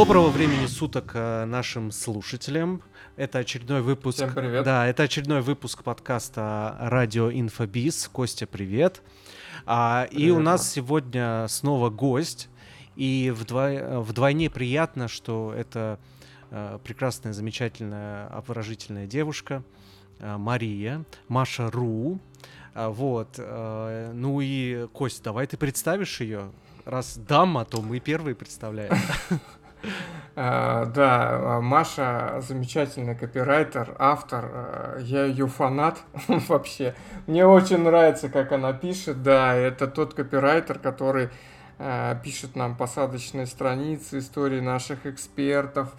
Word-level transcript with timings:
Доброго 0.00 0.30
времени 0.30 0.64
суток 0.64 1.10
э, 1.12 1.44
нашим 1.44 1.90
слушателям. 1.90 2.82
Это 3.16 3.40
очередной 3.40 3.82
выпуск. 3.82 4.16
Всем 4.16 4.32
привет. 4.32 4.64
Да, 4.64 4.86
это 4.86 5.02
очередной 5.02 5.42
выпуск 5.42 5.82
подкаста 5.82 6.74
Радио 6.80 7.30
Инфобиз. 7.30 8.08
Костя, 8.10 8.46
привет. 8.46 9.02
А, 9.66 10.08
и 10.10 10.30
у 10.30 10.38
нас 10.38 10.72
сегодня 10.72 11.44
снова 11.48 11.90
гость. 11.90 12.48
И 12.96 13.30
вдвой- 13.36 14.00
вдвойне 14.00 14.48
приятно, 14.48 15.06
что 15.06 15.52
это 15.54 15.98
э, 16.50 16.78
прекрасная, 16.82 17.34
замечательная, 17.34 18.26
обворожительная 18.28 19.06
девушка 19.06 19.62
э, 20.18 20.38
Мария, 20.38 21.04
Маша 21.28 21.70
Ру. 21.70 22.18
А, 22.72 22.88
Вот. 22.88 23.34
э, 23.36 24.12
Ну 24.14 24.40
и, 24.40 24.86
Кость, 24.94 25.22
давай 25.22 25.46
ты 25.46 25.58
представишь 25.58 26.22
ее. 26.22 26.50
Раз 26.86 27.18
дама, 27.18 27.66
то 27.66 27.82
мы 27.82 28.00
первые 28.00 28.34
представляем. 28.34 28.94
А, 30.36 30.86
Да, 30.86 31.56
а, 31.56 31.60
Маша 31.60 32.40
замечательный 32.40 33.14
копирайтер, 33.14 33.94
автор. 33.98 34.44
а, 34.52 34.98
Я 35.00 35.24
ее 35.24 35.46
фанат 35.46 35.98
вообще. 36.28 36.94
Мне 37.26 37.46
очень 37.46 37.78
нравится, 37.78 38.28
как 38.28 38.52
она 38.52 38.72
пишет. 38.72 39.22
Да, 39.22 39.54
это 39.54 39.86
тот 39.86 40.14
копирайтер, 40.14 40.78
который 40.78 41.30
а, 41.78 42.14
пишет 42.16 42.56
нам 42.56 42.76
посадочные 42.76 43.46
страницы, 43.46 44.18
истории 44.18 44.60
наших 44.60 45.06
экспертов, 45.06 45.92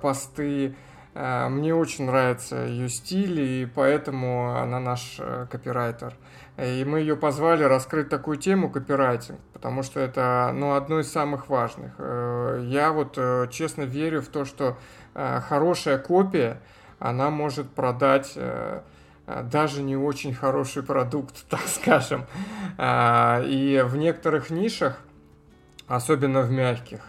посты. 0.00 0.74
Мне 1.14 1.74
очень 1.74 2.04
нравится 2.04 2.66
ее 2.66 2.90
стиль, 2.90 3.40
и 3.40 3.66
поэтому 3.66 4.54
она 4.54 4.78
наш 4.78 5.16
э, 5.18 5.46
копирайтер. 5.50 6.12
И 6.58 6.84
мы 6.86 7.00
ее 7.00 7.16
позвали 7.16 7.64
раскрыть 7.64 8.08
такую 8.08 8.38
тему 8.38 8.70
копирайтинг, 8.70 9.38
потому 9.52 9.82
что 9.82 10.00
это 10.00 10.50
ну, 10.54 10.72
одно 10.74 11.00
из 11.00 11.12
самых 11.12 11.48
важных. 11.50 11.92
Э, 11.98 12.64
Я 12.66 12.92
вот 12.92 13.18
э, 13.18 13.48
честно 13.50 13.82
верю 13.82 14.22
в 14.22 14.28
то, 14.28 14.46
что 14.46 14.78
э, 15.14 15.40
хорошая 15.46 15.98
копия, 15.98 16.62
она 16.98 17.28
может 17.28 17.68
продать 17.70 18.38
даже 19.26 19.82
не 19.82 19.96
очень 19.96 20.32
хороший 20.32 20.82
продукт, 20.82 21.44
так 21.50 21.60
скажем. 21.66 22.24
И 22.78 23.84
в 23.84 23.96
некоторых 23.96 24.48
нишах, 24.48 24.98
особенно 25.88 26.40
в 26.40 26.50
мягких, 26.50 27.00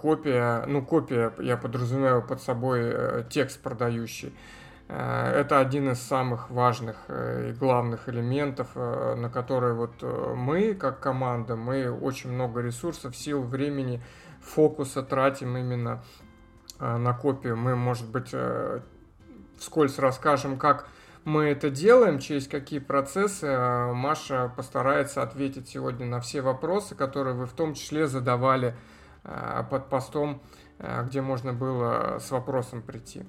копия, 0.00 0.64
ну 0.66 0.80
копия, 0.80 1.30
я 1.40 1.58
подразумеваю 1.58 2.22
под 2.22 2.40
собой 2.40 3.24
текст 3.28 3.60
продающий, 3.60 4.32
это 4.94 5.60
один 5.60 5.90
из 5.90 6.00
самых 6.00 6.50
важных 6.50 6.96
э, 7.08 7.50
и 7.50 7.52
главных 7.52 8.08
элементов, 8.08 8.68
э, 8.74 9.14
на 9.16 9.28
которые 9.28 9.74
вот 9.74 10.02
э, 10.02 10.34
мы, 10.34 10.74
как 10.74 11.00
команда, 11.00 11.56
мы 11.56 11.90
очень 11.90 12.32
много 12.32 12.62
ресурсов, 12.62 13.14
сил, 13.14 13.42
времени, 13.42 14.02
фокуса 14.40 15.02
тратим 15.02 15.58
именно 15.58 16.02
э, 16.80 16.96
на 16.96 17.12
копию. 17.12 17.56
Мы, 17.56 17.76
может 17.76 18.10
быть, 18.10 18.30
э, 18.32 18.80
вскользь 19.58 19.98
расскажем, 19.98 20.58
как 20.58 20.88
мы 21.24 21.44
это 21.44 21.68
делаем, 21.68 22.18
через 22.18 22.48
какие 22.48 22.78
процессы. 22.78 23.46
Э, 23.46 23.92
Маша 23.92 24.50
постарается 24.56 25.22
ответить 25.22 25.68
сегодня 25.68 26.06
на 26.06 26.20
все 26.20 26.40
вопросы, 26.40 26.94
которые 26.94 27.34
вы 27.34 27.44
в 27.44 27.52
том 27.52 27.74
числе 27.74 28.06
задавали 28.06 28.74
э, 29.24 29.64
под 29.70 29.90
постом, 29.90 30.40
э, 30.78 31.04
где 31.04 31.20
можно 31.20 31.52
было 31.52 32.18
с 32.20 32.30
вопросом 32.30 32.80
прийти. 32.80 33.26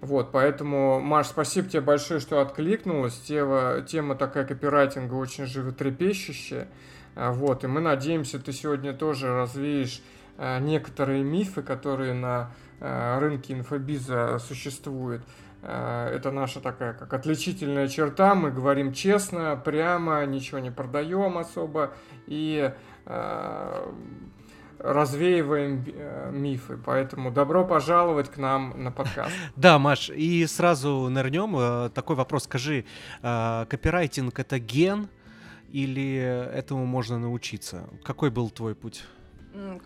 Вот, 0.00 0.30
поэтому, 0.30 1.00
Маш, 1.00 1.26
спасибо 1.26 1.68
тебе 1.68 1.80
большое, 1.80 2.20
что 2.20 2.40
откликнулась. 2.40 3.18
Тема, 3.18 3.84
тема 3.86 4.14
такая 4.14 4.44
копирайтинга 4.44 5.14
очень 5.14 5.46
животрепещущая. 5.46 6.68
А, 7.16 7.32
Вот, 7.32 7.64
и 7.64 7.66
мы 7.66 7.80
надеемся, 7.80 8.38
ты 8.38 8.52
сегодня 8.52 8.92
тоже 8.92 9.32
развеешь 9.34 10.00
а, 10.36 10.60
некоторые 10.60 11.24
мифы, 11.24 11.62
которые 11.62 12.14
на 12.14 12.52
а, 12.80 13.18
рынке 13.18 13.54
инфобиза 13.54 14.38
существуют. 14.38 15.22
Это 15.60 16.30
наша 16.30 16.60
такая 16.60 16.92
как 16.92 17.12
отличительная 17.12 17.88
черта. 17.88 18.36
Мы 18.36 18.52
говорим 18.52 18.92
честно, 18.92 19.56
прямо, 19.56 20.24
ничего 20.24 20.60
не 20.60 20.70
продаем 20.70 21.36
особо 21.36 21.94
и 22.28 22.72
развеиваем 24.78 25.84
э, 25.86 26.30
мифы. 26.32 26.78
Поэтому 26.84 27.30
добро 27.30 27.64
пожаловать 27.64 28.30
к 28.30 28.36
нам 28.36 28.82
на 28.82 28.90
подкаст. 28.90 29.32
Да, 29.56 29.78
Маш, 29.78 30.10
и 30.10 30.46
сразу 30.46 31.08
нырнем. 31.08 31.56
Э, 31.58 31.90
Такой 31.90 32.16
вопрос, 32.16 32.44
скажи, 32.44 32.84
э, 33.22 33.66
копирайтинг 33.68 34.38
это 34.38 34.58
ген 34.58 35.08
или 35.72 36.16
этому 36.54 36.86
можно 36.86 37.18
научиться? 37.18 37.88
Какой 38.04 38.30
был 38.30 38.50
твой 38.50 38.74
путь? 38.74 39.04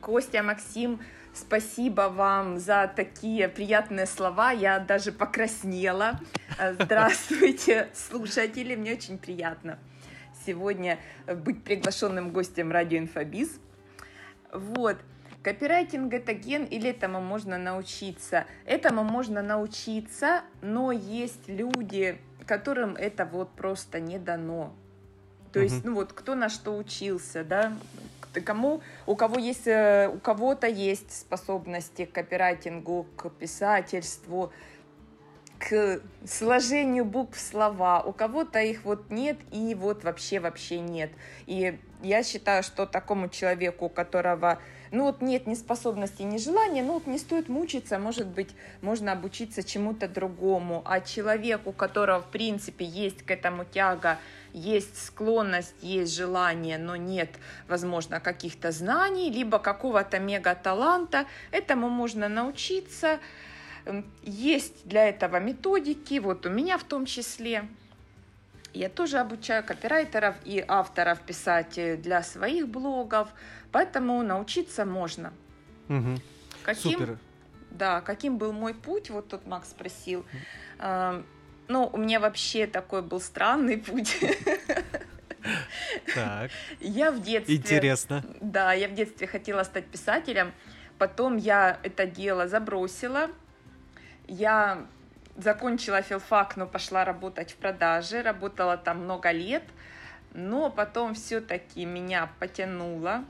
Костя, 0.01 0.43
Максим, 0.43 1.01
спасибо 1.33 2.13
вам 2.15 2.59
за 2.59 2.93
такие 2.95 3.49
приятные 3.49 4.07
слова. 4.07 4.53
Я 4.53 4.79
даже 4.79 5.13
покраснела. 5.13 6.21
Здравствуйте, 6.81 7.89
слушатели. 7.95 8.77
Мне 8.77 8.93
очень 8.93 9.19
приятно 9.19 9.79
сегодня 10.47 10.99
быть 11.27 11.63
приглашенным 11.63 12.31
гостем 12.31 12.71
радио 12.73 12.99
Инфобиз. 12.99 13.61
Вот. 14.53 14.99
Копирайтинг 15.43 16.15
это 16.15 16.35
ген 16.35 16.65
или 16.65 16.91
этому 16.91 17.21
можно 17.21 17.59
научиться? 17.59 18.47
Этому 18.65 19.03
можно 19.03 19.43
научиться, 19.43 20.43
но 20.61 20.93
есть 20.93 21.49
люди, 21.49 22.19
которым 22.47 22.95
это 22.95 23.25
вот 23.25 23.51
просто 23.51 23.99
не 23.99 24.19
дано. 24.19 24.73
То 25.53 25.61
есть, 25.61 25.85
Мгм. 25.85 25.91
ну 25.91 25.95
вот, 25.97 26.13
кто 26.13 26.35
на 26.35 26.49
что 26.49 26.77
учился, 26.77 27.45
да, 27.45 27.73
кому, 28.41 28.83
у 29.07 29.17
кого 29.17 29.39
есть, 29.39 29.67
э, 29.67 30.09
у 30.09 30.19
кого-то 30.19 30.67
есть 30.67 31.13
способности 31.13 32.05
к 32.05 32.13
копирайтингу, 32.13 33.07
к 33.17 33.29
писательству, 33.31 34.53
к 35.59 36.01
сложению 36.27 37.05
букв 37.05 37.37
в 37.37 37.41
слова, 37.41 38.03
у 38.03 38.13
кого-то 38.13 38.61
их 38.61 38.85
вот 38.85 39.11
нет 39.11 39.39
и 39.51 39.75
вот 39.75 40.05
вообще 40.05 40.41
вообще 40.41 40.81
нет. 40.81 41.11
И 41.47 41.79
я 42.03 42.23
считаю, 42.23 42.63
что 42.63 42.87
такому 42.87 43.29
человеку, 43.29 43.87
у 43.87 43.89
которого 43.89 44.59
ну 44.93 45.05
вот 45.05 45.23
нет 45.23 45.47
ни 45.47 45.55
способности, 45.55 46.23
ни 46.23 46.37
желания, 46.37 46.83
ну 46.83 46.95
вот 46.95 47.07
не 47.07 47.19
стоит 47.19 47.49
мучиться, 47.49 47.99
может 47.99 48.27
быть, 48.27 48.51
можно 48.83 49.13
обучиться 49.13 49.63
чему-то 49.63 50.07
другому. 50.07 50.83
А 50.85 51.01
человеку, 51.01 51.71
у 51.71 51.73
которого 51.73 52.21
в 52.21 52.27
принципе 52.27 52.85
есть 52.85 53.23
к 53.23 53.31
этому 53.31 53.65
тяга, 53.65 54.19
есть 54.53 55.03
склонность, 55.03 55.75
есть 55.81 56.15
желание, 56.15 56.77
но 56.77 56.95
нет, 56.97 57.31
возможно, 57.69 58.21
каких-то 58.21 58.71
знаний, 58.71 59.31
либо 59.31 59.59
какого-то 59.59 60.19
мега-таланта, 60.19 61.25
этому 61.51 61.89
можно 61.89 62.29
научиться. 62.29 63.19
Есть 64.23 64.87
для 64.87 65.09
этого 65.09 65.41
методики, 65.41 66.19
вот 66.19 66.45
у 66.45 66.51
меня 66.51 66.77
в 66.77 66.85
том 66.85 67.07
числе. 67.07 67.67
Я 68.73 68.89
тоже 68.89 69.19
обучаю 69.19 69.63
копирайтеров 69.65 70.35
и 70.45 70.65
авторов 70.67 71.21
писать 71.21 71.77
э, 71.77 71.97
для 71.97 72.23
своих 72.23 72.69
блогов, 72.69 73.29
поэтому 73.71 74.23
научиться 74.23 74.85
можно. 74.85 75.33
Мгм. 75.89 76.21
Каким, 76.63 76.93
Супер. 76.93 77.19
Да, 77.71 78.01
каким 78.01 78.39
был 78.39 78.53
мой 78.53 78.75
путь, 78.75 79.11
вот 79.11 79.29
тут 79.29 79.47
Макс 79.47 79.69
спросил. 79.71 80.25
Эм, 80.79 81.27
Ну, 81.69 81.89
у 81.93 81.97
меня 81.97 82.19
вообще 82.21 82.67
такой 82.67 83.03
был 83.03 83.21
странный 83.21 83.79
путь. 83.79 84.19
Так, 86.15 86.51
Я 86.81 87.11
в 87.11 87.21
детстве... 87.21 87.57
интересно. 87.57 88.25
Да, 88.41 88.73
я 88.73 88.89
в 88.89 88.95
детстве 88.95 89.27
хотела 89.27 89.65
стать 89.65 89.87
писателем, 89.87 90.53
потом 90.99 91.37
я 91.37 91.79
это 91.83 92.07
дело 92.07 92.47
забросила. 92.47 93.29
Я 94.29 94.87
закончила 95.37 96.03
филфак, 96.03 96.57
но 96.57 96.67
пошла 96.67 97.05
работать 97.05 97.53
в 97.53 97.57
продаже, 97.57 98.23
работала 98.23 98.77
там 98.77 99.05
много 99.05 99.31
лет, 99.31 99.65
но 100.35 100.71
потом 100.71 101.15
все-таки 101.15 101.85
меня 101.85 102.31
потянуло. 102.39 103.25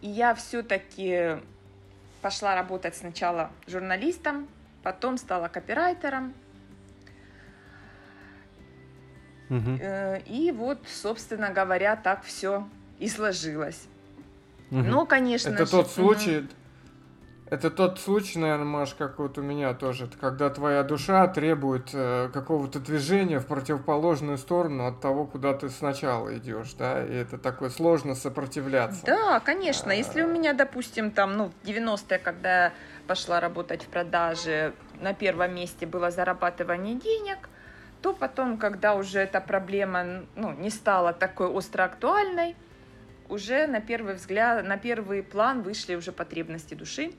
И 0.00 0.08
я 0.08 0.34
все-таки 0.34 1.38
пошла 2.22 2.54
работать 2.54 2.96
сначала 2.96 3.50
журналистом, 3.66 4.48
потом 4.82 5.18
стала 5.18 5.48
копирайтером. 5.48 6.34
Э, 9.50 10.20
И 10.26 10.52
вот, 10.52 10.86
собственно 10.88 11.50
говоря, 11.50 11.96
так 11.96 12.22
все 12.22 12.68
и 12.98 13.08
сложилось. 13.08 13.86
Мгм. 14.70 14.90
Но, 14.90 15.06
конечно 15.06 15.50
Это 15.50 15.64
же, 15.64 15.70
тот 15.70 15.90
случай, 15.90 16.46
это 17.50 17.70
тот 17.70 17.98
случай, 17.98 18.38
наверное, 18.38 18.64
Маш, 18.64 18.94
как 18.94 19.18
вот 19.18 19.38
у 19.38 19.42
меня 19.42 19.72
тоже, 19.74 20.08
когда 20.20 20.50
твоя 20.50 20.82
душа 20.82 21.26
требует 21.28 21.90
э, 21.92 22.28
какого-то 22.32 22.78
движения 22.80 23.38
в 23.38 23.46
противоположную 23.46 24.38
сторону 24.38 24.86
от 24.86 25.00
того, 25.00 25.26
куда 25.26 25.54
ты 25.54 25.68
сначала 25.68 26.36
идешь, 26.36 26.74
да, 26.74 27.04
и 27.04 27.12
это 27.14 27.38
такое 27.38 27.70
сложно 27.70 28.14
сопротивляться. 28.14 29.04
Да, 29.06 29.40
конечно. 29.40 29.92
Если 29.92 30.22
у 30.22 30.26
А. 30.26 30.30
меня, 30.30 30.52
допустим, 30.52 31.10
там, 31.10 31.36
ну, 31.36 31.50
в 31.62 31.66
90-е, 31.66 32.18
когда 32.18 32.64
я 32.64 32.72
пошла 33.06 33.40
работать 33.40 33.82
в 33.82 33.88
продаже, 33.88 34.74
на 35.00 35.14
первом 35.14 35.54
месте 35.54 35.86
было 35.86 36.10
зарабатывание 36.10 36.96
денег, 36.96 37.48
то 38.02 38.12
потом, 38.12 38.58
когда 38.58 38.94
уже 38.94 39.20
эта 39.20 39.40
проблема 39.40 40.24
ну, 40.36 40.52
не 40.52 40.70
стала 40.70 41.12
такой 41.12 41.48
остро 41.48 41.84
актуальной, 41.84 42.54
уже 43.28 43.66
на 43.66 43.80
первый 43.80 44.14
взгляд, 44.14 44.64
на 44.66 44.76
первый 44.76 45.22
план 45.22 45.62
вышли 45.62 45.94
уже 45.94 46.12
потребности 46.12 46.74
души. 46.74 47.12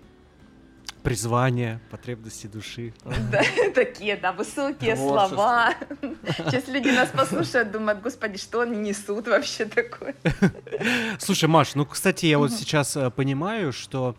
Призвание, 1.04 1.80
потребности 1.90 2.48
души. 2.48 2.94
Да, 3.32 3.42
такие, 3.76 4.18
да, 4.18 4.34
высокие 4.34 4.96
слова. 4.96 5.74
Сейчас 6.38 6.68
люди 6.68 6.90
нас 6.90 7.10
послушают, 7.10 7.72
думают, 7.72 8.02
господи, 8.02 8.38
что 8.38 8.62
они 8.62 8.78
несут 8.78 9.28
вообще 9.28 9.66
такое. 9.66 10.16
Слушай, 11.20 11.48
Маш, 11.48 11.76
ну, 11.76 11.86
кстати, 11.86 12.26
я 12.26 12.38
вот 12.38 12.52
сейчас 12.52 12.98
э, 12.98 13.10
понимаю, 13.12 13.72
что 13.72 14.16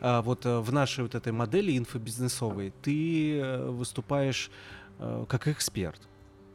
э, 0.00 0.20
вот 0.22 0.44
э, 0.44 0.58
в 0.58 0.72
нашей 0.72 1.04
вот 1.04 1.14
этой 1.14 1.32
модели 1.32 1.76
инфобизнесовой 1.78 2.72
ты 2.82 3.40
выступаешь 3.68 4.50
как 5.28 5.48
эксперт. 5.48 6.00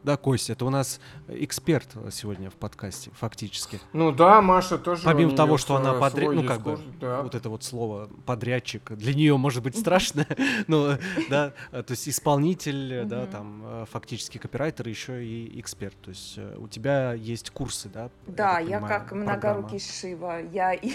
Да, 0.02 0.16
Костя, 0.16 0.54
это 0.54 0.64
у 0.64 0.70
нас 0.70 1.00
эксперт 1.28 1.88
сегодня 2.10 2.50
в 2.50 2.54
подкасте, 2.54 3.10
фактически. 3.12 3.80
Ну 3.92 4.12
да, 4.12 4.40
Маша 4.40 4.78
тоже. 4.78 5.02
Помимо 5.04 5.36
того, 5.36 5.58
что 5.58 5.76
она 5.76 5.94
подряд, 5.94 6.32
ну 6.32 6.44
как 6.44 6.62
бы, 6.62 6.78
да. 7.00 7.22
вот 7.22 7.34
это 7.34 7.50
вот 7.50 7.62
слово 7.64 8.08
подрядчик, 8.24 8.92
для 8.92 9.14
нее 9.14 9.36
может 9.36 9.62
быть 9.62 9.78
страшно, 9.78 10.26
но 10.66 10.96
да, 11.28 11.52
то 11.70 11.84
есть 11.90 12.08
исполнитель, 12.08 13.04
да, 13.04 13.26
там 13.26 13.62
э, 13.64 13.84
фактически 13.90 14.38
копирайтер, 14.38 14.88
еще 14.88 15.24
и 15.24 15.60
эксперт. 15.60 15.94
То 16.00 16.10
есть 16.10 16.34
э, 16.38 16.56
у 16.58 16.66
тебя 16.68 17.12
есть 17.12 17.50
курсы, 17.50 17.88
да? 17.88 18.10
Да, 18.26 18.58
я 18.58 18.80
как 18.80 19.12
многорукий 19.12 19.80
Шива, 19.80 20.40
я 20.52 20.72
и 20.72 20.92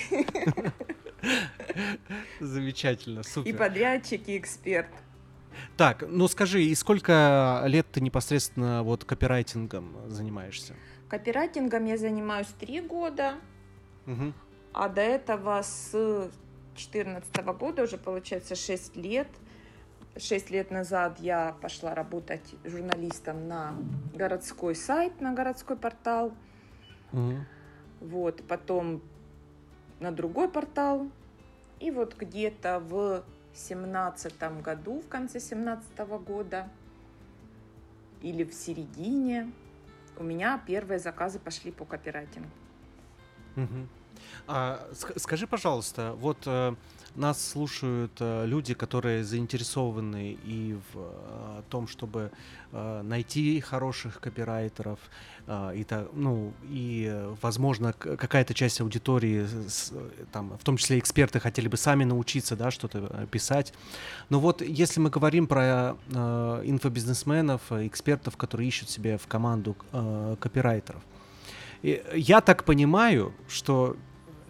Замечательно, 2.40 3.24
супер. 3.24 3.50
И 3.50 3.54
подрядчик, 3.54 4.28
и 4.28 4.38
эксперт. 4.38 4.90
Так, 5.78 6.04
ну 6.08 6.28
скажи, 6.28 6.64
и 6.64 6.76
сколько 6.76 7.64
лет 7.66 7.88
ты 7.92 8.02
непосредственно 8.02 8.84
вот 8.84 9.04
копирайтингом 9.04 9.96
занимаешься? 10.08 10.76
Копирайтингом 11.10 11.86
я 11.86 11.98
занимаюсь 11.98 12.48
три 12.60 12.82
года, 12.82 13.36
угу. 14.08 14.34
а 14.74 14.90
до 14.90 15.02
этого 15.02 15.62
с 15.62 15.92
2014 16.76 17.36
года 17.58 17.84
уже 17.84 17.98
получается 17.98 18.56
6 18.56 18.96
лет. 18.96 19.28
Шесть 20.18 20.50
лет 20.50 20.72
назад 20.72 21.20
я 21.20 21.56
пошла 21.62 21.94
работать 21.94 22.56
журналистом 22.64 23.48
на 23.48 23.76
городской 24.14 24.76
сайт, 24.76 25.20
на 25.20 25.34
городской 25.34 25.76
портал. 25.76 26.34
Угу. 27.12 27.36
Вот, 28.02 28.44
потом 28.48 29.02
на 30.00 30.12
другой 30.12 30.50
портал. 30.50 31.10
И 31.80 31.92
вот 31.92 32.16
где-то 32.18 32.80
в 32.80 33.24
семнадцатом 33.56 34.62
году, 34.62 35.00
в 35.00 35.08
конце 35.08 35.40
семнадцатого 35.40 36.20
года 36.20 36.70
или 38.22 38.44
в 38.44 38.54
середине 38.54 39.52
у 40.18 40.24
меня 40.24 40.62
первые 40.66 41.00
заказы 41.00 41.40
пошли 41.40 41.72
по 41.72 41.86
копирайтингу. 41.86 42.50
Угу. 43.56 43.88
А, 44.48 44.88
скажи, 45.18 45.48
пожалуйста, 45.48 46.14
вот 46.14 46.38
э, 46.46 46.76
нас 47.16 47.50
слушают 47.50 48.12
э, 48.20 48.46
люди, 48.46 48.74
которые 48.74 49.24
заинтересованы 49.24 50.38
и 50.44 50.78
в 50.94 50.98
э, 50.98 51.62
том, 51.70 51.88
чтобы 51.88 52.32
э, 52.72 53.02
найти 53.04 53.60
хороших 53.60 54.20
копирайтеров, 54.20 55.00
и, 55.48 55.86
ну, 56.14 56.54
и, 56.64 57.24
возможно, 57.40 57.94
какая-то 57.94 58.56
часть 58.56 58.82
аудитории, 58.82 59.46
там, 60.32 60.58
в 60.58 60.64
том 60.64 60.76
числе 60.76 60.98
эксперты, 60.98 61.40
хотели 61.40 61.68
бы 61.68 61.78
сами 61.78 62.04
научиться 62.04 62.56
да, 62.56 62.72
что-то 62.72 63.28
писать. 63.30 63.72
Но 64.30 64.40
вот 64.40 64.64
если 64.64 65.00
мы 65.00 65.12
говорим 65.12 65.46
про 65.46 65.98
инфобизнесменов, 66.10 67.72
экспертов, 67.72 68.38
которые 68.38 68.68
ищут 68.68 68.90
себе 68.90 69.20
в 69.20 69.28
команду 69.28 69.76
копирайтеров, 70.40 71.04
я 71.84 72.42
так 72.42 72.64
понимаю, 72.64 73.32
что 73.48 73.98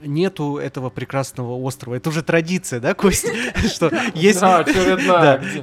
нету 0.01 0.57
этого 0.57 0.89
прекрасного 0.89 1.56
острова. 1.56 1.95
Это 1.95 2.09
уже 2.09 2.24
традиция, 2.24 2.80
да, 2.80 2.94
Кость? 2.94 3.27
Что 3.74 3.92
есть... 4.13 4.42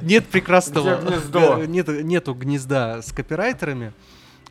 Нет 0.01 0.25
прекрасного... 0.25 1.65
Нету 1.67 2.33
гнезда 2.33 3.01
с 3.01 3.11
копирайтерами. 3.11 3.93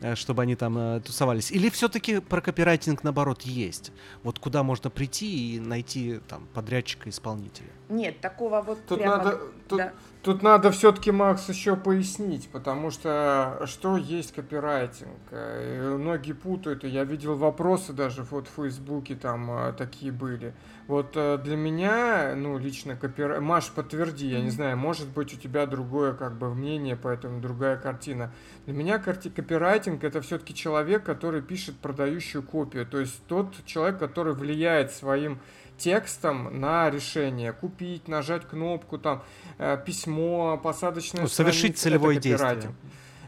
Э, 0.01 0.15
чтобы 0.15 0.41
они 0.41 0.55
там 0.55 0.77
э, 0.77 1.01
тусовались? 1.01 1.51
Или 1.51 1.69
все-таки 1.69 2.19
про 2.19 2.41
копирайтинг, 2.41 3.03
наоборот, 3.03 3.43
есть? 3.43 3.91
Вот 4.23 4.39
куда 4.39 4.63
можно 4.63 4.89
прийти 4.89 5.55
и 5.55 5.59
найти 5.59 6.19
там 6.27 6.47
подрядчика, 6.53 7.09
исполнителя? 7.09 7.69
Нет, 7.89 8.19
такого 8.19 8.61
вот 8.61 8.85
тут 8.85 8.99
прямо... 8.99 9.17
Надо, 9.17 9.39
тут, 9.67 9.77
да. 9.77 9.93
тут 10.23 10.41
надо 10.41 10.71
все-таки, 10.71 11.11
Макс, 11.11 11.47
еще 11.47 11.75
пояснить, 11.75 12.49
потому 12.49 12.91
что 12.91 13.61
что 13.65 13.97
есть 13.97 14.33
копирайтинг? 14.33 15.19
Э, 15.31 15.95
многие 15.97 16.33
путают, 16.33 16.83
и 16.83 16.89
я 16.89 17.03
видел 17.03 17.35
вопросы 17.35 17.93
даже 17.93 18.23
вот 18.23 18.47
в 18.47 18.61
Фейсбуке 18.61 19.15
там 19.15 19.51
э, 19.51 19.73
такие 19.73 20.11
были. 20.11 20.53
Вот 20.87 21.13
э, 21.15 21.37
для 21.43 21.55
меня, 21.55 22.33
ну, 22.35 22.57
лично 22.57 22.95
копирайт... 22.95 23.41
Маш, 23.41 23.69
подтверди, 23.69 24.27
я 24.27 24.41
не 24.41 24.49
знаю, 24.49 24.77
может 24.77 25.07
быть, 25.07 25.33
у 25.33 25.37
тебя 25.37 25.65
другое 25.65 26.13
как 26.13 26.37
бы 26.37 26.53
мнение, 26.53 26.97
поэтому 26.97 27.39
другая 27.39 27.77
картина. 27.77 28.33
Для 28.65 28.73
меня 28.73 28.99
карти... 28.99 29.29
копирайтинг 29.29 30.03
это 30.03 30.21
все-таки 30.21 30.53
человек, 30.53 31.03
который 31.03 31.41
пишет 31.41 31.77
продающую 31.77 32.43
копию, 32.43 32.85
то 32.85 32.99
есть 32.99 33.25
тот 33.27 33.53
человек, 33.65 33.97
который 33.97 34.33
влияет 34.33 34.91
своим 34.91 35.39
текстом 35.77 36.59
на 36.59 36.89
решение. 36.89 37.53
Купить, 37.53 38.07
нажать 38.07 38.45
кнопку, 38.45 38.97
там, 38.97 39.23
э, 39.57 39.77
письмо, 39.85 40.59
посадочное 40.61 41.23
ну, 41.23 41.27
Совершить 41.27 41.77
целевое 41.77 42.17
действие. 42.19 42.73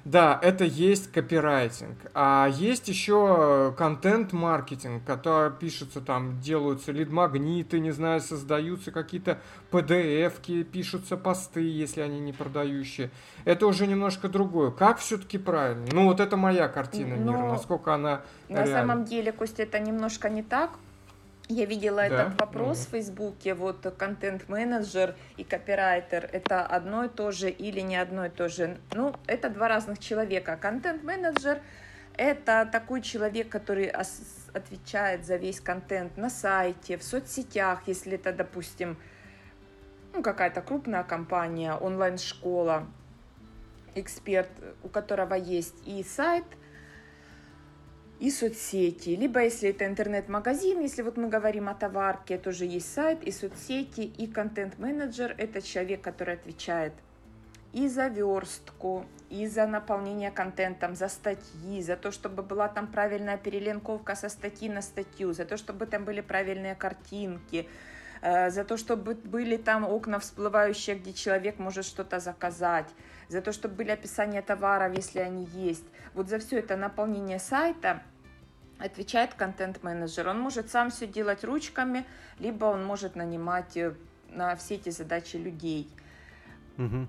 Да, 0.06 0.40
это 0.44 0.66
есть 0.66 1.12
копирайтинг. 1.12 1.98
А 2.14 2.48
есть 2.48 2.88
еще 2.88 3.74
контент-маркетинг, 3.76 5.04
который 5.04 5.52
пишется 5.52 6.00
там, 6.00 6.40
делаются 6.40 6.92
лид-магниты, 6.92 7.80
не 7.80 7.90
знаю, 7.90 8.22
создаются 8.22 8.92
какие-то 8.92 9.40
PDF-ки, 9.72 10.62
пишутся 10.62 11.18
посты, 11.18 11.62
если 11.62 12.02
они 12.02 12.20
не 12.20 12.34
продающие. 12.34 13.10
Это 13.46 13.66
уже 13.66 13.88
немножко 13.88 14.30
другое. 14.30 14.70
Как 14.70 15.00
все-таки 15.00 15.40
правильно? 15.40 15.88
Ну, 15.92 16.06
вот 16.06 16.20
это 16.20 16.38
моя 16.38 16.68
картина 16.68 17.16
мира, 17.16 17.40
Но 17.40 17.48
насколько 17.54 17.94
она 17.96 18.22
На 18.48 18.58
реальна. 18.58 18.76
самом 18.76 19.06
деле, 19.06 19.32
Костя, 19.32 19.64
это 19.64 19.80
немножко 19.80 20.30
не 20.30 20.44
так, 20.44 20.72
я 21.48 21.66
видела 21.66 21.98
да? 21.98 22.06
этот 22.06 22.40
вопрос 22.40 22.80
mm. 22.80 22.88
в 22.88 22.90
Фейсбуке, 22.92 23.54
вот 23.54 23.94
контент-менеджер 23.98 25.16
и 25.38 25.44
копирайтер, 25.44 26.30
это 26.32 26.66
одно 26.66 27.06
и 27.06 27.10
то 27.10 27.32
же 27.32 27.50
или 27.50 27.82
не 27.82 27.98
одно 27.98 28.26
и 28.26 28.30
то 28.30 28.50
же? 28.50 28.78
Ну, 28.94 29.14
это 29.28 29.50
два 29.50 29.68
разных 29.68 30.00
человека. 30.00 30.58
Контент-менеджер– 30.60 31.62
это 32.18 32.68
такой 32.72 33.02
человек, 33.02 33.50
который 33.50 33.92
отвечает 34.54 35.26
за 35.26 35.36
весь 35.36 35.60
контент 35.60 36.18
на 36.18 36.30
сайте, 36.30 36.98
в 36.98 37.04
соцсетях, 37.04 37.84
если 37.86 38.14
это, 38.16 38.34
допустим, 38.34 38.98
ну, 40.14 40.24
какая-то 40.24 40.62
крупная 40.62 41.04
компания, 41.04 41.74
онлайн-школа, 41.74 42.88
эксперт, 43.94 44.50
у 44.84 44.90
которого 44.90 45.36
есть 45.36 45.76
и 45.86 46.04
сайт– 46.04 46.46
и 48.20 48.32
соцсети, 48.32 49.10
либо 49.10 49.44
если 49.44 49.70
это 49.70 49.86
интернет-магазин, 49.86 50.82
если 50.82 51.02
вот 51.02 51.18
мы 51.18 51.28
говорим 51.28 51.68
о 51.68 51.74
товарке, 51.74 52.38
тоже 52.38 52.66
есть 52.66 52.94
сайт, 52.94 53.24
и 53.24 53.32
соцсети, 53.32 54.02
и 54.02 54.28
контент-менеджер– 54.28 55.36
это 55.38 55.62
человек, 55.62 56.02
который 56.02 56.36
отвечает 56.36 56.94
и 57.76 57.90
за 57.90 58.08
верстку, 58.08 59.06
и 59.30 59.48
за 59.48 59.68
наполнение 59.68 60.32
контентом, 60.32 60.96
за 60.96 61.10
статьи, 61.10 61.82
за 61.82 61.98
то, 61.98 62.12
чтобы 62.12 62.42
была 62.42 62.70
там 62.70 62.88
правильная 62.88 63.38
перелинковка 63.38 64.16
со 64.16 64.30
статьи 64.30 64.70
на 64.70 64.82
статью, 64.82 65.34
за 65.34 65.44
то, 65.44 65.58
чтобы 65.58 65.86
там 65.86 66.06
были 66.06 66.22
правильные 66.22 66.76
картинки, 66.76 67.68
э, 68.22 68.50
за 68.50 68.64
то, 68.64 68.78
чтобы 68.78 69.16
были 69.16 69.58
там 69.58 69.84
окна 69.84 70.20
всплывающие, 70.20 70.96
где 70.96 71.12
человек 71.12 71.60
может 71.60 71.84
что-то 71.84 72.20
заказать, 72.22 72.88
за 73.30 73.42
то, 73.42 73.52
чтобы 73.52 73.76
были 73.76 73.92
описания 73.92 74.42
товаров, 74.42 74.96
если 74.96 75.20
они 75.20 75.46
есть. 75.54 75.86
Вот 76.14 76.30
за 76.30 76.40
все 76.40 76.60
это 76.60 76.76
наполнение 76.76 77.40
сайта 77.40 78.02
отвечает 78.80 79.34
контент-менеджер. 79.34 80.28
Он 80.28 80.40
может 80.40 80.70
сам 80.70 80.90
все 80.90 81.08
делать 81.08 81.44
ручками, 81.44 82.06
либо 82.40 82.66
он 82.66 82.86
может 82.86 83.16
нанимать 83.16 83.78
э, 83.78 83.96
на 84.30 84.56
все 84.56 84.76
эти 84.76 84.90
задачи 84.90 85.38
людей. 85.38 85.90
Угу. 86.78 87.08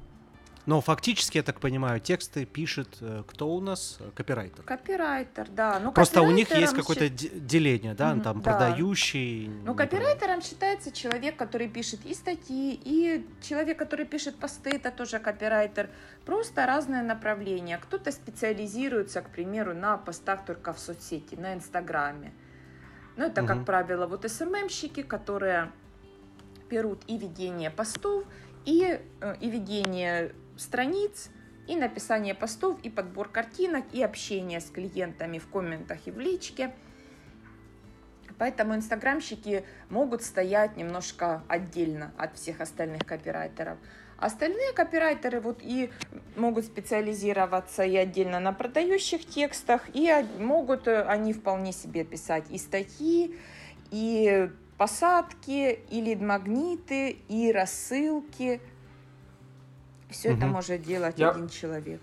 Но 0.66 0.80
фактически, 0.80 1.37
я 1.37 1.44
так 1.44 1.61
понимаю, 1.61 2.00
тексты 2.00 2.44
пишет 2.44 2.99
э, 3.00 3.23
кто 3.28 3.49
у 3.49 3.61
нас? 3.61 3.99
Копирайтер. 4.16 4.64
Копирайтер, 4.64 5.49
да. 5.49 5.78
Ну, 5.78 5.92
Просто 5.92 6.23
у 6.23 6.30
них 6.32 6.50
есть 6.50 6.75
какое-то 6.75 7.08
деление, 7.08 7.94
да, 7.94 8.12
mm-hmm, 8.12 8.23
там 8.23 8.42
да. 8.42 8.50
продающий. 8.50 9.49
Ну, 9.64 9.76
копирайтером 9.76 10.42
считается 10.42 10.90
человек, 10.90 11.37
который 11.37 11.68
пишет 11.68 12.04
и 12.04 12.14
статьи, 12.14 12.80
и 12.85 13.25
человек, 13.40 13.78
который 13.78 14.06
пишет 14.06 14.37
посты, 14.40 14.70
это 14.70 14.90
тоже 14.90 15.20
копирайтер. 15.20 15.88
Просто 16.25 16.66
разные 16.66 17.02
направления. 17.02 17.78
Кто-то 17.78 18.11
специализируется, 18.11 19.23
к 19.23 19.30
примеру, 19.30 19.73
на 19.73 19.96
постах 19.96 20.44
только 20.44 20.73
в 20.73 20.80
соцсети, 20.80 21.37
на 21.37 21.54
Инстаграме. 21.54 22.32
Ну, 23.16 23.25
это, 23.25 23.42
mm-hmm. 23.42 23.46
как 23.46 23.64
правило, 23.64 24.08
вот 24.08 24.28
СММщики, 24.28 25.02
которые 25.02 25.70
берут 26.68 27.02
и 27.06 27.16
ведение 27.18 27.70
постов, 27.70 28.25
и, 28.64 29.00
э, 29.20 29.37
и 29.40 29.49
ведение 29.49 30.35
страниц, 30.58 31.30
и 31.66 31.76
написание 31.76 32.34
постов, 32.34 32.78
и 32.82 32.90
подбор 32.90 33.28
картинок, 33.28 33.84
и 33.92 34.02
общение 34.02 34.60
с 34.60 34.70
клиентами 34.70 35.38
в 35.38 35.48
комментах 35.48 36.06
и 36.06 36.10
в 36.10 36.18
личке. 36.18 36.72
Поэтому 38.38 38.75
инстаграмщики 38.75 39.64
могут 39.88 40.22
стоять 40.22 40.76
немножко 40.76 41.42
отдельно 41.48 42.12
от 42.18 42.36
всех 42.36 42.60
остальных 42.60 43.04
копирайтеров. 43.04 43.78
Остальные 44.18 44.72
копирайтеры 44.72 45.40
вот 45.40 45.58
и 45.62 45.90
могут 46.36 46.64
специализироваться 46.64 47.82
и 47.82 47.96
отдельно 47.96 48.40
на 48.40 48.52
продающих 48.52 49.26
текстах, 49.26 49.82
и 49.92 50.10
могут 50.38 50.88
э, 50.88 51.02
они 51.02 51.34
вполне 51.34 51.72
себе 51.72 52.02
писать 52.02 52.44
и 52.50 52.56
статьи, 52.56 53.38
и 53.90 54.50
посадки, 54.78 55.80
и 55.90 56.00
лид-магниты, 56.00 57.10
и 57.28 57.52
рассылки. 57.52 58.60
Все 60.10 60.30
угу. 60.30 60.38
это 60.38 60.46
может 60.46 60.82
делать 60.82 61.18
Я... 61.18 61.30
один 61.30 61.48
человек. 61.48 62.00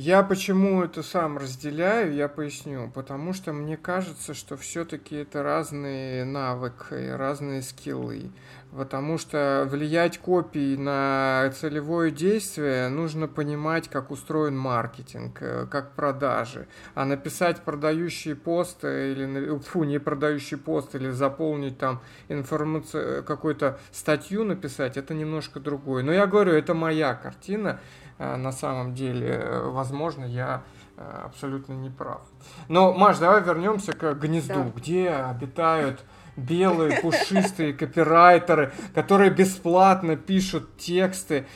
Я 0.00 0.22
почему 0.22 0.84
это 0.84 1.02
сам 1.02 1.38
разделяю, 1.38 2.14
я 2.14 2.28
поясню. 2.28 2.88
Потому 2.94 3.32
что 3.32 3.52
мне 3.52 3.76
кажется, 3.76 4.32
что 4.32 4.56
все-таки 4.56 5.16
это 5.16 5.42
разные 5.42 6.24
навыки, 6.24 7.10
разные 7.10 7.62
скиллы. 7.62 8.30
Потому 8.70 9.18
что 9.18 9.66
влиять 9.68 10.18
копией 10.18 10.76
на 10.76 11.52
целевое 11.58 12.12
действие 12.12 12.90
нужно 12.90 13.26
понимать, 13.26 13.88
как 13.88 14.12
устроен 14.12 14.56
маркетинг, 14.56 15.38
э, 15.40 15.66
как 15.68 15.96
продажи. 15.96 16.68
А 16.94 17.04
написать 17.04 17.62
продающий 17.62 18.36
пост 18.36 18.84
или 18.84 19.58
фу, 19.58 19.82
не 19.82 19.98
продающий 19.98 20.58
пост 20.58 20.94
или 20.94 21.10
заполнить 21.10 21.76
там 21.76 22.02
информацию, 22.28 23.24
какую-то 23.24 23.80
статью 23.90 24.44
написать, 24.44 24.96
это 24.96 25.12
немножко 25.12 25.58
другое. 25.58 26.04
Но 26.04 26.12
я 26.12 26.28
говорю, 26.28 26.52
это 26.52 26.72
моя 26.72 27.14
картина. 27.14 27.80
Э, 28.18 28.36
на 28.36 28.52
самом 28.52 28.94
деле, 28.94 29.28
э, 29.28 29.68
возможно, 29.68 30.24
я 30.24 30.62
э, 30.96 31.20
абсолютно 31.24 31.72
не 31.74 31.90
прав. 31.90 32.20
Но, 32.68 32.92
Маш, 32.92 33.18
давай 33.18 33.42
вернемся 33.42 33.92
к 33.92 34.14
гнезду, 34.14 34.64
да. 34.64 34.72
где 34.74 35.10
обитают 35.10 36.04
белые 36.36 37.00
пушистые 37.00 37.72
копирайтеры, 37.72 38.72
которые 38.94 39.30
бесплатно 39.30 40.16
пишут 40.16 40.76
тексты, 40.76 41.46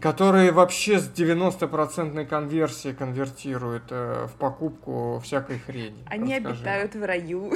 которые 0.00 0.52
вообще 0.52 0.98
с 1.00 1.10
90% 1.10 2.24
конверсии 2.26 2.92
конвертируют 2.92 3.84
э, 3.90 4.26
в 4.26 4.36
покупку 4.38 5.20
всякой 5.24 5.58
хрени. 5.58 6.04
Они 6.06 6.34
Расскажи. 6.36 6.56
обитают 6.56 6.94
в 6.94 7.04
раю. 7.04 7.52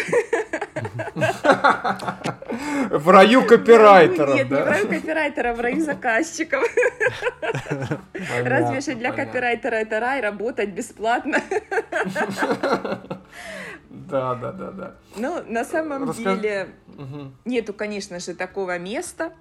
В 2.90 3.08
раю 3.08 3.46
копирайтеров, 3.46 4.34
Нет, 4.34 4.50
не 4.50 4.56
в 4.56 4.64
раю 4.64 4.88
копирайтера, 4.88 5.54
в 5.54 5.60
раю 5.60 5.80
заказчиков. 5.80 6.64
Разве 8.44 8.80
что 8.80 8.94
для 8.94 9.12
копирайтера 9.12 9.76
это 9.76 10.00
рай, 10.00 10.20
работать 10.20 10.70
бесплатно. 10.70 11.40
Да, 13.88 14.34
да, 14.34 14.52
да, 14.52 14.70
да. 14.70 14.94
Ну, 15.16 15.42
на 15.46 15.64
самом 15.64 16.12
деле, 16.12 16.68
нету, 17.44 17.72
конечно 17.72 18.20
же, 18.20 18.34
такого 18.34 18.78
места, 18.78 19.32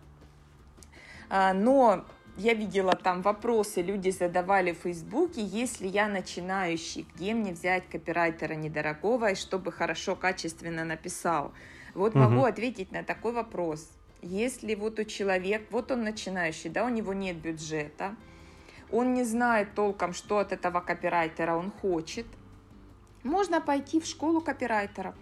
а, 1.29 1.53
но 1.53 2.05
я 2.37 2.53
видела 2.53 2.95
там 2.95 3.21
вопросы, 3.21 3.81
люди 3.81 4.09
задавали 4.09 4.71
в 4.71 4.77
Фейсбуке, 4.79 5.43
если 5.43 5.87
я 5.87 6.07
начинающий, 6.07 7.05
где 7.15 7.33
мне 7.33 7.51
взять 7.53 7.87
копирайтера 7.89 8.53
недорогого, 8.53 9.31
и 9.31 9.35
чтобы 9.35 9.71
хорошо, 9.71 10.15
качественно 10.15 10.83
написал. 10.83 11.53
Вот 11.93 12.15
угу. 12.15 12.23
могу 12.23 12.43
ответить 12.43 12.91
на 12.91 13.03
такой 13.03 13.33
вопрос. 13.33 13.87
Если 14.21 14.73
вот 14.73 14.99
у 14.99 15.03
человека, 15.03 15.65
вот 15.69 15.91
он 15.91 16.03
начинающий, 16.03 16.69
да, 16.69 16.85
у 16.85 16.89
него 16.89 17.13
нет 17.13 17.37
бюджета, 17.37 18.15
он 18.91 19.13
не 19.13 19.23
знает 19.23 19.75
толком, 19.75 20.13
что 20.13 20.39
от 20.39 20.51
этого 20.51 20.79
копирайтера 20.79 21.55
он 21.55 21.71
хочет, 21.71 22.25
можно 23.23 23.61
пойти 23.61 23.99
в 23.99 24.05
школу 24.05 24.41
копирайтеров. 24.41 25.15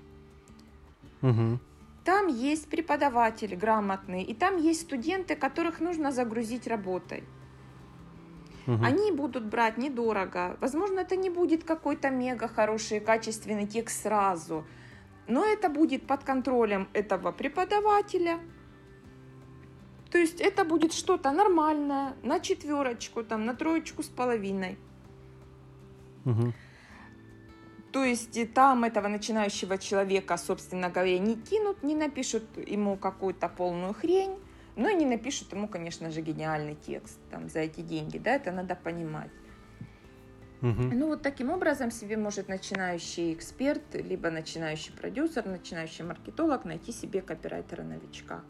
Угу. 1.21 1.59
Там 2.03 2.27
есть 2.27 2.67
преподаватели 2.67 3.55
грамотные, 3.55 4.24
и 4.24 4.34
там 4.34 4.58
есть 4.58 4.81
студенты, 4.81 5.36
которых 5.36 5.79
нужно 5.79 6.12
загрузить 6.12 6.67
работой. 6.67 7.24
Угу. 8.67 8.84
Они 8.84 9.12
будут 9.12 9.46
брать 9.46 9.77
недорого. 9.77 10.58
Возможно, 10.62 11.00
это 11.01 11.15
не 11.15 11.29
будет 11.29 11.63
какой-то 11.63 12.10
мега 12.10 12.48
хороший, 12.48 13.00
качественный 13.00 13.67
текст 13.67 14.03
сразу, 14.03 14.65
но 15.27 15.46
это 15.46 15.70
будет 15.70 16.08
под 16.08 16.24
контролем 16.24 16.88
этого 16.93 17.31
преподавателя. 17.31 18.39
То 20.12 20.17
есть 20.17 20.41
это 20.41 20.65
будет 20.65 20.93
что-то 20.93 21.31
нормальное, 21.31 22.15
на 22.24 22.39
четверочку, 22.39 23.24
там, 23.24 23.46
на 23.46 23.55
троечку 23.55 24.03
с 24.03 24.08
половиной. 24.08 24.77
Угу. 26.25 26.53
То 27.91 28.05
есть 28.05 28.38
и 28.38 28.45
там 28.45 28.83
этого 28.86 29.07
начинающего 29.07 29.77
человека, 29.77 30.38
собственно 30.38 30.89
говоря, 30.89 31.19
не 31.19 31.36
кинут, 31.36 31.83
не 31.83 31.95
напишут 31.95 32.43
ему 32.55 32.95
какую-то 32.95 33.50
полную 33.50 33.93
хрень, 33.93 34.39
но 34.75 34.89
и 34.89 34.95
не 34.95 35.05
напишут 35.05 35.51
ему, 35.51 35.67
конечно 35.67 36.10
же, 36.10 36.21
гениальный 36.21 36.75
текст 36.75 37.19
там, 37.29 37.50
за 37.50 37.60
эти 37.60 37.81
деньги, 37.81 38.17
да, 38.17 38.36
это 38.36 38.51
надо 38.51 38.75
понимать. 38.75 39.31
Угу. 40.62 40.93
Ну 40.93 41.07
вот 41.07 41.24
таким 41.24 41.50
образом 41.50 41.91
себе 41.91 42.17
может 42.17 42.48
начинающий 42.48 43.33
эксперт, 43.33 43.81
либо 43.93 44.29
начинающий 44.29 44.93
продюсер, 44.93 45.45
начинающий 45.45 46.05
маркетолог 46.05 46.65
найти 46.65 46.91
себе 46.91 47.21
копирайтера-новичка. 47.21 48.41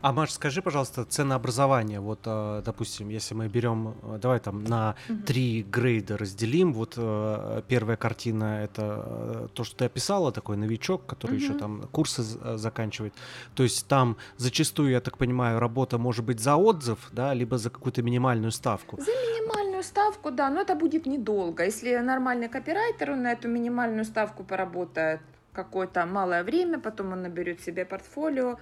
А 0.00 0.12
Маш, 0.12 0.32
скажи, 0.32 0.62
пожалуйста, 0.62 1.04
ценообразование. 1.04 2.00
Вот, 2.00 2.20
э, 2.24 2.62
допустим, 2.64 3.08
если 3.08 3.34
мы 3.34 3.48
берем, 3.48 3.94
э, 4.02 4.18
давай 4.22 4.40
там 4.40 4.64
на 4.64 4.94
три 5.26 5.62
грейда 5.62 6.16
разделим. 6.16 6.72
Вот 6.72 6.94
э, 6.96 7.62
первая 7.68 7.96
картина 7.96 8.62
это 8.64 9.48
то, 9.54 9.64
что 9.64 9.76
ты 9.76 9.84
описала, 9.84 10.32
такой 10.32 10.56
новичок, 10.56 11.06
который 11.06 11.38
еще 11.38 11.54
там 11.54 11.82
курсы 11.92 12.22
заканчивает. 12.56 13.14
То 13.54 13.62
есть 13.62 13.86
там 13.86 14.16
зачастую, 14.36 14.90
я 14.90 15.00
так 15.00 15.18
понимаю, 15.18 15.60
работа 15.60 15.98
может 15.98 16.24
быть 16.24 16.40
за 16.40 16.56
отзыв, 16.56 16.98
да, 17.12 17.34
либо 17.34 17.58
за 17.58 17.70
какую-то 17.70 18.02
минимальную 18.02 18.52
ставку. 18.52 18.96
За 19.00 19.10
минимальную 19.10 19.82
ставку, 19.82 20.30
да, 20.30 20.50
но 20.50 20.60
это 20.60 20.74
будет 20.74 21.06
недолго. 21.06 21.64
Если 21.64 21.96
нормальный 21.96 22.48
копирайтер, 22.48 23.10
он 23.10 23.22
на 23.22 23.32
эту 23.32 23.48
минимальную 23.48 24.04
ставку 24.04 24.44
поработает 24.44 25.20
какое-то 25.52 26.06
малое 26.06 26.44
время, 26.44 26.78
потом 26.78 27.12
он 27.12 27.22
наберет 27.22 27.60
себе 27.60 27.84
портфолио, 27.84 28.58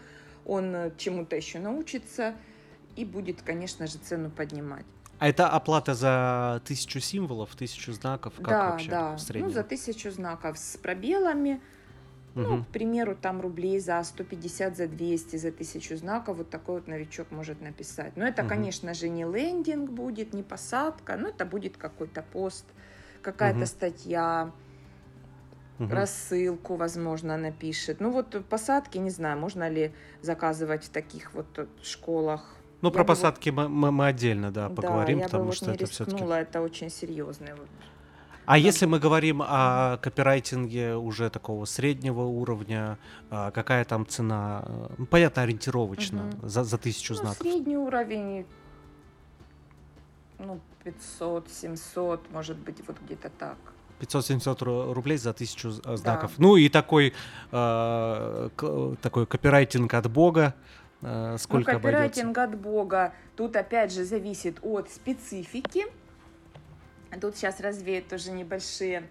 он 0.48 0.74
э, 0.74 0.90
чему-то 0.96 1.36
еще 1.36 1.60
научится 1.60 2.34
и 2.96 3.04
будет, 3.04 3.42
конечно 3.42 3.86
же, 3.86 3.98
цену 3.98 4.30
поднимать. 4.30 4.86
А 5.20 5.28
это 5.28 5.48
оплата 5.48 5.94
за 5.94 6.62
тысячу 6.64 7.00
символов, 7.00 7.54
тысячу 7.54 7.92
знаков? 7.92 8.34
Как 8.36 8.48
да, 8.48 8.70
вообще 8.70 8.90
да. 8.90 9.16
В 9.16 9.20
среднем? 9.20 9.48
Ну, 9.48 9.54
за 9.54 9.62
тысячу 9.62 10.10
знаков 10.10 10.58
с 10.58 10.76
пробелами. 10.76 11.60
Угу. 12.34 12.42
Ну, 12.42 12.64
к 12.64 12.68
примеру, 12.68 13.16
там 13.20 13.40
рублей 13.40 13.80
за 13.80 14.02
150, 14.02 14.76
за 14.76 14.86
200, 14.86 15.36
за 15.36 15.50
тысячу 15.50 15.96
знаков 15.96 16.38
вот 16.38 16.50
такой 16.50 16.76
вот 16.76 16.86
новичок 16.86 17.30
может 17.30 17.60
написать. 17.60 18.16
Но 18.16 18.24
это, 18.24 18.42
угу. 18.42 18.50
конечно 18.50 18.94
же, 18.94 19.08
не 19.08 19.24
лендинг 19.24 19.90
будет, 19.90 20.34
не 20.34 20.42
посадка, 20.42 21.16
но 21.16 21.28
это 21.28 21.44
будет 21.44 21.76
какой-то 21.76 22.22
пост, 22.32 22.64
какая-то 23.22 23.60
угу. 23.60 23.66
статья, 23.66 24.52
угу. 25.78 25.94
рассылку, 25.94 26.76
возможно, 26.76 27.36
напишет. 27.36 28.00
Ну 28.00 28.10
вот 28.10 28.44
посадки, 28.48 28.98
не 28.98 29.10
знаю, 29.10 29.38
можно 29.38 29.68
ли 29.68 29.92
заказывать 30.22 30.84
в 30.84 30.90
таких 30.90 31.34
вот 31.34 31.68
школах. 31.82 32.54
Ну, 32.80 32.88
я 32.88 32.94
про 32.94 33.04
посадки 33.04 33.50
вот... 33.50 33.68
мы, 33.68 33.90
мы 33.90 34.06
отдельно, 34.06 34.50
да, 34.50 34.68
поговорим, 34.68 35.18
да, 35.18 35.24
потому 35.24 35.44
вот 35.44 35.54
что 35.54 35.72
это 35.72 35.86
все-таки... 35.86 36.22
это 36.22 36.60
очень 36.60 36.90
серьезный 36.90 37.54
вот 37.54 37.68
а 38.48 38.56
если 38.56 38.86
мы 38.86 38.98
говорим 38.98 39.42
о 39.42 39.98
копирайтинге 39.98 40.96
уже 40.96 41.28
такого 41.28 41.66
среднего 41.66 42.22
уровня, 42.22 42.96
а, 43.28 43.50
какая 43.50 43.84
там 43.84 44.06
цена? 44.06 44.64
Ну, 44.96 45.04
понятно, 45.04 45.42
ориентировочно, 45.42 46.28
угу. 46.28 46.48
за, 46.48 46.64
за 46.64 46.78
тысячу 46.78 47.12
ну, 47.12 47.20
знаков. 47.20 47.42
Средний 47.42 47.76
уровень, 47.76 48.46
ну, 50.38 50.60
500-700, 50.82 52.20
может 52.32 52.56
быть, 52.56 52.78
вот 52.86 52.96
где-то 53.04 53.28
так. 53.28 53.58
500-700 54.00 54.92
рублей 54.92 55.18
за 55.18 55.32
тысячу 55.32 55.68
э, 55.84 55.96
знаков. 55.96 56.32
Да. 56.36 56.42
Ну 56.42 56.56
и 56.56 56.68
такой, 56.68 57.14
э, 57.52 58.48
такой 59.02 59.26
копирайтинг 59.26 59.92
от 59.94 60.10
Бога. 60.10 60.54
Э, 61.02 61.36
сколько 61.38 61.72
ну, 61.72 61.78
копирайтинг 61.78 62.36
обойдется? 62.36 62.56
от 62.56 62.60
Бога 62.60 63.12
тут 63.36 63.56
опять 63.56 63.92
же 63.92 64.04
зависит 64.04 64.58
от 64.62 64.90
специфики. 64.90 65.86
Тут 67.20 67.36
сейчас 67.36 67.60
развеют 67.60 68.08
тоже 68.08 68.30
небольшие 68.32 69.08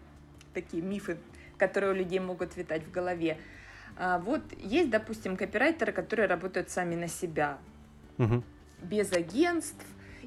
такие 0.53 0.83
мифы, 0.83 1.17
которые 1.57 1.93
у 1.93 1.95
людей 1.95 2.19
могут 2.19 2.55
витать 2.55 2.83
в 2.85 2.91
голове. 2.91 3.37
А, 3.97 4.19
вот 4.19 4.41
есть, 4.57 4.89
допустим, 4.89 5.37
копирайтеры, 5.37 5.91
которые 5.91 6.27
работают 6.27 6.69
сами 6.69 6.95
на 6.95 7.07
себя, 7.07 7.57
угу. 8.17 8.43
без 8.81 9.11
агентств 9.11 9.85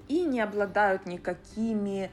и 0.09 0.23
не 0.23 0.41
обладают 0.41 1.07
никакими 1.07 2.11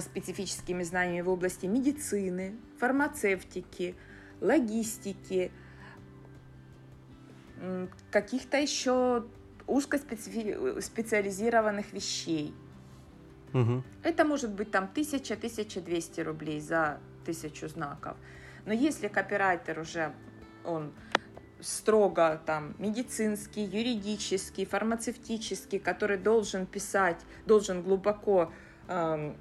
специфическими 0.00 0.82
знаниями 0.82 1.22
в 1.22 1.28
области 1.28 1.66
медицины, 1.66 2.56
фармацевтики, 2.78 3.94
логистики, 4.40 5.52
каких-то 8.10 8.58
еще 8.58 9.24
узкоспециализированных 9.66 11.92
вещей. 11.92 12.54
Угу. 13.52 13.82
Это 14.02 14.24
может 14.24 14.52
быть 14.52 14.70
там 14.70 14.88
1000-1200 14.94 16.22
рублей 16.22 16.60
за 16.60 17.00
тысячу 17.24 17.68
знаков. 17.68 18.16
Но 18.66 18.72
если 18.72 19.08
копирайтер 19.08 19.78
уже 19.78 20.14
он 20.64 20.92
строго 21.60 22.40
там 22.44 22.74
медицинский, 22.78 23.64
юридический, 23.64 24.66
фармацевтический, 24.66 25.78
который 25.78 26.18
должен 26.18 26.66
писать, 26.66 27.20
должен 27.46 27.82
глубоко 27.82 28.52
эм, 28.88 28.88
э, 28.88 29.34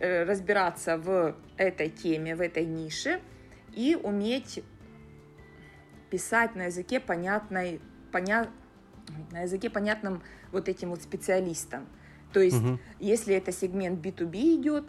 разбираться 0.00 0.96
в 0.96 1.34
этой 1.56 1.90
теме, 1.90 2.34
в 2.34 2.40
этой 2.40 2.64
нише 2.64 3.20
и 3.72 3.96
уметь 4.00 4.62
писать 6.10 6.54
на 6.56 6.64
языке 6.64 7.00
понятной, 7.00 7.80
поня... 8.12 8.50
на 9.30 9.42
языке 9.42 9.70
понятном 9.70 10.22
вот 10.52 10.68
этим 10.68 10.90
вот 10.90 11.02
специалистам. 11.02 11.86
То 12.32 12.40
есть, 12.40 12.62
угу. 12.62 12.78
если 12.98 13.34
это 13.34 13.52
сегмент 13.52 14.04
B2B 14.04 14.60
идет, 14.60 14.84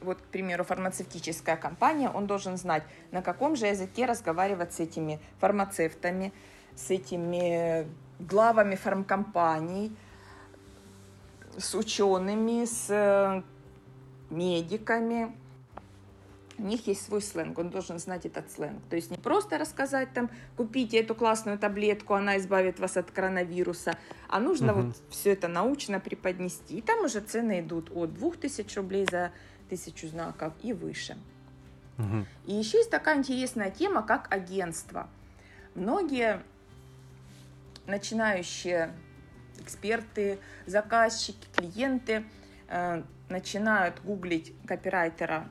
вот, 0.00 0.20
к 0.20 0.24
примеру, 0.24 0.64
фармацевтическая 0.64 1.56
компания, 1.56 2.08
он 2.08 2.26
должен 2.26 2.56
знать, 2.56 2.82
на 3.10 3.22
каком 3.22 3.56
же 3.56 3.66
языке 3.66 4.06
разговаривать 4.06 4.72
с 4.72 4.80
этими 4.80 5.20
фармацевтами, 5.38 6.32
с 6.74 6.90
этими 6.90 7.86
главами 8.18 8.76
фармкомпаний, 8.76 9.94
с 11.58 11.74
учеными, 11.74 12.64
с 12.64 12.86
э, 12.88 13.42
медиками. 14.30 15.36
У 16.58 16.62
них 16.62 16.86
есть 16.86 17.06
свой 17.06 17.22
сленг, 17.22 17.58
он 17.58 17.70
должен 17.70 17.98
знать 17.98 18.26
этот 18.26 18.50
сленг. 18.50 18.82
То 18.90 18.96
есть 18.96 19.10
не 19.10 19.16
просто 19.16 19.56
рассказать 19.56 20.12
там, 20.12 20.30
купите 20.56 20.98
эту 20.98 21.14
классную 21.14 21.58
таблетку, 21.58 22.12
она 22.14 22.36
избавит 22.36 22.78
вас 22.78 22.98
от 22.98 23.10
коронавируса, 23.10 23.96
а 24.28 24.40
нужно 24.40 24.74
угу. 24.74 24.82
вот 24.82 24.96
все 25.08 25.32
это 25.32 25.48
научно 25.48 26.00
преподнести. 26.00 26.76
И 26.76 26.82
там 26.82 27.04
уже 27.04 27.20
цены 27.20 27.60
идут 27.60 27.90
от 27.94 28.12
2000 28.12 28.76
рублей 28.76 29.06
за 29.10 29.32
тысячу 29.70 30.06
знаков 30.08 30.52
и 30.62 30.74
выше. 30.74 31.16
Угу. 31.98 32.26
И 32.46 32.54
еще 32.54 32.78
есть 32.78 32.90
такая 32.90 33.16
интересная 33.16 33.70
тема, 33.70 34.02
как 34.02 34.30
агентство. 34.30 35.08
Многие 35.74 36.42
начинающие 37.86 38.92
эксперты, 39.60 40.38
заказчики, 40.66 41.46
клиенты 41.54 42.24
начинают 43.28 44.00
гуглить 44.02 44.54
копирайтера 44.66 45.48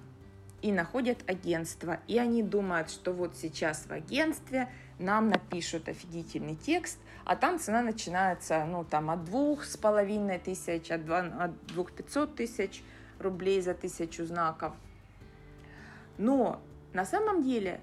и 0.62 0.72
находят 0.72 1.18
агентство. 1.30 2.00
И 2.08 2.18
они 2.18 2.44
думают, 2.44 2.90
что 2.90 3.14
вот 3.14 3.36
сейчас 3.36 3.86
в 3.88 3.92
агентстве 3.92 4.70
нам 4.98 5.30
напишут 5.30 5.88
офигительный 5.88 6.56
текст, 6.56 7.00
а 7.26 7.36
там 7.36 7.60
цена 7.60 7.82
начинается 7.82 8.66
ну, 8.66 8.84
там, 8.84 9.10
от 9.10 9.26
двух 9.26 9.64
с 9.64 9.78
половиной 9.78 10.40
тысяч, 10.40 10.92
от, 10.92 11.06
два, 11.06 11.20
от 11.20 11.66
двух 11.68 11.92
пятьсот 11.92 12.36
тысяч– 12.36 12.84
рублей 13.20 13.62
за 13.62 13.74
тысячу 13.74 14.26
знаков. 14.26 14.74
Но 16.18 16.62
на 16.94 17.06
самом 17.06 17.44
деле 17.44 17.80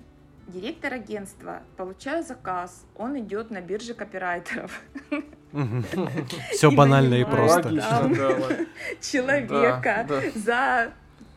директор 0.48 0.92
агентства, 0.92 1.62
получая 1.76 2.22
заказ, 2.22 2.84
он 2.96 3.18
идет 3.18 3.50
на 3.50 3.60
бирже 3.60 3.94
копирайтеров. 3.94 4.80
Все 6.52 6.70
банально 6.70 7.14
и 7.14 7.24
просто. 7.24 7.70
Человека 9.00 10.08
за 10.34 10.92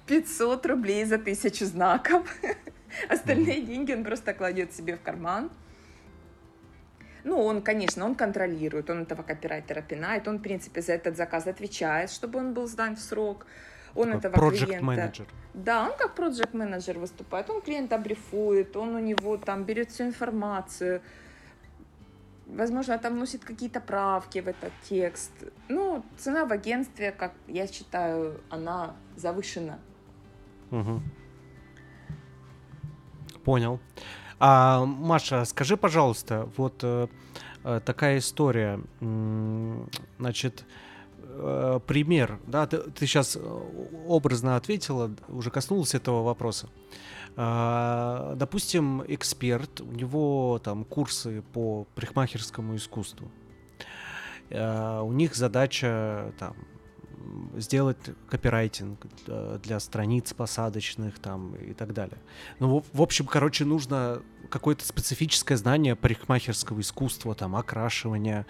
500 0.07 0.65
рублей 0.65 1.05
за 1.05 1.17
тысячу 1.17 1.65
знаков. 1.65 2.27
Остальные 3.09 3.61
деньги 3.61 3.93
он 3.93 4.03
просто 4.03 4.33
кладет 4.33 4.73
себе 4.73 4.95
в 4.95 5.01
карман. 5.01 5.49
Ну, 7.23 7.43
он, 7.43 7.61
конечно, 7.61 8.05
он 8.05 8.15
контролирует, 8.15 8.89
он 8.89 9.01
этого 9.01 9.23
копирайтера 9.23 9.81
пинает, 9.81 10.27
он, 10.27 10.37
в 10.37 10.41
принципе, 10.41 10.81
за 10.81 10.93
этот 10.93 11.17
заказ 11.17 11.47
отвечает, 11.47 12.09
чтобы 12.09 12.39
он 12.39 12.53
был 12.53 12.65
сдан 12.67 12.95
в 12.95 12.99
срок 12.99 13.45
он 13.95 14.13
этого 14.13 14.35
project 14.35 14.65
клиента... 14.65 14.85
Manager. 14.85 15.27
Да, 15.53 15.85
он 15.85 15.97
как 15.97 16.17
project 16.17 16.55
менеджер 16.55 16.97
выступает, 16.99 17.49
он 17.49 17.61
клиента 17.61 17.97
брифует, 17.97 18.75
он 18.75 18.95
у 18.95 18.99
него 18.99 19.37
там 19.37 19.63
берет 19.63 19.91
всю 19.91 20.03
информацию, 20.03 21.01
возможно, 22.55 22.97
там 22.97 23.13
вносит 23.13 23.43
какие-то 23.43 23.79
правки 23.79 24.39
в 24.39 24.47
этот 24.47 24.71
текст. 24.89 25.31
Ну, 25.67 26.03
цена 26.17 26.45
в 26.45 26.51
агентстве, 26.51 27.11
как 27.11 27.33
я 27.47 27.67
считаю, 27.67 28.39
она 28.49 28.95
завышена. 29.15 29.79
Угу. 30.71 31.01
Понял. 33.43 33.79
А, 34.39 34.85
Маша, 34.85 35.45
скажи, 35.45 35.77
пожалуйста, 35.77 36.49
вот 36.57 36.83
э, 36.83 37.07
э 37.63 37.81
такая 37.83 38.19
история. 38.19 38.79
Значит, 40.19 40.65
э, 41.17 41.79
пример, 41.85 42.39
да, 42.47 42.67
ты, 42.67 42.77
ты 42.77 43.05
сейчас 43.05 43.35
э, 43.35 43.39
образно 44.07 44.55
ответила, 44.55 45.11
уже 45.27 45.51
коснулась 45.51 45.95
этого 45.95 46.23
вопроса. 46.23 46.67
Э, 46.67 47.08
допустим, 47.39 49.01
эксперт, 49.07 49.79
у 49.79 49.91
него 49.91 50.59
там 50.61 50.83
курсы 50.83 51.41
по 51.53 51.87
парикмахерскому 51.95 52.75
искусству. 52.75 53.31
Э, 54.49 54.99
у 54.99 55.13
них 55.13 55.35
задача 55.35 56.33
там 56.37 56.55
сделать 57.55 57.97
копирайтинг 58.29 59.05
э, 59.27 59.59
для 59.63 59.79
страниц 59.79 60.33
посадочных 60.33 61.19
там 61.19 61.55
и 61.55 61.73
так 61.73 61.93
далее. 61.93 62.17
Ну, 62.59 62.79
в, 62.79 62.97
в 62.97 63.01
общем, 63.01 63.25
короче, 63.25 63.63
нужно 63.63 64.21
какое-то 64.49 64.85
специфическое 64.85 65.57
знание 65.57 65.95
парикмахерского 65.95 66.81
искусства, 66.81 67.35
там, 67.35 67.55
окрашивания, 67.55 68.45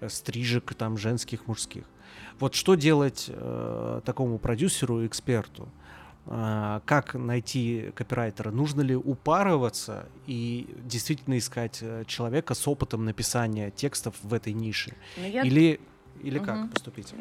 э, 0.00 0.08
стрижек, 0.10 0.74
там, 0.74 0.98
женских, 0.98 1.46
мужских. 1.46 1.84
Вот 2.40 2.54
что 2.54 2.74
делать 2.74 3.26
э, 3.28 4.00
такому 4.04 4.38
продюсеру, 4.38 5.06
эксперту? 5.06 5.68
Э, 5.68 5.83
как 6.26 7.14
найти 7.14 7.92
копирайтера? 7.94 8.50
Нужно 8.50 8.80
ли 8.80 8.96
упарываться 8.96 10.06
и 10.26 10.74
действительно 10.84 11.36
искать 11.36 11.80
э, 11.82 12.04
человека 12.06 12.54
с 12.54 12.66
опытом 12.66 13.04
написания 13.04 13.70
текстов 13.70 14.14
в 14.22 14.32
этой 14.32 14.54
нише? 14.54 14.94
Ну, 15.18 15.26
я... 15.26 15.42
Или, 15.42 15.80
или 16.22 16.38
угу. 16.38 16.46
как 16.46 16.70
поступить? 16.70 17.14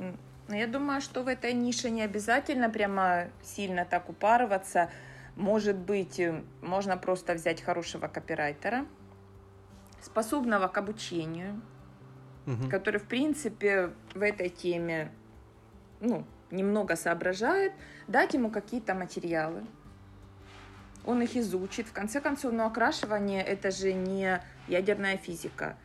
Ну, 0.47 0.55
я 0.55 0.67
думаю, 0.67 1.01
что 1.01 1.23
в 1.23 1.27
этой 1.27 1.53
нише 1.53 1.89
не 1.89 2.01
обязательно 2.01 2.69
прямо 2.69 3.27
сильно 3.41 3.83
так 3.83 4.09
упарываться. 4.09 4.89
Может 5.35 5.77
быть, 5.77 6.19
э, 6.19 6.41
можно 6.61 6.95
просто 6.95 7.33
взять 7.33 7.61
хорошего 7.61 8.07
копирайтера, 8.07 8.85
способного 10.01 10.69
к 10.69 10.77
обучению, 10.77 11.61
угу. 12.45 12.69
который, 12.69 13.01
в 13.01 13.07
принципе, 13.07 13.91
в 14.13 14.21
этой 14.21 14.47
теме 14.47 15.11
ну, 15.99 16.25
немного 16.51 16.95
соображает, 16.95 17.73
дать 18.07 18.33
ему 18.33 18.49
какие-то 18.49 18.93
материалы. 18.93 19.63
Он 21.05 21.21
их 21.21 21.35
изучит. 21.35 21.87
В 21.87 21.93
конце 21.93 22.21
концов, 22.21 22.53
ну, 22.53 22.65
окрашивание— 22.65 23.43
это 23.43 23.71
же 23.71 23.93
не 23.93 24.41
ядерная 24.67 25.17
физика. 25.17 25.75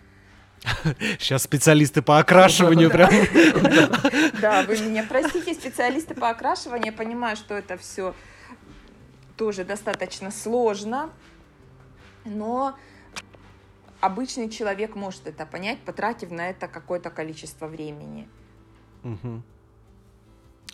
Сейчас 1.19 1.43
специалисты 1.43 2.03
по 2.03 2.19
окрашиванию 2.19 2.91
прям. 2.91 3.11
Да, 4.41 4.63
вы 4.63 4.79
меня 4.79 5.05
простите, 5.09 5.55
специалисты 5.55 6.15
по 6.15 6.31
окрашиванию. 6.31 6.93
Я 6.93 6.93
понимаю, 6.93 7.37
что 7.37 7.55
это 7.55 7.77
все 7.77 8.15
тоже 9.37 9.65
достаточно 9.65 10.31
сложно, 10.31 11.11
но 12.25 12.77
обычный 14.01 14.49
человек 14.51 14.95
может 14.95 15.27
это 15.27 15.47
понять, 15.47 15.79
потратив 15.81 16.31
на 16.31 16.51
это 16.51 16.69
какое-то 16.69 17.11
количество 17.11 17.67
времени. 17.67 18.29
Угу. 19.05 19.43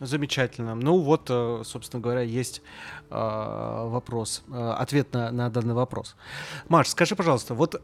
Замечательно. 0.01 0.75
Ну 0.75 0.99
вот, 0.99 1.29
э, 1.31 1.63
собственно 1.65 2.03
говоря, 2.03 2.21
есть 2.21 2.63
э, 3.11 3.15
вопрос, 3.15 4.43
э, 4.49 4.71
ответ 4.79 5.13
на, 5.13 5.31
на 5.31 5.51
данный 5.51 5.75
вопрос. 5.75 6.17
Маш, 6.69 6.89
скажи, 6.89 7.15
пожалуйста, 7.15 7.55
вот 7.55 7.81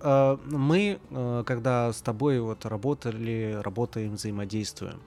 мы, 0.47 0.99
когда 1.47 1.93
с 1.93 2.01
тобой 2.01 2.41
вот 2.41 2.67
работали, 2.67 3.59
работаем, 3.63 4.15
взаимодействуем, 4.15 5.01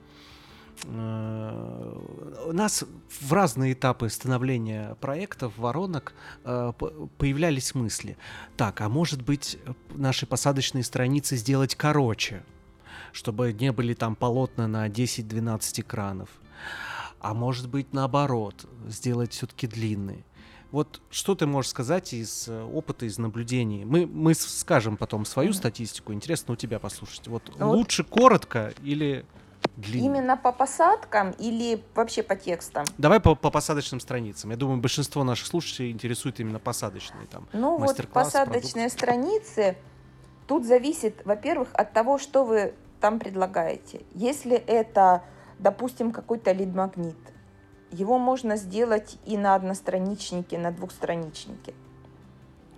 у 0.86 2.52
нас 2.52 2.84
в 3.20 3.32
разные 3.32 3.74
этапы 3.74 4.08
становления 4.08 4.96
проектов, 5.00 5.56
воронок 5.56 6.14
появлялись 6.42 7.74
мысли. 7.74 8.16
Так, 8.56 8.80
а 8.80 8.88
может 8.88 9.22
быть 9.22 9.58
наши 9.94 10.26
посадочные 10.26 10.82
страницы 10.82 11.36
сделать 11.36 11.74
короче, 11.74 12.42
чтобы 13.12 13.52
не 13.52 13.72
были 13.72 13.94
там 13.94 14.16
полотна 14.16 14.66
на 14.66 14.88
10-12 14.88 15.80
экранов? 15.80 16.28
А 17.24 17.32
может 17.32 17.70
быть 17.70 17.94
наоборот, 17.94 18.66
сделать 18.86 19.32
все-таки 19.32 19.66
длинный. 19.66 20.26
Вот 20.70 21.00
что 21.08 21.34
ты 21.34 21.46
можешь 21.46 21.70
сказать 21.70 22.12
из 22.12 22.48
э, 22.48 22.62
опыта, 22.62 23.06
из 23.06 23.16
наблюдений? 23.16 23.86
Мы, 23.86 24.06
мы 24.06 24.34
скажем 24.34 24.98
потом 24.98 25.24
свою 25.24 25.54
статистику. 25.54 26.12
Интересно 26.12 26.52
у 26.52 26.56
тебя 26.56 26.78
послушать. 26.78 27.26
Вот, 27.28 27.50
вот 27.56 27.76
лучше 27.76 28.04
коротко 28.04 28.74
или 28.82 29.24
длинно? 29.76 30.04
Именно 30.04 30.36
по 30.36 30.52
посадкам 30.52 31.30
или 31.38 31.82
вообще 31.94 32.22
по 32.22 32.36
текстам? 32.36 32.84
Давай 32.98 33.20
по, 33.20 33.34
по 33.34 33.50
посадочным 33.50 34.00
страницам. 34.00 34.50
Я 34.50 34.58
думаю, 34.58 34.80
большинство 34.82 35.24
наших 35.24 35.46
слушателей 35.46 35.92
интересует 35.92 36.40
именно 36.40 36.58
посадочные 36.58 37.26
там. 37.26 37.48
Ну 37.54 37.78
вот 37.78 37.96
посадочные 38.08 38.90
продукты. 38.90 38.90
страницы. 38.90 39.76
Тут 40.46 40.66
зависит, 40.66 41.22
во-первых, 41.24 41.68
от 41.72 41.94
того, 41.94 42.18
что 42.18 42.44
вы 42.44 42.74
там 43.00 43.18
предлагаете. 43.18 44.02
Если 44.12 44.56
это 44.56 45.22
допустим, 45.64 46.12
какой-то 46.12 46.52
лид-магнит. 46.52 47.16
Его 47.90 48.18
можно 48.18 48.56
сделать 48.56 49.18
и 49.24 49.38
на 49.38 49.54
одностраничнике, 49.54 50.58
на 50.58 50.70
двухстраничнике. 50.70 51.74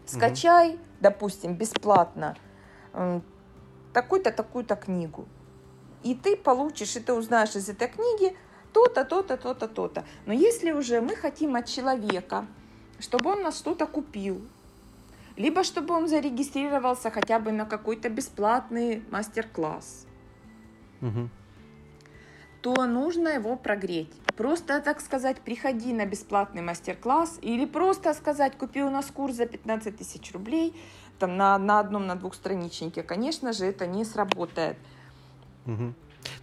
Скачай, 0.07 0.75
угу. 0.75 0.79
допустим, 1.01 1.57
бесплатно 1.57 2.37
такую-то, 3.93 4.31
такую-то 4.31 4.77
книгу. 4.77 5.27
И 6.05 6.15
ты 6.15 6.37
получишь, 6.37 6.97
и 6.97 7.01
ты 7.01 7.13
узнаешь 7.13 7.57
из 7.57 7.69
этой 7.69 7.89
книги 7.89 8.37
то-то, 8.73 9.05
то-то, 9.05 9.37
то-то, 9.37 9.67
то-то. 9.67 10.05
Но 10.27 10.33
если 10.33 10.71
уже 10.71 11.01
мы 11.01 11.17
хотим 11.17 11.57
от 11.57 11.67
человека, 11.67 12.47
чтобы 13.01 13.33
он 13.33 13.43
нас 13.43 13.59
что-то 13.59 13.87
купил, 13.87 14.41
либо 15.37 15.65
чтобы 15.65 15.95
он 15.95 16.07
зарегистрировался 16.09 17.11
хотя 17.11 17.41
бы 17.41 17.51
на 17.51 17.67
какой-то 17.67 18.09
бесплатный 18.09 19.03
мастер-класс, 19.11 20.07
угу. 21.03 21.29
То 22.63 22.87
нужно 22.87 23.29
его 23.29 23.57
прогреть. 23.57 24.13
Просто, 24.37 24.81
так 24.81 25.01
сказать, 25.01 25.41
приходи 25.41 25.93
на 25.93 26.05
бесплатный 26.05 26.63
мастер-класс 26.63 27.39
или 27.43 27.65
просто 27.65 28.13
сказать, 28.15 28.57
купи 28.59 28.83
у 28.83 28.91
нас 28.91 29.07
курс 29.07 29.37
за 29.37 29.47
15 29.47 29.97
тысяч 29.97 30.33
рублей, 30.33 30.75
там 31.19 31.37
на, 31.37 31.59
на 31.59 31.81
одном, 31.81 32.07
на 32.07 32.17
двух 32.17 32.35
страничнике, 32.35 33.03
конечно 33.03 33.53
же, 33.53 33.65
это 33.65 33.87
не 33.87 34.05
сработает. 34.05 34.77
Угу. 35.67 35.95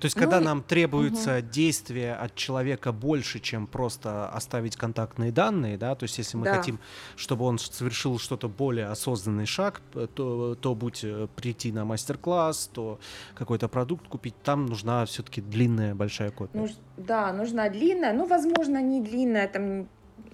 То 0.04 0.08
есть, 0.08 0.18
когда 0.18 0.40
ну, 0.42 0.48
нам 0.48 0.64
требуется 0.64 1.38
угу. 1.38 1.48
действие 1.50 2.14
от 2.14 2.36
человека 2.36 2.92
больше, 2.92 3.40
чем 3.40 3.68
просто 3.68 4.28
оставить 4.28 4.76
контактные 4.76 5.32
данные, 5.32 5.78
да, 5.78 5.96
то 5.96 6.04
есть, 6.04 6.18
если 6.18 6.36
мы 6.36 6.44
да. 6.44 6.56
хотим, 6.56 6.82
чтобы 7.16 7.46
он 7.46 7.58
совершил 7.58 8.20
что-то 8.20 8.50
более 8.50 8.88
осознанный 8.88 9.46
шаг, 9.46 9.82
то, 10.14 10.56
то 10.56 10.76
будь 10.76 11.06
э, 11.06 11.30
прийти 11.38 11.72
на 11.72 11.86
мастер-класс, 11.86 12.70
то 12.74 13.00
какой-то 13.34 13.70
продукт 13.70 14.06
купить, 14.10 14.36
там 14.44 14.66
нужна 14.66 15.06
все-таки 15.06 15.40
длинная 15.40 15.96
большая 15.96 16.32
копия. 16.32 16.60
Нуж, 16.60 16.72
да, 16.98 17.32
нужна 17.32 17.70
длинная, 17.70 18.12
ну, 18.12 18.28
возможно, 18.28 18.82
не 18.82 19.00
длинная, 19.00 19.48
там, 19.48 19.88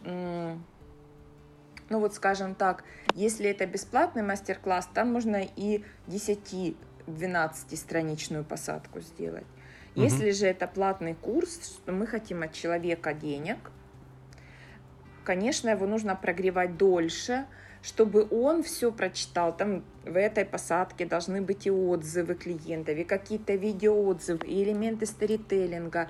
ну, 0.04 2.00
вот, 2.00 2.16
скажем 2.16 2.56
так, 2.56 2.84
если 3.14 3.48
это 3.52 3.68
бесплатный 3.68 4.24
мастер-класс, 4.24 4.90
там 4.96 5.14
можно 5.14 5.44
и 5.56 5.84
10 6.08 6.76
12-страничную 7.06 8.44
посадку 8.44 9.00
сделать. 9.02 9.46
Угу. 9.96 10.04
Если 10.04 10.32
же 10.32 10.48
это 10.48 10.68
платный 10.68 11.16
курс, 11.16 11.80
что 11.82 11.92
мы 11.92 12.08
хотим 12.08 12.44
от 12.44 12.54
человека 12.54 13.14
денег, 13.14 13.58
конечно, 15.24 15.70
его 15.70 15.86
нужно 15.86 16.16
прогревать 16.16 16.78
дольше, 16.78 17.46
чтобы 17.82 18.28
он 18.30 18.64
все 18.64 18.92
прочитал. 18.92 19.56
Там 19.56 19.84
в 20.04 20.18
этой 20.18 20.46
посадке 20.46 21.06
должны 21.06 21.42
быть 21.42 21.66
и 21.66 21.72
отзывы 21.72 22.36
клиентов, 22.36 22.98
и 22.98 23.04
какие-то 23.04 23.56
видеоотзывы, 23.56 24.46
и 24.46 24.64
элементы 24.64 25.06
сторителлинга, 25.06 26.10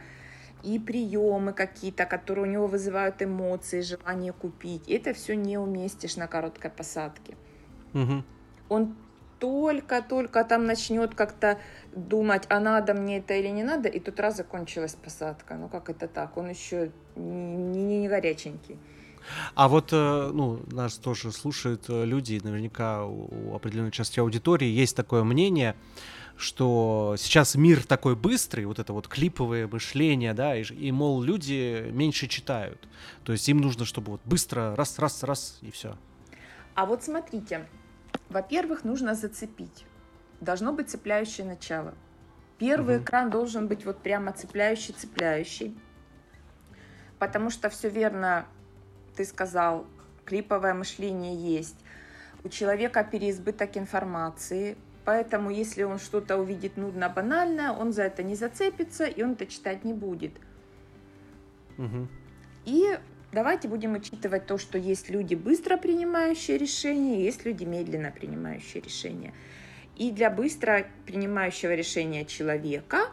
и 0.64 0.80
приемы 0.80 1.54
какие-то, 1.54 2.06
которые 2.06 2.48
у 2.48 2.50
него 2.50 2.68
вызывают 2.68 3.22
эмоции, 3.22 3.82
желание 3.82 4.34
купить. 4.34 4.90
Это 4.90 5.14
все 5.14 5.36
не 5.36 5.58
уместишь 5.58 6.18
на 6.18 6.28
короткой 6.28 6.72
посадке. 6.72 7.36
Угу. 7.94 8.24
Он 8.70 8.96
только-только 9.40 10.44
там 10.44 10.66
начнет 10.66 11.16
как-то 11.16 11.60
думать, 11.96 12.44
а 12.50 12.60
надо 12.60 12.94
мне 12.94 13.20
это 13.20 13.34
или 13.34 13.48
не 13.48 13.64
надо, 13.64 13.90
и 13.90 14.00
тут 14.00 14.20
раз 14.20 14.38
закончилась 14.38 14.96
посадка. 14.96 15.56
Ну 15.56 15.70
как 15.70 15.90
это 15.90 16.08
так? 16.08 16.38
Он 16.38 16.50
еще 16.50 16.92
не, 17.16 17.84
не, 17.84 18.00
не 18.00 18.08
горяченький. 18.08 18.78
А 19.56 19.68
вот, 19.68 19.90
э, 19.92 20.32
ну, 20.34 20.62
нас 20.72 20.96
тоже 20.96 21.32
слушают 21.32 21.86
э, 21.90 22.06
люди, 22.06 22.40
наверняка 22.44 23.06
у 23.06 23.54
определенной 23.56 23.92
части 23.92 24.20
аудитории 24.20 24.68
есть 24.68 24.96
такое 24.96 25.24
мнение, 25.24 25.76
что 26.38 27.16
сейчас 27.18 27.56
мир 27.56 27.86
такой 27.86 28.16
быстрый, 28.16 28.66
вот 28.66 28.80
это 28.80 28.94
вот 28.94 29.08
клиповое 29.08 29.68
мышление, 29.68 30.34
да, 30.34 30.56
и, 30.56 30.64
и 30.64 30.92
мол, 30.92 31.22
люди 31.22 31.90
меньше 31.92 32.28
читают. 32.28 32.88
То 33.24 33.34
есть 33.34 33.48
им 33.50 33.60
нужно, 33.60 33.86
чтобы 33.86 34.14
вот 34.14 34.22
быстро 34.24 34.76
раз, 34.76 34.98
раз, 35.00 35.24
раз, 35.24 35.60
и 35.62 35.70
все. 35.70 35.98
А 36.76 36.86
вот 36.86 37.04
смотрите, 37.04 37.68
во-первых, 38.30 38.84
нужно 38.84 39.16
зацепить. 39.16 39.86
Должно 40.42 40.72
быть 40.74 40.90
цепляющее 40.90 41.46
начало. 41.46 41.94
Первый 42.58 42.98
угу. 42.98 43.04
экран 43.04 43.30
должен 43.30 43.68
быть 43.68 43.86
вот 43.86 44.00
прямо 44.00 44.32
цепляющий, 44.34 44.94
цепляющий. 44.94 45.78
Потому 47.18 47.50
что 47.50 47.70
все 47.70 47.90
верно 47.90 48.46
ты 49.16 49.26
сказал, 49.26 49.86
клиповое 50.26 50.74
мышление 50.74 51.36
есть. 51.36 51.76
У 52.44 52.50
человека 52.50 53.04
переизбыток 53.04 53.76
информации, 53.76 54.78
поэтому 55.04 55.50
если 55.50 55.84
он 55.84 56.00
что-то 56.00 56.38
увидит 56.38 56.78
нудно, 56.78 57.10
банальное, 57.10 57.72
он 57.72 57.92
за 57.92 58.04
это 58.04 58.24
не 58.24 58.36
зацепится, 58.36 59.06
и 59.06 59.22
он 59.22 59.34
это 59.34 59.46
читать 59.46 59.84
не 59.84 59.94
будет. 59.94 60.32
Угу. 61.78 62.08
И 62.66 62.98
Давайте 63.32 63.68
будем 63.68 63.94
учитывать 63.94 64.48
то, 64.48 64.58
что 64.58 64.78
есть 64.78 65.10
люди, 65.10 65.36
быстро 65.36 65.78
принимающие 65.78 66.58
решения, 66.58 67.24
есть 67.24 67.46
люди, 67.46 67.64
медленно 67.64 68.12
принимающие 68.12 68.82
решения. 68.82 69.34
И 69.96 70.12
для 70.12 70.32
быстро 70.32 70.88
принимающего 71.06 71.76
решения 71.76 72.26
человека 72.26 73.10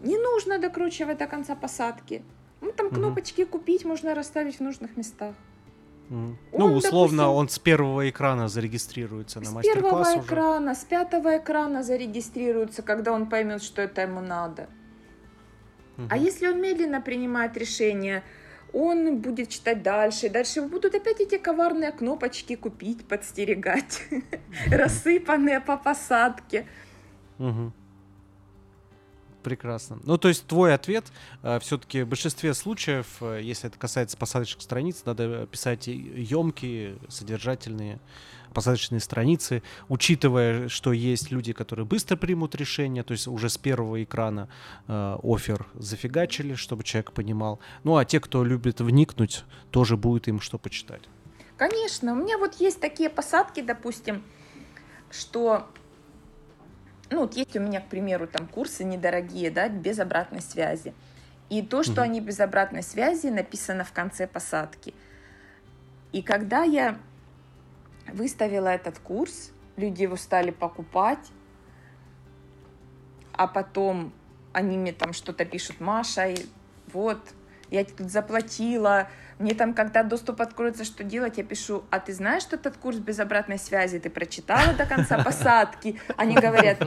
не 0.00 0.16
нужно 0.16 0.58
докручивать 0.58 1.18
до 1.18 1.26
конца 1.26 1.56
посадки. 1.56 2.22
Ну, 2.60 2.70
там 2.70 2.90
кнопочки 2.90 3.42
угу. 3.42 3.52
купить 3.52 3.84
можно 3.84 4.14
расставить 4.14 4.56
в 4.56 4.60
нужных 4.60 4.96
местах. 4.96 5.34
Mm. 6.08 6.36
Он, 6.52 6.60
ну, 6.60 6.74
условно, 6.76 7.24
допустим, 7.24 7.38
он 7.38 7.48
с 7.48 7.58
первого 7.58 8.08
экрана 8.08 8.48
зарегистрируется 8.48 9.40
на 9.40 9.50
мастер-класс. 9.50 9.82
С 9.82 10.10
первого 10.10 10.18
уже. 10.18 10.26
экрана, 10.26 10.74
с 10.74 10.84
пятого 10.84 11.38
экрана 11.38 11.82
зарегистрируется, 11.82 12.82
когда 12.82 13.12
он 13.12 13.28
поймет, 13.28 13.62
что 13.62 13.82
это 13.82 14.02
ему 14.02 14.20
надо. 14.20 14.68
Mm-hmm. 15.96 16.06
А 16.10 16.16
если 16.16 16.46
он 16.46 16.60
медленно 16.60 17.00
принимает 17.00 17.56
решение, 17.56 18.22
он 18.72 19.18
будет 19.18 19.48
читать 19.48 19.82
дальше, 19.82 20.28
дальше 20.28 20.62
будут 20.62 20.94
опять 20.94 21.20
эти 21.20 21.38
коварные 21.38 21.92
кнопочки 21.92 22.56
купить, 22.56 23.06
подстерегать, 23.06 24.02
рассыпанные 24.70 25.60
по 25.60 25.76
посадке. 25.76 26.66
Прекрасно. 29.46 30.00
Ну, 30.02 30.18
то 30.18 30.26
есть 30.26 30.44
твой 30.48 30.74
ответ, 30.74 31.04
э, 31.44 31.60
все-таки 31.60 32.02
в 32.02 32.08
большинстве 32.08 32.52
случаев, 32.52 33.06
э, 33.20 33.38
если 33.44 33.68
это 33.68 33.78
касается 33.78 34.16
посадочных 34.16 34.60
страниц, 34.60 35.02
надо 35.04 35.46
писать 35.46 35.86
емкие, 35.86 36.96
содержательные 37.08 38.00
посадочные 38.52 38.98
страницы, 38.98 39.62
учитывая, 39.88 40.68
что 40.68 40.92
есть 40.92 41.30
люди, 41.30 41.52
которые 41.52 41.86
быстро 41.86 42.16
примут 42.16 42.56
решение, 42.56 43.04
то 43.04 43.12
есть 43.12 43.28
уже 43.28 43.48
с 43.48 43.56
первого 43.56 44.02
экрана 44.02 44.48
э, 44.88 45.16
офер 45.22 45.68
зафигачили, 45.74 46.56
чтобы 46.56 46.82
человек 46.82 47.12
понимал. 47.12 47.60
Ну 47.84 47.98
а 47.98 48.04
те, 48.04 48.18
кто 48.18 48.42
любит 48.42 48.80
вникнуть, 48.80 49.44
тоже 49.70 49.96
будет 49.96 50.26
им 50.26 50.40
что 50.40 50.58
почитать. 50.58 51.02
Конечно, 51.56 52.14
у 52.14 52.16
меня 52.16 52.36
вот 52.36 52.54
есть 52.54 52.80
такие 52.80 53.10
посадки, 53.10 53.60
допустим, 53.60 54.24
что 55.08 55.68
ну, 57.10 57.20
вот 57.20 57.34
есть 57.34 57.56
у 57.56 57.60
меня, 57.60 57.80
к 57.80 57.88
примеру, 57.88 58.26
там 58.26 58.46
курсы 58.46 58.84
недорогие, 58.84 59.50
да, 59.50 59.68
без 59.68 59.98
обратной 59.98 60.42
связи. 60.42 60.94
И 61.48 61.62
то, 61.62 61.82
что 61.82 61.92
угу. 61.92 62.00
они 62.00 62.20
без 62.20 62.40
обратной 62.40 62.82
связи, 62.82 63.28
написано 63.28 63.84
в 63.84 63.92
конце 63.92 64.26
посадки. 64.26 64.94
И 66.12 66.22
когда 66.22 66.64
я 66.64 66.98
выставила 68.12 68.68
этот 68.68 68.98
курс, 68.98 69.52
люди 69.76 70.02
его 70.02 70.16
стали 70.16 70.50
покупать, 70.50 71.30
а 73.32 73.46
потом 73.46 74.12
они 74.52 74.78
мне 74.78 74.92
там 74.92 75.12
что-то 75.12 75.44
пишут, 75.44 75.80
Маша, 75.80 76.34
вот, 76.92 77.20
я 77.70 77.84
тут 77.84 78.10
заплатила, 78.10 79.08
мне 79.38 79.54
там, 79.54 79.74
когда 79.74 80.02
доступ 80.02 80.40
откроется, 80.40 80.84
что 80.84 81.04
делать, 81.04 81.36
я 81.36 81.44
пишу, 81.44 81.84
а 81.90 82.00
ты 82.00 82.14
знаешь, 82.14 82.42
что 82.42 82.56
этот 82.56 82.76
курс 82.78 82.96
без 82.96 83.18
обратной 83.18 83.58
связи, 83.58 83.98
ты 83.98 84.08
прочитала 84.08 84.72
до 84.72 84.86
конца 84.86 85.18
посадки? 85.24 86.00
Они 86.16 86.34
говорят, 86.34 86.78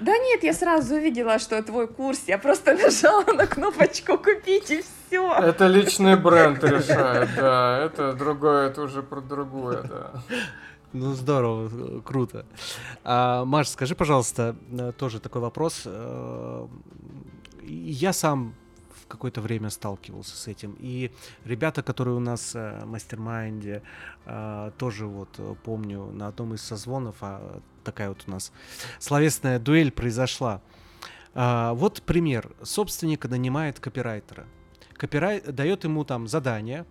да 0.00 0.18
нет, 0.18 0.42
я 0.42 0.52
сразу 0.52 0.96
увидела, 0.96 1.38
что 1.38 1.62
твой 1.62 1.88
курс, 1.88 2.24
я 2.26 2.38
просто 2.38 2.74
нажала 2.74 3.32
на 3.32 3.46
кнопочку 3.46 4.18
купить 4.18 4.70
и 4.70 4.82
все. 4.82 5.32
Это 5.32 5.66
личный 5.66 6.16
бренд 6.16 6.62
решает, 6.62 7.30
да, 7.36 7.78
это 7.78 8.12
другое, 8.12 8.68
это 8.68 8.82
уже 8.82 9.02
про 9.02 9.20
другое, 9.20 9.82
да. 9.82 10.22
Ну, 10.92 11.12
здорово, 11.12 12.00
круто. 12.00 12.46
А, 13.04 13.44
Маш, 13.44 13.68
скажи, 13.68 13.94
пожалуйста, 13.94 14.56
э, 14.70 14.92
тоже 14.96 15.20
такой 15.20 15.42
вопрос. 15.42 15.82
Э, 15.84 16.66
я 17.62 18.12
сам 18.14 18.54
какое-то 19.08 19.40
время 19.40 19.70
сталкивался 19.70 20.36
с 20.36 20.48
этим. 20.48 20.76
И 20.78 21.10
ребята, 21.44 21.82
которые 21.82 22.16
у 22.16 22.20
нас 22.20 22.54
э, 22.54 22.80
в 22.82 22.86
мастер-майнде, 22.86 23.82
тоже 24.78 25.06
вот 25.06 25.40
помню 25.64 26.06
на 26.12 26.28
одном 26.28 26.54
из 26.54 26.62
созвонов, 26.62 27.16
а 27.20 27.60
такая 27.84 28.08
вот 28.08 28.24
у 28.26 28.30
нас 28.30 28.52
словесная 28.98 29.58
дуэль 29.58 29.90
произошла. 29.90 30.60
Вот 31.34 32.02
пример. 32.02 32.50
Собственник 32.62 33.26
нанимает 33.26 33.78
копирайтера. 33.78 34.46
Копирай... 34.94 35.40
дает 35.40 35.84
ему 35.84 36.04
там 36.04 36.26
задание, 36.26 36.86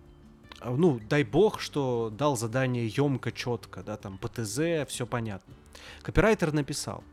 ну, 0.64 1.00
дай 1.08 1.24
бог, 1.24 1.60
что 1.60 2.10
дал 2.16 2.36
задание 2.36 2.86
емко, 2.86 3.32
четко, 3.32 3.82
да, 3.82 3.96
там, 3.96 4.18
ПТЗ, 4.18 4.88
все 4.88 5.06
понятно. 5.06 5.54
Копирайтер 6.02 6.52
написал, 6.52 7.04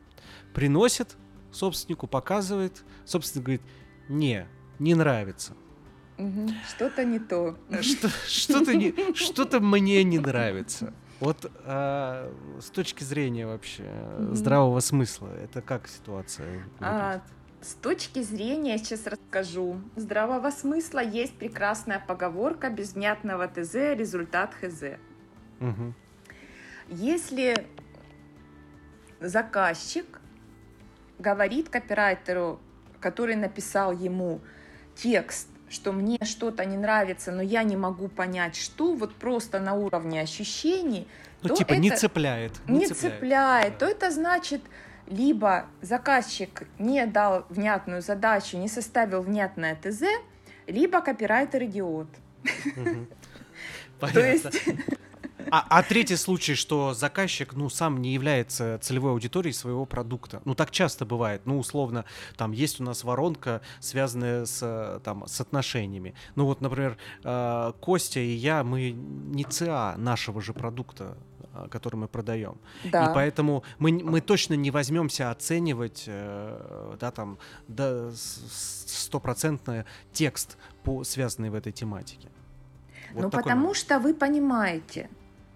приносит 0.54 1.18
собственнику, 1.52 2.08
показывает, 2.08 2.84
собственник 3.06 3.46
говорит, 3.46 3.62
не, 4.08 4.48
не 4.80 4.96
нравится. 4.96 5.54
Что-то 6.68 7.04
не 7.06 7.20
то. 7.20 7.58
Что, 7.82 8.10
что-то, 8.28 8.76
не, 8.76 9.14
что-то 9.16 9.60
мне 9.60 10.04
не 10.04 10.20
нравится. 10.20 10.94
Вот 11.20 11.52
а, 11.66 12.32
с 12.60 12.70
точки 12.70 13.04
зрения 13.04 13.48
вообще 13.48 13.84
mm-hmm. 13.84 14.34
здравого 14.36 14.80
смысла, 14.80 15.30
это 15.42 15.62
как 15.62 15.88
ситуация? 15.88 16.64
А, 16.80 17.22
с 17.62 17.76
точки 17.76 18.22
зрения, 18.22 18.78
сейчас 18.78 19.08
расскажу, 19.08 19.80
здравого 19.96 20.52
смысла 20.52 21.00
есть 21.00 21.38
прекрасная 21.38 22.04
поговорка 22.06 22.70
без 22.70 22.94
внятного 22.94 23.48
ТЗ 23.48 23.96
результат 23.96 24.54
ХЗ. 24.56 24.98
Угу. 25.62 25.94
Если 26.90 27.66
заказчик 29.22 30.20
говорит 31.20 31.70
копирайтеру, 31.70 32.60
который 33.00 33.38
написал 33.38 33.94
ему 33.94 34.42
текст, 34.96 35.48
что 35.70 35.92
мне 35.92 36.20
что-то 36.24 36.66
не 36.66 36.78
нравится, 36.78 37.32
но 37.32 37.42
я 37.42 37.64
не 37.64 37.76
могу 37.76 38.08
понять, 38.08 38.56
что, 38.56 38.94
вот 38.94 39.16
просто 39.16 39.60
на 39.60 39.74
уровне 39.74 40.22
ощущений. 40.22 41.08
Ну, 41.42 41.56
типа, 41.56 41.74
не 41.74 41.92
цепляет. 41.92 42.54
Не, 42.68 42.80
не 42.80 42.88
цепляет, 42.88 43.00
цепляет 43.00 43.78
то 43.80 43.86
это 43.86 44.12
значит, 44.12 44.62
либо 45.08 45.66
заказчик 45.82 46.64
не 46.80 47.06
дал 47.06 47.46
внятную 47.50 48.02
задачу, 48.02 48.58
не 48.58 48.68
составил 48.68 49.22
внятное 49.22 49.76
ТЗ, 49.76 50.04
либо 50.68 51.02
копирайтер 51.02 51.64
идиот. 51.64 52.08
То 54.00 54.20
есть 54.20 54.64
а, 55.54 55.64
а 55.70 55.84
третий 55.84 56.16
случай, 56.16 56.56
что 56.56 56.96
заказчик, 56.96 57.54
ну, 57.54 57.70
сам 57.70 58.02
не 58.02 58.12
является 58.16 58.80
целевой 58.82 59.12
аудиторией 59.12 59.54
своего 59.54 59.86
продукта. 59.86 60.42
Ну, 60.46 60.56
так 60.56 60.72
часто 60.72 61.06
бывает. 61.06 61.44
Ну, 61.46 61.60
условно, 61.60 62.06
там 62.38 62.54
есть 62.54 62.82
у 62.82 62.84
нас 62.84 63.04
воронка, 63.04 63.62
связанная 63.80 64.46
с, 64.46 65.00
там, 65.04 65.28
с 65.28 65.40
отношениями. 65.40 66.16
Ну, 66.34 66.46
вот, 66.46 66.62
например, 66.62 66.98
э, 67.24 67.74
Костя 67.82 68.20
и 68.20 68.32
я, 68.32 68.64
мы 68.64 68.94
не 68.94 69.44
ЦА 69.44 69.94
нашего 69.96 70.42
же 70.42 70.54
продукта 70.54 71.18
э, 71.54 71.68
который 71.70 71.98
мы 71.98 72.08
продаем. 72.08 72.58
Да. 72.86 73.12
И 73.12 73.14
поэтому 73.14 73.64
мы, 73.78 73.92
мы 73.92 74.22
точно 74.22 74.56
не 74.56 74.72
возьмемся 74.72 75.30
оценивать 75.30 76.06
э, 76.08 76.96
да, 77.00 77.12
там, 77.12 77.38
да, 77.68 78.10
стопроцентно 78.16 79.86
текст, 80.14 80.58
по, 80.84 81.04
связанный 81.04 81.52
в 81.52 81.54
этой 81.54 81.72
тематике. 81.72 82.30
Вот 83.14 83.22
ну, 83.22 83.30
потому 83.30 83.62
момент. 83.62 83.78
что 83.78 84.00
вы 84.00 84.16
понимаете, 84.16 85.12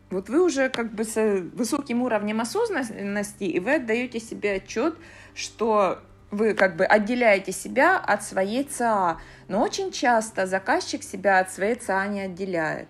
вот 0.09 0.29
вы 0.29 0.43
уже 0.43 0.69
как 0.69 0.93
бы 0.93 1.03
с 1.03 1.41
высоким 1.53 2.01
уровнем 2.01 2.39
осознанности, 2.39 3.43
и 3.43 3.59
вы 3.59 3.75
отдаете 3.75 4.19
себе 4.19 4.53
отчет, 4.55 4.95
что 5.35 5.99
вы 6.31 6.53
как 6.53 6.75
бы 6.75 6.85
отделяете 6.85 7.51
себя 7.51 7.97
от 7.97 8.23
своей 8.23 8.63
ЦА. 8.63 9.17
Но 9.47 9.61
очень 9.61 9.91
часто 9.91 10.45
заказчик 10.45 11.03
себя 11.03 11.39
от 11.39 11.51
своей 11.51 11.75
ЦА 11.75 12.07
не 12.07 12.21
отделяет. 12.21 12.89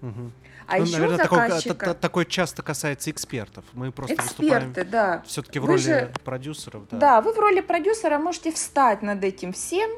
Угу. 0.00 0.32
А 0.66 0.78
ну, 0.78 0.84
еще 0.84 0.92
наверное, 0.98 1.16
заказчика... 1.18 1.74
такой, 1.74 1.94
такой 1.94 2.26
часто 2.26 2.62
касается 2.62 3.10
экспертов. 3.10 3.64
Мы 3.72 3.92
просто 3.92 4.14
Эксперты, 4.14 4.64
выступаем 4.64 4.90
да. 4.90 5.22
все-таки 5.26 5.58
в 5.58 5.62
вы 5.62 5.68
роли 5.68 5.80
же... 5.80 6.12
продюсеров. 6.24 6.88
Да. 6.90 6.96
да, 6.96 7.20
вы 7.20 7.32
в 7.32 7.38
роли 7.38 7.60
продюсера 7.60 8.18
можете 8.18 8.52
встать 8.52 9.02
над 9.02 9.22
этим 9.24 9.52
всем, 9.52 9.90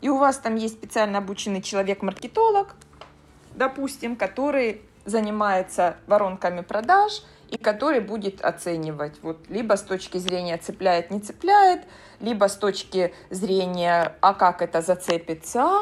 и 0.00 0.08
у 0.08 0.16
вас 0.16 0.38
там 0.38 0.56
есть 0.56 0.74
специально 0.74 1.18
обученный 1.18 1.60
человек-маркетолог, 1.60 2.74
допустим, 3.54 4.16
который 4.16 4.80
занимается 5.04 5.96
воронками 6.06 6.60
продаж 6.60 7.22
и 7.52 7.58
который 7.58 8.00
будет 8.00 8.40
оценивать 8.40 9.18
вот 9.22 9.38
либо 9.50 9.74
с 9.74 9.82
точки 9.82 10.16
зрения 10.16 10.56
цепляет, 10.56 11.10
не 11.10 11.20
цепляет, 11.20 11.82
либо 12.20 12.48
с 12.48 12.56
точки 12.56 13.12
зрения, 13.28 14.16
а 14.20 14.32
как 14.32 14.62
это 14.62 14.80
зацепится. 14.80 15.80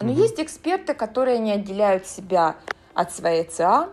Но 0.00 0.12
угу. 0.12 0.20
есть 0.20 0.40
эксперты, 0.40 0.94
которые 0.94 1.38
не 1.38 1.52
отделяют 1.52 2.06
себя 2.06 2.56
от 2.92 3.12
своей 3.12 3.44
ЦА. 3.44 3.90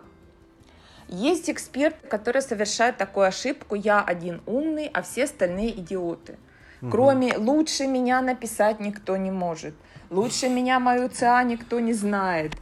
Есть 1.08 1.48
эксперты, 1.48 2.08
которые 2.08 2.42
совершают 2.42 2.96
такую 2.96 3.26
ошибку, 3.26 3.76
я 3.76 4.00
один 4.00 4.42
умный, 4.46 4.90
а 4.92 5.02
все 5.02 5.24
остальные 5.24 5.78
идиоты. 5.78 6.36
Угу. 6.82 6.90
Кроме 6.90 7.36
«лучше 7.36 7.86
меня 7.86 8.20
написать 8.20 8.80
никто 8.80 9.16
не 9.16 9.30
может», 9.30 9.74
«лучше 10.10 10.48
меня 10.48 10.80
мою 10.80 11.08
ЦА 11.08 11.42
никто 11.44 11.78
не 11.78 11.92
знает», 11.92 12.54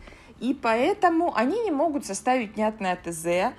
и 0.45 0.53
поэтому 0.53 1.35
они 1.35 1.59
не 1.63 1.71
могут 1.71 2.05
составить 2.05 2.55
внятное 2.57 2.97
ТЗ. 2.97 3.57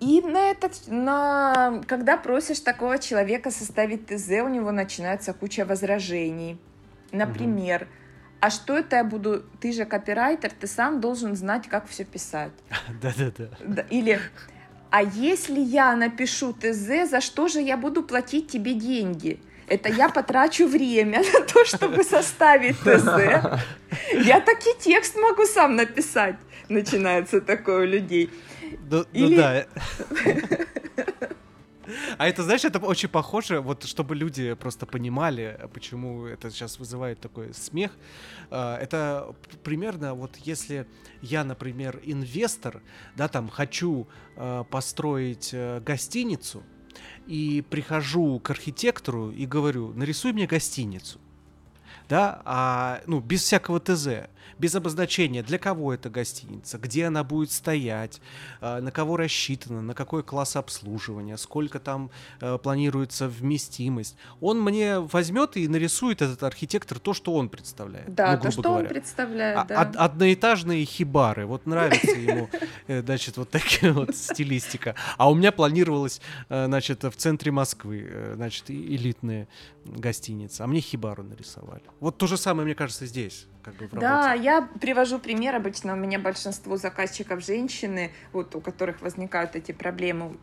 И 0.00 0.22
на 0.22 0.50
этот, 0.50 0.86
на, 0.86 1.82
когда 1.86 2.16
просишь 2.16 2.60
такого 2.60 2.98
человека 2.98 3.50
составить 3.50 4.06
ТЗ, 4.06 4.30
у 4.42 4.48
него 4.48 4.70
начинается 4.70 5.34
куча 5.34 5.66
возражений. 5.66 6.58
Например, 7.12 7.82
угу. 7.82 7.90
а 8.40 8.50
что 8.50 8.78
это 8.78 8.96
я 8.96 9.04
буду, 9.04 9.44
ты 9.60 9.72
же 9.72 9.84
копирайтер, 9.84 10.52
ты 10.58 10.66
сам 10.66 11.02
должен 11.02 11.36
знать, 11.36 11.68
как 11.68 11.86
все 11.86 12.04
писать. 12.04 12.52
Да-да-да. 13.02 13.82
Или, 13.90 14.20
а 14.90 15.02
если 15.02 15.60
я 15.60 15.94
напишу 15.96 16.54
ТЗ, 16.54 17.10
за 17.10 17.20
что 17.20 17.48
же 17.48 17.60
я 17.60 17.76
буду 17.76 18.02
платить 18.02 18.48
тебе 18.48 18.72
деньги? 18.72 19.38
Это 19.68 19.88
я 19.88 20.08
потрачу 20.08 20.66
время 20.66 21.22
на 21.32 21.40
то, 21.44 21.64
чтобы 21.64 22.04
составить 22.04 22.78
ТЗ. 22.80 23.60
Я 24.12 24.40
таки 24.40 24.70
текст 24.80 25.16
могу 25.16 25.44
сам 25.44 25.76
написать. 25.76 26.36
Начинается 26.68 27.40
такое 27.40 27.82
у 27.82 27.86
людей. 27.86 28.30
Ну, 28.90 28.98
ну 28.98 29.06
Или... 29.12 29.36
ну 29.36 29.36
да. 29.36 29.66
А 32.18 32.28
это, 32.28 32.42
знаешь, 32.42 32.64
это 32.64 32.78
очень 32.80 33.08
похоже, 33.08 33.60
вот 33.60 33.84
чтобы 33.84 34.14
люди 34.14 34.52
просто 34.54 34.84
понимали, 34.84 35.58
почему 35.72 36.26
это 36.26 36.50
сейчас 36.50 36.78
вызывает 36.78 37.18
такой 37.20 37.54
смех. 37.54 37.92
А, 38.50 38.76
это 38.76 39.34
примерно 39.64 40.14
вот 40.14 40.36
если 40.36 40.86
я, 41.22 41.44
например, 41.44 42.00
инвестор, 42.04 42.82
да, 43.16 43.28
там 43.28 43.48
хочу 43.48 44.06
а, 44.36 44.64
построить 44.64 45.50
э, 45.52 45.80
гостиницу, 45.80 46.62
и 47.26 47.62
прихожу 47.68 48.38
к 48.40 48.50
архитектору 48.50 49.30
и 49.30 49.46
говорю, 49.46 49.92
нарисуй 49.94 50.32
мне 50.32 50.46
гостиницу. 50.46 51.18
Да, 52.08 52.40
а, 52.44 53.00
ну, 53.06 53.20
без 53.20 53.42
всякого 53.42 53.80
ТЗ 53.80 54.28
без 54.58 54.74
обозначения, 54.74 55.42
для 55.42 55.58
кого 55.58 55.94
эта 55.94 56.10
гостиница, 56.10 56.78
где 56.78 57.06
она 57.06 57.24
будет 57.24 57.50
стоять, 57.50 58.20
а, 58.60 58.80
на 58.80 58.90
кого 58.90 59.16
рассчитана, 59.16 59.80
на 59.80 59.94
какой 59.94 60.22
класс 60.22 60.56
обслуживания, 60.56 61.36
сколько 61.36 61.78
там 61.78 62.10
э, 62.40 62.58
планируется 62.58 63.28
вместимость. 63.28 64.16
Он 64.40 64.60
мне 64.60 64.98
возьмет 64.98 65.56
и 65.56 65.68
нарисует 65.68 66.22
этот 66.22 66.42
архитектор 66.42 66.98
то, 66.98 67.14
что 67.14 67.34
он 67.34 67.48
представляет. 67.48 68.14
Да, 68.14 68.32
ну, 68.36 68.42
то, 68.42 68.50
что 68.50 68.62
говоря. 68.62 68.82
он 68.82 68.88
представляет, 68.88 69.58
а, 69.58 69.64
да. 69.64 69.80
Од- 69.82 69.96
одноэтажные 69.96 70.84
хибары. 70.84 71.46
Вот 71.46 71.66
нравится 71.66 72.10
ему, 72.10 72.48
э, 72.86 73.02
значит, 73.02 73.36
вот 73.36 73.50
такая 73.50 73.92
вот 73.92 74.16
стилистика. 74.16 74.94
А 75.16 75.30
у 75.30 75.34
меня 75.34 75.52
планировалось, 75.52 76.20
э, 76.48 76.66
значит, 76.66 77.04
в 77.04 77.12
центре 77.12 77.52
Москвы, 77.52 78.32
значит, 78.34 78.70
элитные 78.70 79.48
гостиницы. 79.84 80.62
А 80.62 80.66
мне 80.66 80.80
хибару 80.80 81.22
нарисовали. 81.22 81.82
Вот 82.00 82.18
то 82.18 82.26
же 82.26 82.36
самое, 82.36 82.64
мне 82.64 82.74
кажется, 82.74 83.06
здесь 83.06 83.46
как 83.62 83.74
бы. 83.74 83.88
Да, 83.92 84.32
я 84.32 84.68
привожу 84.80 85.18
пример. 85.18 85.54
Обычно 85.56 85.94
у 85.94 85.96
меня 85.96 86.18
большинство 86.18 86.76
заказчиков 86.76 87.44
женщины, 87.44 88.12
вот 88.32 88.54
у 88.54 88.60
которых 88.60 89.00
возникают 89.00 89.56
эти 89.56 89.72
проблемы 89.72 90.38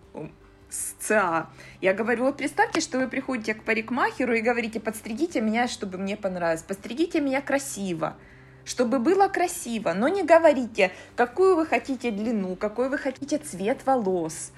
с 0.70 0.94
ЦА. 1.00 1.50
Я 1.82 1.94
говорю, 1.94 2.26
вот 2.26 2.38
представьте, 2.38 2.82
что 2.82 3.00
вы 3.00 3.08
приходите 3.08 3.54
к 3.54 3.64
парикмахеру 3.64 4.34
и 4.34 4.42
говорите, 4.42 4.80
подстригите 4.80 5.42
меня, 5.42 5.68
чтобы 5.68 5.98
мне 5.98 6.18
понравилось, 6.18 6.64
подстригите 6.64 7.22
меня 7.22 7.42
красиво 7.42 8.18
чтобы 8.66 9.00
было 9.00 9.28
красиво, 9.28 9.94
но 9.94 10.08
не 10.08 10.24
говорите, 10.24 10.92
какую 11.16 11.56
вы 11.56 11.68
хотите 11.68 12.12
длину, 12.12 12.56
какой 12.56 12.90
вы 12.90 12.98
хотите 12.98 13.38
цвет 13.38 13.86
волос, 13.86 14.52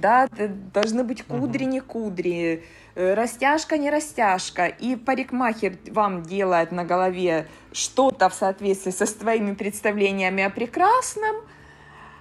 да, 0.00 0.28
должны 0.72 1.04
быть 1.04 1.22
кудри, 1.22 1.64
не 1.64 1.80
кудри, 1.80 2.64
э, 2.94 3.14
растяжка, 3.14 3.78
не 3.78 3.90
растяжка, 3.90 4.66
и 4.66 4.96
парикмахер 4.96 5.76
вам 5.90 6.22
делает 6.22 6.72
на 6.72 6.84
голове 6.84 7.48
что-то 7.72 8.28
в 8.28 8.34
соответствии 8.34 8.90
со 8.90 9.06
своими 9.06 9.54
представлениями 9.54 10.42
о 10.42 10.50
прекрасном, 10.50 11.36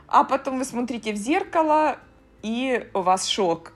а 0.07 0.23
потом 0.23 0.59
вы 0.59 0.65
смотрите 0.65 1.13
в 1.13 1.17
зеркало, 1.17 1.97
и 2.41 2.89
у 2.93 3.01
вас 3.01 3.27
шок. 3.27 3.73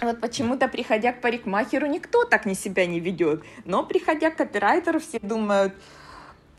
Вот 0.00 0.20
почему-то, 0.20 0.68
приходя 0.68 1.12
к 1.12 1.20
парикмахеру, 1.20 1.86
никто 1.86 2.24
так 2.24 2.46
не 2.46 2.54
себя 2.54 2.86
не 2.86 3.00
ведет. 3.00 3.44
Но 3.64 3.84
приходя 3.84 4.30
к 4.30 4.36
копирайтеру, 4.36 4.98
все 4.98 5.18
думают, 5.18 5.74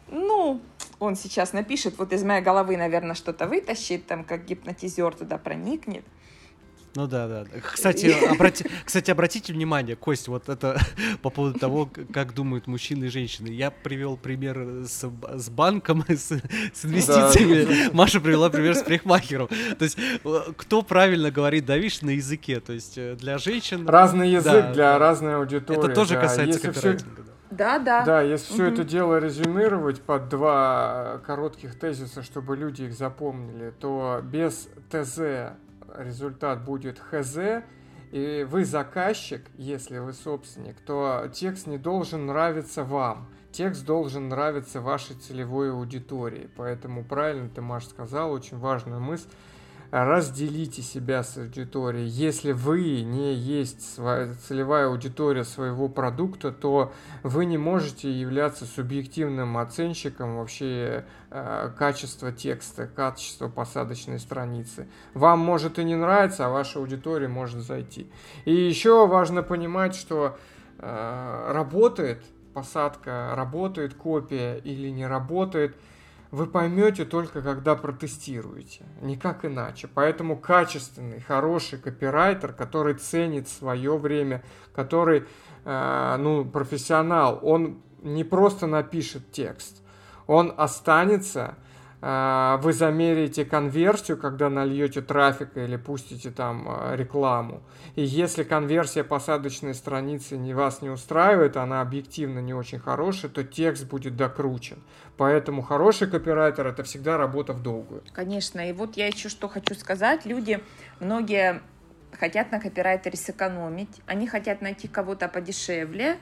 ну, 0.10 0.62
он 1.00 1.16
сейчас 1.16 1.54
напишет, 1.54 1.98
вот 1.98 2.14
из 2.14 2.24
моей 2.24 2.42
головы, 2.42 2.78
наверное, 2.78 3.16
что-то 3.16 3.48
вытащит, 3.48 4.06
там, 4.06 4.24
как 4.24 4.46
гипнотизер 4.46 5.16
туда 5.16 5.38
проникнет. 5.38 6.06
Ну 6.96 7.08
да, 7.08 7.28
да. 7.28 7.44
Кстати, 7.74 8.16
обрати, 8.32 8.66
кстати, 8.86 9.12
обратите 9.12 9.52
внимание, 9.52 9.98
Кость, 9.98 10.30
вот 10.30 10.48
это 10.48 10.80
по 11.22 11.30
поводу 11.30 11.60
того, 11.60 11.90
как 12.14 12.34
думают 12.34 12.68
мужчины 12.68 13.06
и 13.06 13.08
женщины. 13.10 13.50
Я 13.50 13.70
привел 13.70 14.16
пример 14.16 14.86
с, 14.86 15.04
с 15.36 15.50
банком, 15.50 16.06
с, 16.08 16.32
с 16.74 16.86
инвестициями. 16.86 17.66
Да. 17.66 17.94
Маша 17.94 18.22
привела 18.22 18.50
пример 18.50 18.76
с 18.76 18.84
парикмахером. 18.84 19.48
То 19.78 19.84
есть, 19.84 19.98
э, 20.00 20.40
кто 20.56 20.84
правильно 20.84 21.32
говорит, 21.32 21.66
да, 21.66 21.76
видишь, 21.76 22.02
на 22.02 22.12
языке. 22.12 22.62
То 22.62 22.72
есть, 22.72 22.98
э, 22.98 23.16
для 23.16 23.40
женщин... 23.40 23.88
Разный 23.88 24.30
язык 24.30 24.54
да, 24.54 24.74
для 24.74 24.98
разной 24.98 25.36
аудитории. 25.36 25.80
Это 25.80 25.94
тоже 25.94 26.14
да. 26.14 26.22
касается 26.22 26.60
Если 26.60 26.68
копирайтинга. 26.68 27.24
Все... 27.24 27.36
Да, 27.52 27.80
да. 27.80 28.04
Да, 28.06 28.22
если 28.22 28.54
все 28.54 28.66
это 28.68 28.84
дело 28.84 29.20
резюмировать 29.20 30.02
под 30.02 30.30
два 30.30 31.22
коротких 31.26 31.78
тезиса, 31.78 32.24
чтобы 32.24 32.56
люди 32.56 32.84
их 32.84 32.94
запомнили, 32.94 33.74
то 33.80 34.22
без 34.24 34.70
ТЗ 34.90 35.20
результат 36.00 36.64
будет 36.64 37.00
ХЗ, 37.00 37.64
и 38.12 38.46
вы 38.50 38.66
заказчик, 38.66 39.42
если 39.58 39.98
вы 39.98 40.14
собственник, 40.14 40.80
то 40.80 41.30
текст 41.34 41.68
не 41.68 41.78
должен 41.78 42.28
нравиться 42.28 42.84
вам. 42.84 43.30
Текст 43.52 43.86
должен 43.86 44.30
нравиться 44.30 44.82
вашей 44.82 45.16
целевой 45.16 45.72
аудитории. 45.72 46.50
Поэтому 46.56 47.04
правильно 47.04 47.50
ты, 47.50 47.62
Маша, 47.62 47.90
сказал, 47.90 48.32
очень 48.32 48.58
важная 48.58 49.00
мысль 49.00 49.30
разделите 50.04 50.82
себя 50.82 51.24
с 51.24 51.38
аудиторией. 51.38 52.08
Если 52.08 52.52
вы 52.52 53.02
не 53.04 53.34
есть 53.34 53.96
целевая 53.96 54.88
аудитория 54.88 55.46
своего 55.46 55.88
продукта, 55.88 56.52
то 56.52 56.92
вы 57.24 57.46
не 57.46 57.58
можете 57.58 58.12
являться 58.12 58.66
субъективным 58.66 59.58
оценщиком 59.58 60.36
вообще 60.36 61.06
э, 61.30 61.72
качества 61.78 62.34
текста, 62.34 62.88
качества 62.88 63.48
посадочной 63.48 64.20
страницы. 64.20 64.90
Вам 65.14 65.40
может 65.40 65.80
и 65.80 65.86
не 65.86 65.96
нравится, 65.96 66.48
а 66.48 66.50
ваша 66.50 66.80
аудитория 66.80 67.30
может 67.30 67.62
зайти. 67.62 68.12
И 68.44 68.54
еще 68.54 69.08
важно 69.08 69.44
понимать, 69.44 69.96
что 69.96 70.38
э, 70.78 71.52
работает 71.54 72.22
посадка, 72.54 73.32
работает 73.34 73.94
копия 73.94 74.58
или 74.58 74.90
не 74.90 75.08
работает– 75.08 75.74
вы 76.36 76.48
поймете 76.48 77.06
только 77.06 77.42
когда 77.42 77.76
протестируете, 77.76 78.84
никак 79.02 79.46
иначе. 79.46 79.88
Поэтому 79.88 80.36
качественный, 80.36 81.22
хороший 81.22 81.80
копирайтер, 81.80 82.52
который 82.52 82.96
ценит 82.96 83.48
свое 83.48 83.98
время, 83.98 84.44
который 84.74 85.24
э, 85.64 86.16
ну, 86.20 86.44
профессионал, 86.44 87.40
он 87.42 87.82
не 88.02 88.26
просто 88.26 88.68
напишет 88.68 89.32
текст, 89.32 89.82
он 90.28 90.54
останется 90.58 91.56
вы 92.06 92.72
замерите 92.72 93.46
конверсию, 93.46 94.18
когда 94.18 94.48
нальете 94.52 95.02
трафика 95.02 95.66
или 95.66 95.76
пустите 95.76 96.30
там 96.30 96.68
а, 96.68 96.96
рекламу. 96.96 97.64
И 97.96 98.04
если 98.04 98.44
конверсия 98.44 99.04
посадочной 99.04 99.74
страницы 99.74 100.38
не 100.38 100.54
вас 100.54 100.84
не 100.84 100.90
устраивает, 100.90 101.58
она 101.58 101.82
объективно 101.82 102.38
не 102.40 102.54
очень 102.54 102.78
хорошая, 102.78 103.32
то 103.32 103.44
текст 103.44 103.86
будет 103.88 104.16
докручен. 104.16 104.84
Поэтому 105.18 105.64
хороший 105.64 106.08
копирайтер 106.08 106.68
это 106.68 106.84
всегда 106.84 107.18
работа 107.18 107.54
в 107.54 107.64
долгую. 107.64 108.04
Конечно. 108.14 108.70
И 108.70 108.72
вот 108.72 108.98
я 108.98 109.08
еще 109.08 109.28
что 109.28 109.48
хочу 109.48 109.74
сказать. 109.74 110.28
Люди, 110.28 110.60
многие 111.00 111.64
хотят 112.12 112.52
на 112.52 112.60
копирайтере 112.60 113.18
сэкономить, 113.18 114.02
они 114.06 114.28
хотят 114.28 114.62
найти 114.62 114.88
кого-то 114.88 115.28
подешевле. 115.28 116.20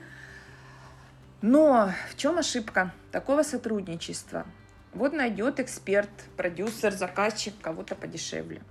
Но 1.41 1.91
в 2.09 2.15
чем 2.15 2.37
ошибка 2.37 2.93
такого 3.11 3.43
сотрудничества? 3.43 4.45
Вот 4.93 5.11
найдет 5.11 5.59
эксперт, 5.59 6.09
продюсер, 6.37 6.91
заказчик 6.91 7.55
кого-то 7.61 7.95
подешевле. 7.95 8.61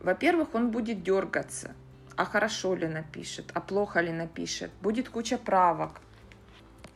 Во-первых, 0.00 0.54
он 0.54 0.70
будет 0.70 1.02
дергаться, 1.02 1.74
а 2.16 2.26
хорошо 2.26 2.74
ли 2.74 2.86
напишет, 2.86 3.50
а 3.54 3.60
плохо 3.60 4.00
ли 4.00 4.12
напишет. 4.12 4.70
Будет 4.82 5.08
куча 5.08 5.38
правок. 5.38 6.02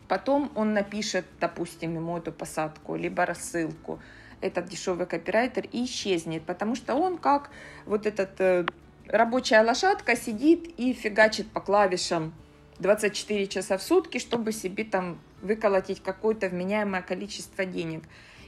Потом 0.08 0.52
он 0.54 0.74
напишет, 0.74 1.24
допустим, 1.40 1.94
ему 1.94 2.18
эту 2.18 2.32
посадку, 2.32 2.96
либо 2.96 3.24
рассылку, 3.24 3.98
этот 4.42 4.66
дешевый 4.66 5.06
копирайтер, 5.06 5.66
и 5.72 5.86
исчезнет, 5.86 6.44
потому 6.44 6.74
что 6.74 6.94
он 6.96 7.16
как 7.16 7.50
вот 7.86 8.04
этот 8.06 8.38
э, 8.40 8.66
рабочая 9.08 9.62
лошадка 9.62 10.16
сидит 10.16 10.68
и 10.76 10.92
фигачит 10.92 11.50
по 11.50 11.60
клавишам 11.60 12.34
24 12.78 13.46
часа 13.46 13.78
в 13.78 13.82
сутки, 13.82 14.18
чтобы 14.18 14.52
себе 14.52 14.84
там 14.84 15.18
выколотить 15.42 16.02
какое-то 16.02 16.48
вменяемое 16.48 17.02
количество 17.02 17.64
денег. 17.64 18.04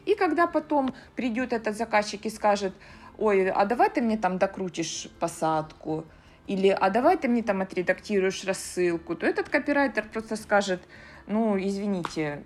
И 0.07 0.15
когда 0.15 0.47
потом 0.47 0.95
придет 1.17 1.53
этот 1.53 1.77
заказчик 1.77 2.25
и 2.27 2.31
скажет, 2.31 2.75
ой, 3.19 3.51
а 3.51 3.65
давай 3.67 3.91
ты 3.91 4.01
мне 4.01 4.17
там 4.17 4.39
докрутишь 4.39 5.09
посадку, 5.21 6.07
или 6.47 6.69
а 6.69 6.89
давай 6.89 7.19
ты 7.19 7.29
мне 7.29 7.43
там 7.43 7.61
отредактируешь 7.61 8.45
рассылку, 8.45 9.15
то 9.15 9.27
этот 9.27 9.51
копирайтер 9.51 10.09
просто 10.09 10.37
скажет, 10.37 10.81
ну, 11.27 11.59
извините, 11.59 12.43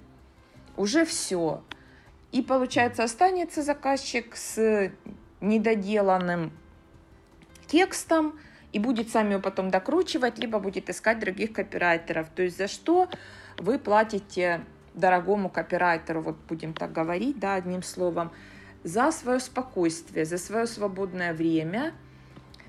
уже 0.76 1.04
все. 1.04 1.62
И 2.32 2.42
получается, 2.42 3.04
останется 3.04 3.62
заказчик 3.62 4.34
с 4.34 4.90
недоделанным 5.40 6.52
текстом, 7.66 8.38
и 8.72 8.78
будет 8.78 9.10
сами 9.10 9.32
его 9.32 9.42
потом 9.42 9.70
докручивать, 9.70 10.38
либо 10.38 10.58
будет 10.58 10.88
искать 10.88 11.18
других 11.18 11.52
копирайтеров. 11.52 12.28
То 12.30 12.42
есть 12.42 12.56
за 12.56 12.68
что 12.68 13.08
вы 13.58 13.78
платите 13.78 14.64
дорогому 14.94 15.48
копирайтеру, 15.48 16.20
вот 16.20 16.36
будем 16.48 16.74
так 16.74 16.92
говорить, 16.92 17.38
да, 17.38 17.54
одним 17.54 17.82
словом, 17.82 18.30
за 18.84 19.12
свое 19.12 19.40
спокойствие, 19.40 20.24
за 20.24 20.38
свое 20.38 20.66
свободное 20.66 21.32
время, 21.32 21.92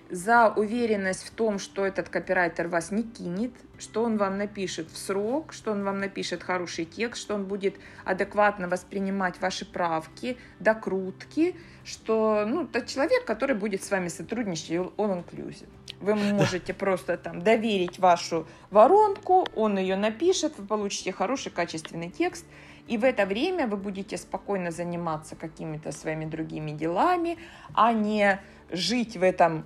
за 0.09 0.49
уверенность 0.49 1.23
в 1.23 1.31
том, 1.31 1.59
что 1.59 1.85
этот 1.85 2.09
копирайтер 2.09 2.67
вас 2.67 2.91
не 2.91 3.03
кинет, 3.03 3.51
что 3.83 4.03
он 4.03 4.17
вам 4.17 4.37
напишет 4.37 4.89
в 4.89 4.97
срок, 4.97 5.53
что 5.53 5.71
он 5.71 5.83
вам 5.83 5.99
напишет 5.99 6.41
хороший 6.41 6.85
текст, 6.85 7.21
что 7.21 7.35
он 7.35 7.45
будет 7.45 7.75
адекватно 8.05 8.67
воспринимать 8.67 9.41
ваши 9.41 9.65
правки, 9.65 10.37
докрутки, 10.59 11.55
что 11.83 12.45
ну, 12.47 12.63
это 12.63 12.87
человек, 12.87 13.25
который 13.25 13.55
будет 13.55 13.83
с 13.83 13.91
вами 13.91 14.07
сотрудничать, 14.07 14.89
он 14.97 15.19
инклюзив. 15.19 15.67
Вы 15.99 16.15
можете 16.15 16.73
просто 16.73 17.17
там 17.17 17.41
доверить 17.41 17.99
вашу 17.99 18.47
воронку, 18.71 19.45
он 19.55 19.77
ее 19.77 19.95
напишет, 19.95 20.57
вы 20.57 20.65
получите 20.65 21.11
хороший 21.11 21.51
качественный 21.51 22.09
текст, 22.09 22.45
и 22.87 22.97
в 22.97 23.03
это 23.03 23.25
время 23.25 23.67
вы 23.67 23.77
будете 23.77 24.17
спокойно 24.17 24.71
заниматься 24.71 25.35
какими-то 25.35 25.91
своими 25.91 26.25
другими 26.25 26.71
делами, 26.71 27.37
а 27.73 27.93
не 27.93 28.39
жить 28.71 29.15
в 29.17 29.23
этом 29.23 29.65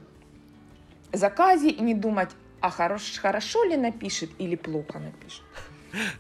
заказе 1.14 1.70
и 1.70 1.82
не 1.82 1.94
думать, 1.94 2.30
а 2.62 2.70
хорош, 2.70 3.18
хорошо 3.18 3.64
ли 3.64 3.78
напишет 3.78 4.30
или 4.40 4.56
плохо 4.56 5.00
напишет. 5.00 5.44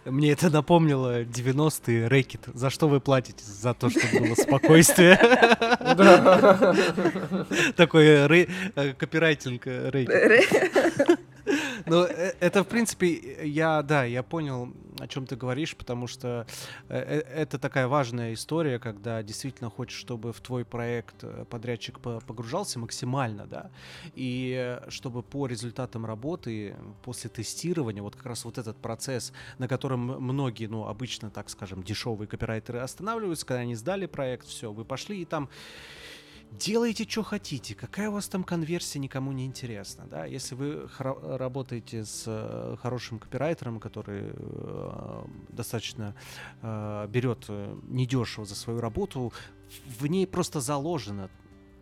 Мне 0.06 0.32
это 0.32 0.50
напомнило 0.50 1.24
90-е 1.24 2.08
рэкет. 2.08 2.42
За 2.54 2.70
что 2.70 2.88
вы 2.88 3.00
платите? 3.02 3.44
За 3.44 3.74
то, 3.74 3.90
чтобы 3.90 4.28
было 4.28 4.36
спокойствие. 4.36 5.18
Такой 7.76 8.06
э, 8.06 8.94
копирайтинг 8.94 9.68
э, 9.68 9.90
рэкет. 9.90 11.30
Ну, 11.86 12.04
это, 12.40 12.64
в 12.64 12.68
принципе, 12.68 13.38
я, 13.44 13.82
да, 13.82 14.04
я 14.04 14.24
понял, 14.24 14.74
о 15.00 15.08
чем 15.08 15.26
ты 15.26 15.36
говоришь, 15.36 15.76
потому 15.76 16.08
что 16.08 16.46
э, 16.90 16.98
э, 16.98 17.20
это 17.20 17.60
такая 17.60 17.88
важная 17.88 18.34
история, 18.34 18.80
когда 18.80 19.24
действительно 19.24 19.70
хочешь, 19.70 19.98
чтобы 19.98 20.34
в 20.34 20.42
твой 20.42 20.66
проект 20.66 21.24
подрядчик 21.50 22.00
погружался 22.00 22.80
максимально, 22.80 23.46
да, 23.46 23.70
и 24.16 24.80
чтобы 24.90 25.24
по 25.24 25.48
результатам 25.48 26.06
работы, 26.06 26.76
после 27.04 27.30
тестирования, 27.30 28.02
вот 28.02 28.16
как 28.16 28.26
раз 28.26 28.46
вот 28.46 28.58
этот 28.58 28.78
процесс, 28.78 29.34
на 29.58 29.68
котором 29.68 30.02
многие, 30.02 30.68
ну, 30.68 30.86
обычно, 30.86 31.30
так 31.30 31.50
скажем, 31.50 31.84
дешевые 31.84 32.28
копирайтеры 32.28 32.80
останавливаются, 32.80 33.46
когда 33.46 33.62
они 33.62 33.76
сдали 33.76 34.06
проект, 34.06 34.48
все, 34.48 34.72
вы 34.72 34.86
пошли 34.86 35.22
и 35.22 35.26
там 35.26 35.50
делайте, 36.52 37.08
что 37.08 37.24
хотите, 37.24 37.76
какая 37.76 38.10
у 38.10 38.14
вас 38.14 38.28
там 38.28 38.44
конверсия, 38.44 39.00
никому 39.00 39.32
не 39.32 39.46
интересно, 39.46 40.06
да, 40.10 40.26
если 40.26 40.56
вы 40.56 40.90
работаете 40.98 42.06
с 42.06 42.24
э, 42.28 42.76
хорошим 42.82 43.20
копирайтером, 43.20 43.80
который 43.80 44.32
э, 44.34 45.26
достаточно 45.50 46.16
э, 46.62 47.08
берет 47.10 47.46
э, 47.50 47.76
недешево 47.88 48.46
за 48.46 48.56
свою 48.56 48.80
работу, 48.80 49.34
в 50.00 50.08
ней 50.08 50.26
просто 50.26 50.62
заложено 50.62 51.30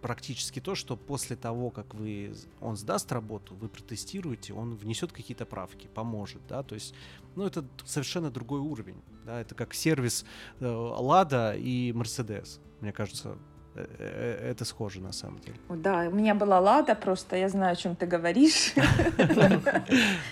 практически 0.01 0.59
то, 0.59 0.75
что 0.75 0.95
после 0.95 1.35
того, 1.35 1.71
как 1.71 1.95
вы, 1.95 2.35
он 2.61 2.77
сдаст 2.77 3.11
работу, 3.11 3.55
вы 3.55 3.69
протестируете, 3.69 4.53
он 4.53 4.75
внесет 4.75 5.11
какие-то 5.11 5.45
правки, 5.45 5.87
поможет, 5.87 6.41
да, 6.47 6.61
то 6.61 6.75
есть, 6.75 6.93
ну, 7.35 7.43
это 7.43 7.65
совершенно 7.85 8.29
другой 8.29 8.59
уровень, 8.59 9.01
да, 9.25 9.41
это 9.41 9.55
как 9.55 9.73
сервис 9.73 10.25
э, 10.59 10.67
Лада 10.67 11.55
и 11.55 11.91
Мерседес, 11.93 12.59
мне 12.81 12.91
кажется, 12.91 13.37
это 13.75 14.65
схоже 14.65 15.01
на 15.01 15.11
самом 15.11 15.39
деле. 15.39 15.57
Да, 15.69 16.07
у 16.07 16.15
меня 16.15 16.33
была 16.35 16.59
Лада, 16.59 16.95
просто 16.95 17.35
я 17.35 17.49
знаю, 17.49 17.73
о 17.73 17.75
чем 17.75 17.95
ты 17.95 18.05
говоришь. 18.05 18.73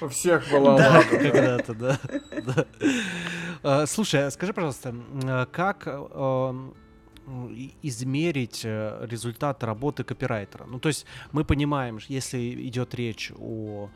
У 0.01 0.07
всех 0.07 0.49
была 0.51 0.75
Лада. 0.75 1.03
Когда-то, 1.09 1.73
да. 1.73 1.99
А, 3.63 3.85
слушай, 3.85 4.25
а 4.27 4.31
скажи, 4.31 4.53
пожалуйста, 4.53 4.93
а 5.23 5.45
как 5.45 5.87
измерить 7.81 8.61
э, 8.65 9.07
результат 9.09 9.63
работы 9.63 10.03
копирайтера. 10.03 10.65
Ну, 10.65 10.79
то 10.79 10.89
есть 10.89 11.05
мы 11.31 11.45
понимаем, 11.45 11.97
если 12.09 12.67
идет 12.67 12.93
речь 12.95 13.31
о 13.37 13.89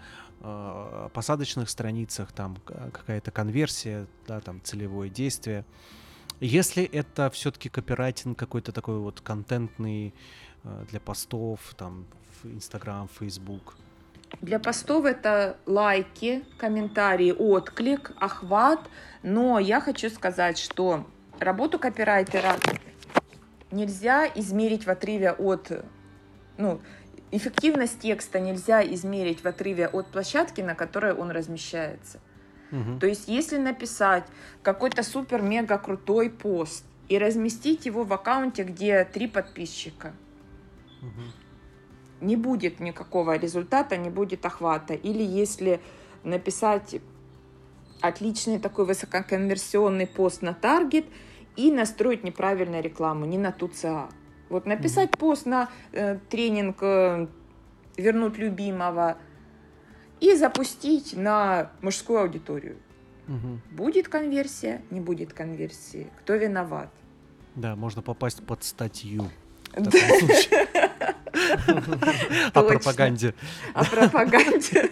посадочных 1.13 1.67
страницах, 1.67 2.31
там 2.31 2.57
какая-то 2.65 3.31
конверсия, 3.31 4.05
да, 4.27 4.39
там 4.39 4.61
целевое 4.63 5.09
действие, 5.09 5.65
если 6.39 6.83
это 6.83 7.29
все-таки 7.29 7.69
копирайтинг 7.69 8.37
какой-то 8.37 8.71
такой 8.71 8.99
вот 8.99 9.21
контентный 9.21 10.13
э, 10.63 10.85
для 10.89 10.99
постов, 10.99 11.73
там, 11.75 12.05
в 12.43 12.47
Инстаграм, 12.47 13.09
Фейсбук, 13.19 13.75
Для 14.41 14.59
постов 14.59 15.05
это 15.05 15.57
лайки, 15.65 16.43
комментарии, 16.57 17.31
отклик, 17.31 18.11
охват. 18.19 18.79
Но 19.23 19.59
я 19.59 19.81
хочу 19.81 20.09
сказать, 20.09 20.57
что 20.57 21.07
работу 21.39 21.79
копирайтера 21.79 22.57
нельзя 23.71 24.27
измерить 24.27 24.85
в 24.85 24.89
отрыве 24.89 25.31
от... 25.31 25.71
Ну, 26.57 26.81
эффективность 27.31 27.99
текста 27.99 28.39
нельзя 28.39 28.83
измерить 28.83 29.43
в 29.43 29.47
отрыве 29.47 29.87
от 29.87 30.07
площадки, 30.07 30.61
на 30.61 30.75
которой 30.75 31.13
он 31.13 31.31
размещается. 31.31 32.19
Угу. 32.71 32.99
То 32.99 33.07
есть, 33.07 33.27
если 33.27 33.57
написать 33.57 34.25
какой-то 34.61 35.03
супер-мега 35.03 35.77
крутой 35.77 36.29
пост 36.29 36.85
и 37.07 37.17
разместить 37.17 37.85
его 37.85 38.03
в 38.03 38.13
аккаунте, 38.13 38.63
где 38.63 39.05
три 39.05 39.27
подписчика, 39.27 40.13
угу. 41.01 41.21
не 42.21 42.35
будет 42.35 42.79
никакого 42.79 43.37
результата, 43.37 43.95
не 43.97 44.09
будет 44.09 44.45
охвата. 44.45 44.93
Или 44.93 45.23
если 45.23 45.79
написать 46.23 46.99
отличный 48.01 48.59
такой 48.59 48.85
высококонверсионный 48.85 50.07
пост 50.07 50.41
на 50.41 50.53
таргет 50.53 51.05
и 51.55 51.71
настроить 51.71 52.23
неправильно 52.23 52.81
рекламу, 52.81 53.25
не 53.25 53.37
на 53.37 53.51
ту 53.51 53.67
ЦА. 53.67 54.09
Вот 54.49 54.65
написать 54.65 55.09
угу. 55.11 55.19
пост 55.19 55.45
на 55.45 55.69
э, 55.93 56.19
тренинг 56.29 56.77
э, 56.81 57.27
вернуть 57.97 58.37
любимого 58.37 59.17
и 60.19 60.35
запустить 60.35 61.15
на 61.15 61.71
мужскую 61.81 62.21
аудиторию. 62.21 62.77
Угу. 63.27 63.59
Будет 63.71 64.07
конверсия, 64.07 64.81
не 64.89 64.99
будет 65.01 65.33
конверсии. 65.33 66.07
Кто 66.19 66.35
виноват? 66.35 66.89
Да, 67.55 67.75
можно 67.75 68.01
попасть 68.01 68.45
под 68.45 68.63
статью. 68.63 69.29
О 72.53 72.63
пропаганде. 72.63 73.33
О 73.73 73.83
пропаганде. 73.83 74.89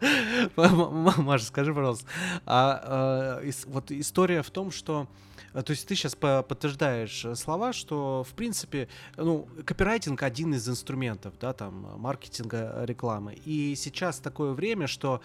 Маша, 0.56 1.44
скажи, 1.44 1.74
пожалуйста, 1.74 2.06
а, 2.46 3.40
а 3.40 3.42
вот 3.66 3.90
история 3.90 4.42
в 4.42 4.50
том, 4.50 4.70
что 4.70 5.08
то 5.52 5.70
есть 5.70 5.86
ты 5.86 5.94
сейчас 5.94 6.14
подтверждаешь 6.14 7.24
э, 7.24 7.34
слова, 7.34 7.72
что, 7.72 8.24
в 8.28 8.34
принципе, 8.34 8.88
ну, 9.16 9.48
копирайтинг 9.64 10.22
один 10.22 10.54
из 10.54 10.68
инструментов, 10.68 11.34
да, 11.40 11.52
там, 11.52 11.98
маркетинга, 11.98 12.84
рекламы. 12.84 13.34
И 13.44 13.74
сейчас 13.76 14.18
такое 14.18 14.52
время, 14.52 14.86
что 14.86 15.20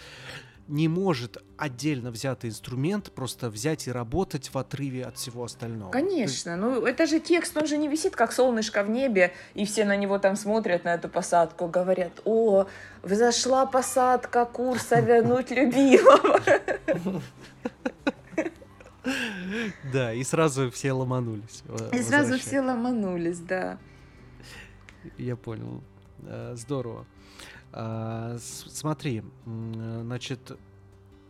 не 0.68 0.88
может 0.88 1.38
отдельно 1.58 2.10
взятый 2.12 2.50
инструмент 2.50 3.12
просто 3.12 3.50
взять 3.50 3.88
и 3.88 3.92
работать 3.92 4.50
в 4.54 4.58
отрыве 4.58 5.06
от 5.06 5.18
всего 5.18 5.44
остального. 5.44 5.92
Конечно, 5.92 6.56
ну 6.56 6.86
это 6.86 7.06
же 7.06 7.20
текст, 7.20 7.56
он 7.58 7.68
же 7.68 7.78
не 7.78 7.88
висит 7.88 8.16
как 8.16 8.32
солнышко 8.32 8.84
в 8.84 8.90
небе, 8.90 9.34
и 9.54 9.66
все 9.66 9.86
на 9.86 9.96
него 9.96 10.20
там 10.20 10.36
смотрят, 10.36 10.86
на 10.86 10.94
эту 10.96 11.10
посадку, 11.10 11.68
говорят, 11.68 12.22
о, 12.26 12.68
взошла 13.02 13.66
посадка 13.66 14.46
курса 14.46 15.00
вернуть 15.00 15.52
любимого. 15.52 16.40
Да, 19.92 20.14
и 20.14 20.24
сразу 20.24 20.72
все 20.72 20.94
ломанулись. 20.94 21.64
И 21.92 22.02
сразу 22.02 22.38
все 22.38 22.62
ломанулись, 22.62 23.40
да. 23.40 23.78
Я 25.18 25.36
понял. 25.36 25.84
Э, 26.26 26.54
здорово. 26.56 27.06
А, 27.72 28.38
смотри, 28.40 29.24
значит, 29.46 30.58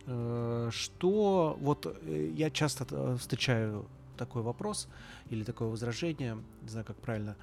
э, 0.06 0.68
что 0.70 1.56
вот 1.60 1.86
э, 2.02 2.30
я 2.34 2.50
часто 2.50 3.16
встречаю 3.16 3.86
такой 4.16 4.42
вопрос 4.42 4.88
или 5.30 5.42
такое 5.42 5.68
возражение, 5.68 6.38
не 6.62 6.68
знаю, 6.68 6.86
как 6.86 6.96
правильно. 6.96 7.36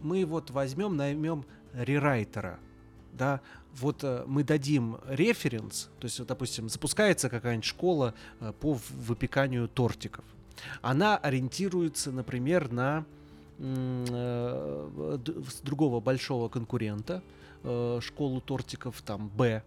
Мы 0.00 0.24
вот 0.24 0.50
возьмем, 0.50 0.96
наймем 0.96 1.44
рерайтера, 1.72 2.58
да, 3.12 3.40
вот 3.74 4.04
э, 4.04 4.24
мы 4.26 4.44
дадим 4.44 4.98
референс, 5.06 5.90
то 5.98 6.06
есть, 6.06 6.18
вот, 6.18 6.28
допустим, 6.28 6.68
запускается 6.68 7.28
какая-нибудь 7.28 7.64
школа 7.64 8.14
э, 8.40 8.52
по 8.58 8.78
выпеканию 8.90 9.68
тортиков. 9.68 10.24
Она 10.80 11.16
ориентируется, 11.16 12.12
например, 12.12 12.70
на 12.70 13.04
э, 13.58 15.18
другого 15.62 16.00
большого 16.00 16.48
конкурента, 16.48 17.22
школу 18.00 18.40
тортиков 18.40 19.00
там 19.02 19.28
Б, 19.28 19.62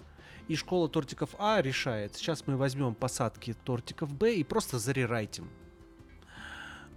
и 0.49 0.55
школа 0.55 0.89
тортиков 0.89 1.29
А 1.39 1.61
решает, 1.61 2.15
сейчас 2.15 2.45
мы 2.45 2.57
возьмем 2.57 2.93
посадки 2.93 3.55
тортиков 3.63 4.13
Б 4.13 4.35
и 4.35 4.43
просто 4.43 4.79
зарерайтим. 4.79 5.49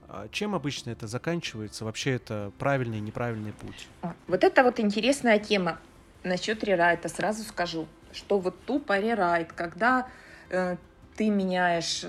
А 0.09 0.29
чем 0.29 0.55
обычно 0.55 0.91
это 0.91 1.07
заканчивается? 1.07 1.85
Вообще 1.85 2.13
это 2.13 2.51
правильный 2.59 2.99
и 2.99 3.01
неправильный 3.01 3.53
путь? 3.53 3.87
Вот 4.27 4.43
это 4.43 4.65
вот 4.65 4.81
интересная 4.81 5.39
тема. 5.39 5.79
Насчет 6.25 6.65
рерайта 6.65 7.09
сразу 7.09 7.43
скажу, 7.43 7.87
что 8.13 8.39
вот 8.39 8.65
тупо 8.65 8.99
рерайт, 8.99 9.53
когда 9.53 10.09
э, 10.51 10.77
ты 11.17 11.31
меняешь 11.31 12.05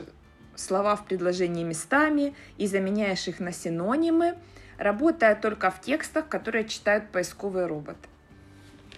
слова 0.55 0.95
в 0.95 1.05
предложении 1.05 1.63
местами 1.63 2.35
и 2.57 2.67
заменяешь 2.67 3.27
их 3.27 3.39
на 3.39 3.51
синонимы, 3.51 4.35
работает 4.77 5.41
только 5.41 5.71
в 5.71 5.81
текстах, 5.81 6.27
которые 6.27 6.67
читают 6.67 7.11
поисковые 7.11 7.65
роботы. 7.65 8.07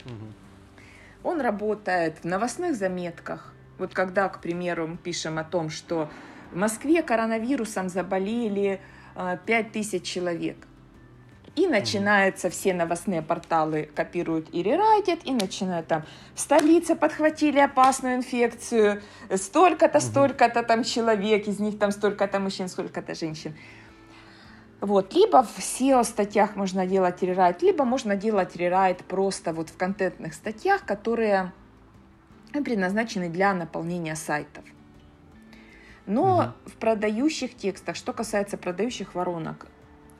Угу. 0.05 1.29
Он 1.29 1.41
работает 1.41 2.19
в 2.19 2.25
новостных 2.25 2.75
заметках. 2.75 3.53
Вот 3.77 3.93
когда, 3.93 4.29
к 4.29 4.41
примеру, 4.41 4.87
мы 4.87 4.97
пишем 4.97 5.37
о 5.37 5.43
том, 5.43 5.69
что 5.69 6.09
в 6.51 6.55
Москве 6.55 7.03
коронавирусом 7.03 7.89
заболели 7.89 8.79
э, 9.15 9.37
5000 9.45 10.03
человек. 10.03 10.57
И 11.55 11.67
начинаются 11.67 12.49
все 12.49 12.73
новостные 12.73 13.21
порталы 13.21 13.89
копируют 13.93 14.47
и 14.53 14.63
рерайтят, 14.63 15.19
и 15.25 15.33
начинают 15.33 15.87
там 15.87 16.03
в 16.33 16.39
столице 16.39 16.95
подхватили 16.95 17.59
опасную 17.59 18.15
инфекцию, 18.15 19.01
столько-то, 19.35 19.99
столько-то 19.99 20.63
там 20.63 20.85
человек, 20.85 21.47
из 21.47 21.59
них 21.59 21.77
там 21.77 21.91
столько-то 21.91 22.39
мужчин, 22.39 22.69
сколько-то 22.69 23.15
женщин. 23.15 23.53
Вот, 24.79 25.13
либо 25.13 25.43
в 25.43 25.59
SEO 25.59 26.03
статьях 26.03 26.55
можно 26.55 26.87
делать 26.87 27.21
рерайт, 27.21 27.61
либо 27.61 27.83
можно 27.83 28.15
делать 28.15 28.55
рерайт 28.55 29.03
просто 29.03 29.53
вот 29.53 29.69
в 29.69 29.77
контентных 29.77 30.33
статьях, 30.33 30.85
которые 30.85 31.51
предназначены 32.51 33.29
для 33.29 33.53
наполнения 33.53 34.15
сайтов. 34.15 34.63
Но 36.05 36.37
угу. 36.37 36.71
в 36.71 36.77
продающих 36.77 37.55
текстах, 37.55 37.95
что 37.95 38.11
касается 38.11 38.57
продающих 38.57 39.13
воронок, 39.15 39.67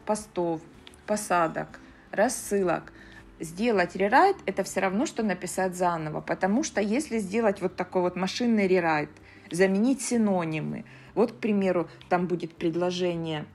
постов, 0.06 0.62
посадок, 1.06 1.80
рассылок. 2.12 2.92
Сделать 3.40 3.96
рерайт– 3.96 4.38
это 4.46 4.64
все 4.64 4.82
равно, 4.82 5.06
что 5.06 5.24
написать 5.24 5.76
заново, 5.76 6.22
потому 6.22 6.64
что 6.64 6.80
если 6.80 7.18
сделать 7.18 7.62
вот 7.62 7.76
такой 7.76 8.04
вот 8.04 8.16
машинный 8.16 8.68
рерайт, 8.68 9.10
заменить 9.50 10.02
синонимы, 10.02 10.86
вот, 11.16 11.32
к 11.32 11.36
примеру, 11.36 11.90
там 12.10 12.28
будет 12.28 12.56
предложение 12.56 13.46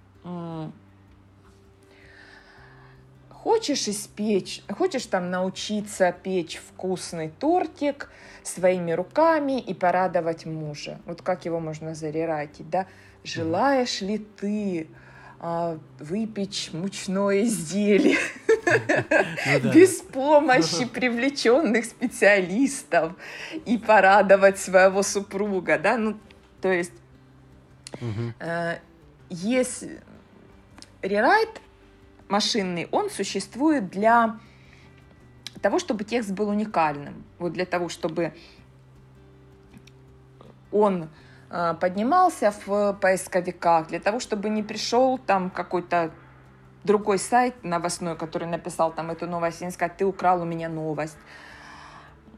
Хочешь 3.31 3.87
испечь, 3.87 4.65
хочешь 4.69 5.07
там 5.07 5.31
научиться 5.31 6.11
печь 6.11 6.57
вкусный 6.57 7.29
тортик 7.29 8.11
своими 8.43 8.91
руками 8.91 9.61
и 9.61 9.73
порадовать 9.73 10.47
мужа. 10.47 10.99
Вот 11.07 11.23
как 11.23 11.45
его 11.45 11.61
можно 11.61 11.95
зарерайтить, 11.95 12.69
да? 12.69 12.87
Желаешь 13.23 14.01
ли 14.01 14.19
ты 14.19 14.89
а, 15.39 15.79
выпечь 15.99 16.71
мучное 16.73 17.45
изделие 17.45 18.19
ну 19.63 19.73
без 19.73 20.01
помощи 20.01 20.87
привлеченных 20.87 21.85
специалистов 21.85 23.13
и 23.67 23.77
порадовать 23.77 24.59
своего 24.59 25.03
супруга, 25.03 25.79
да, 25.79 25.99
ну, 25.99 26.19
то 26.61 26.73
есть 26.73 26.93
э, 28.41 28.79
есть 29.29 29.85
рерайт 31.03 31.61
машинный, 32.29 32.89
он 32.91 33.11
существует 33.11 33.91
для 33.91 34.39
того, 35.61 35.79
чтобы 35.79 36.05
текст 36.05 36.31
был 36.31 36.49
уникальным, 36.49 37.25
вот 37.39 37.53
для 37.53 37.67
того, 37.67 37.89
чтобы 37.89 38.33
он 40.73 41.09
поднимался 41.49 42.53
в 42.67 42.95
поисковиках, 42.95 43.89
для 43.89 44.01
того, 44.01 44.21
чтобы 44.21 44.49
не 44.49 44.63
пришел 44.63 45.19
там 45.19 45.51
какой-то 45.51 46.11
другой 46.85 47.19
сайт 47.19 47.63
новостной, 47.63 48.17
который 48.17 48.49
написал 48.49 48.93
там 48.93 49.11
эту 49.11 49.27
новость, 49.27 49.63
и 49.63 49.65
не 49.65 49.71
сказать, 49.71 49.97
ты 49.97 50.05
украл 50.05 50.43
у 50.43 50.45
меня 50.45 50.69
новость. 50.69 51.17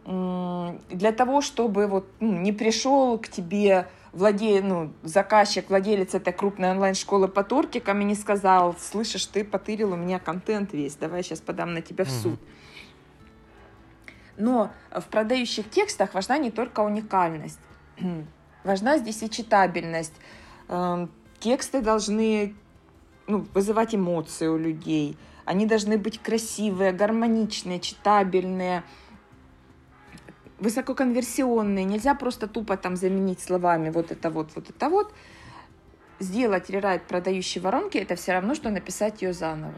Для 0.04 1.12
того, 1.12 1.42
чтобы 1.42 1.86
вот 1.86 2.08
ну, 2.20 2.32
не 2.38 2.52
пришел 2.52 3.18
к 3.18 3.28
тебе 3.28 3.88
владе... 4.12 4.62
ну, 4.62 4.92
заказчик, 5.02 5.68
владелец 5.68 6.14
этой 6.14 6.32
крупной 6.32 6.70
онлайн-школы 6.70 7.28
по 7.28 7.44
тортикам 7.44 8.00
и 8.00 8.04
не 8.04 8.14
сказал, 8.14 8.74
слышишь, 8.78 9.26
ты 9.26 9.44
потырил 9.44 9.92
у 9.92 9.96
меня 9.96 10.18
контент 10.18 10.72
весь, 10.72 10.96
давай 10.96 11.22
сейчас 11.22 11.40
подам 11.40 11.74
на 11.74 11.82
тебя 11.82 12.04
в 12.04 12.10
суд. 12.10 12.40
Но 14.38 14.70
в 14.90 15.04
продающих 15.08 15.68
текстах 15.68 16.14
важна 16.14 16.38
не 16.38 16.50
только 16.50 16.80
уникальность. 16.80 17.60
Важна 18.68 18.98
здесь 18.98 19.22
и 19.22 19.30
читабельность. 19.30 20.12
Эм, 20.68 21.10
тексты 21.40 21.80
должны 21.80 22.54
ну, 23.26 23.46
вызывать 23.54 23.94
эмоции 23.94 24.46
у 24.46 24.58
людей. 24.58 25.16
они 25.46 25.64
должны 25.64 25.96
быть 25.96 26.20
красивые, 26.20 26.92
гармоничные, 26.92 27.80
читабельные, 27.80 28.82
высококонверсионные. 30.58 31.86
Нельзя 31.86 32.14
просто 32.14 32.46
тупо 32.46 32.76
там 32.76 32.96
заменить 32.96 33.40
словами 33.40 33.88
вот 33.88 34.12
это 34.12 34.28
вот, 34.28 34.50
вот 34.54 34.68
это 34.68 34.90
вот. 34.90 35.14
Сделать 36.20 36.68
рерайт 36.68 37.06
продающей 37.06 37.62
воронки, 37.62 37.96
это 37.96 38.16
все 38.16 38.32
равно, 38.32 38.54
что 38.54 38.68
написать 38.68 39.22
ее 39.22 39.32
заново. 39.32 39.72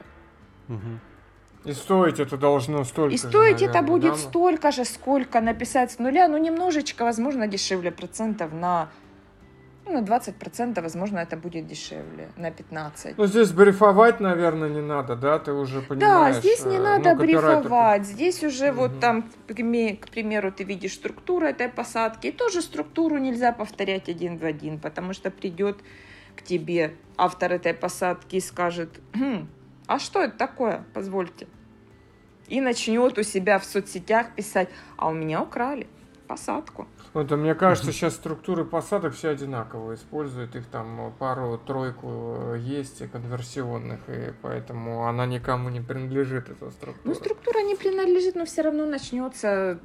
И 1.64 1.72
стоить 1.72 2.20
это 2.20 2.36
должно 2.36 2.84
столько 2.84 3.14
И 3.14 3.18
стоить 3.18 3.58
же, 3.58 3.66
это 3.66 3.74
наверное, 3.74 3.88
будет 3.88 4.12
да? 4.12 4.18
столько 4.18 4.72
же, 4.72 4.84
сколько 4.84 5.40
написать 5.40 5.92
с 5.92 5.98
нуля, 5.98 6.26
ну 6.28 6.38
немножечко, 6.38 7.04
возможно, 7.04 7.46
дешевле 7.46 7.90
процентов 7.90 8.52
на, 8.52 8.88
ну, 9.84 9.92
на 9.92 10.02
20 10.02 10.36
процентов, 10.36 10.84
возможно, 10.84 11.18
это 11.18 11.36
будет 11.36 11.66
дешевле, 11.66 12.30
на 12.38 12.50
15. 12.50 13.18
Ну, 13.18 13.26
здесь 13.26 13.50
брифовать, 13.52 14.20
наверное, 14.20 14.70
не 14.70 14.80
надо, 14.80 15.16
да? 15.16 15.38
Ты 15.38 15.52
уже 15.52 15.82
понимаешь. 15.82 16.36
Да, 16.36 16.40
здесь 16.40 16.64
не 16.64 16.76
э, 16.76 16.80
надо 16.80 17.14
ну, 17.14 17.20
брифовать. 17.20 18.06
Здесь 18.06 18.42
уже 18.42 18.72
вот 18.72 18.92
Мгм. 18.92 19.00
там, 19.00 19.22
к 19.46 20.10
примеру, 20.10 20.52
ты 20.52 20.64
видишь 20.64 20.94
структуру 20.94 21.44
этой 21.44 21.68
посадки. 21.68 22.28
И 22.28 22.32
тоже 22.32 22.62
структуру 22.62 23.18
нельзя 23.18 23.52
повторять 23.52 24.08
один 24.08 24.38
в 24.38 24.44
один, 24.46 24.78
потому 24.78 25.12
что 25.12 25.30
придет 25.30 25.76
к 26.36 26.42
тебе 26.42 26.94
автор 27.18 27.52
этой 27.52 27.74
посадки 27.74 28.36
и 28.36 28.40
скажет, 28.40 28.88
«Хм, 29.14 29.46
а 29.90 29.98
что 29.98 30.22
это 30.22 30.38
такое, 30.38 30.84
позвольте. 30.94 31.48
И 32.46 32.60
начнет 32.60 33.18
у 33.18 33.24
себя 33.24 33.58
в 33.58 33.64
соцсетях 33.64 34.36
писать, 34.36 34.68
а 34.96 35.08
у 35.08 35.12
меня 35.12 35.42
украли 35.42 35.88
посадку. 36.28 36.86
Вот, 37.12 37.32
а 37.32 37.36
мне 37.36 37.56
кажется, 37.56 37.90
сейчас 37.92 38.14
структуры 38.14 38.64
посадок 38.64 39.14
все 39.14 39.30
одинаково 39.30 39.96
используют. 39.96 40.54
Их 40.54 40.66
там 40.66 41.12
пару-тройку 41.18 42.52
э, 42.52 42.58
есть 42.60 43.00
и 43.00 43.08
конверсионных, 43.08 43.98
и 44.08 44.32
поэтому 44.42 45.08
она 45.08 45.26
никому 45.26 45.70
не 45.70 45.80
принадлежит, 45.80 46.50
эта 46.50 46.70
структура. 46.70 47.02
Ну, 47.02 47.14
структура 47.14 47.58
не 47.62 47.74
принадлежит, 47.74 48.36
но 48.36 48.44
все 48.44 48.62
равно 48.62 48.86
начнется 48.86 49.80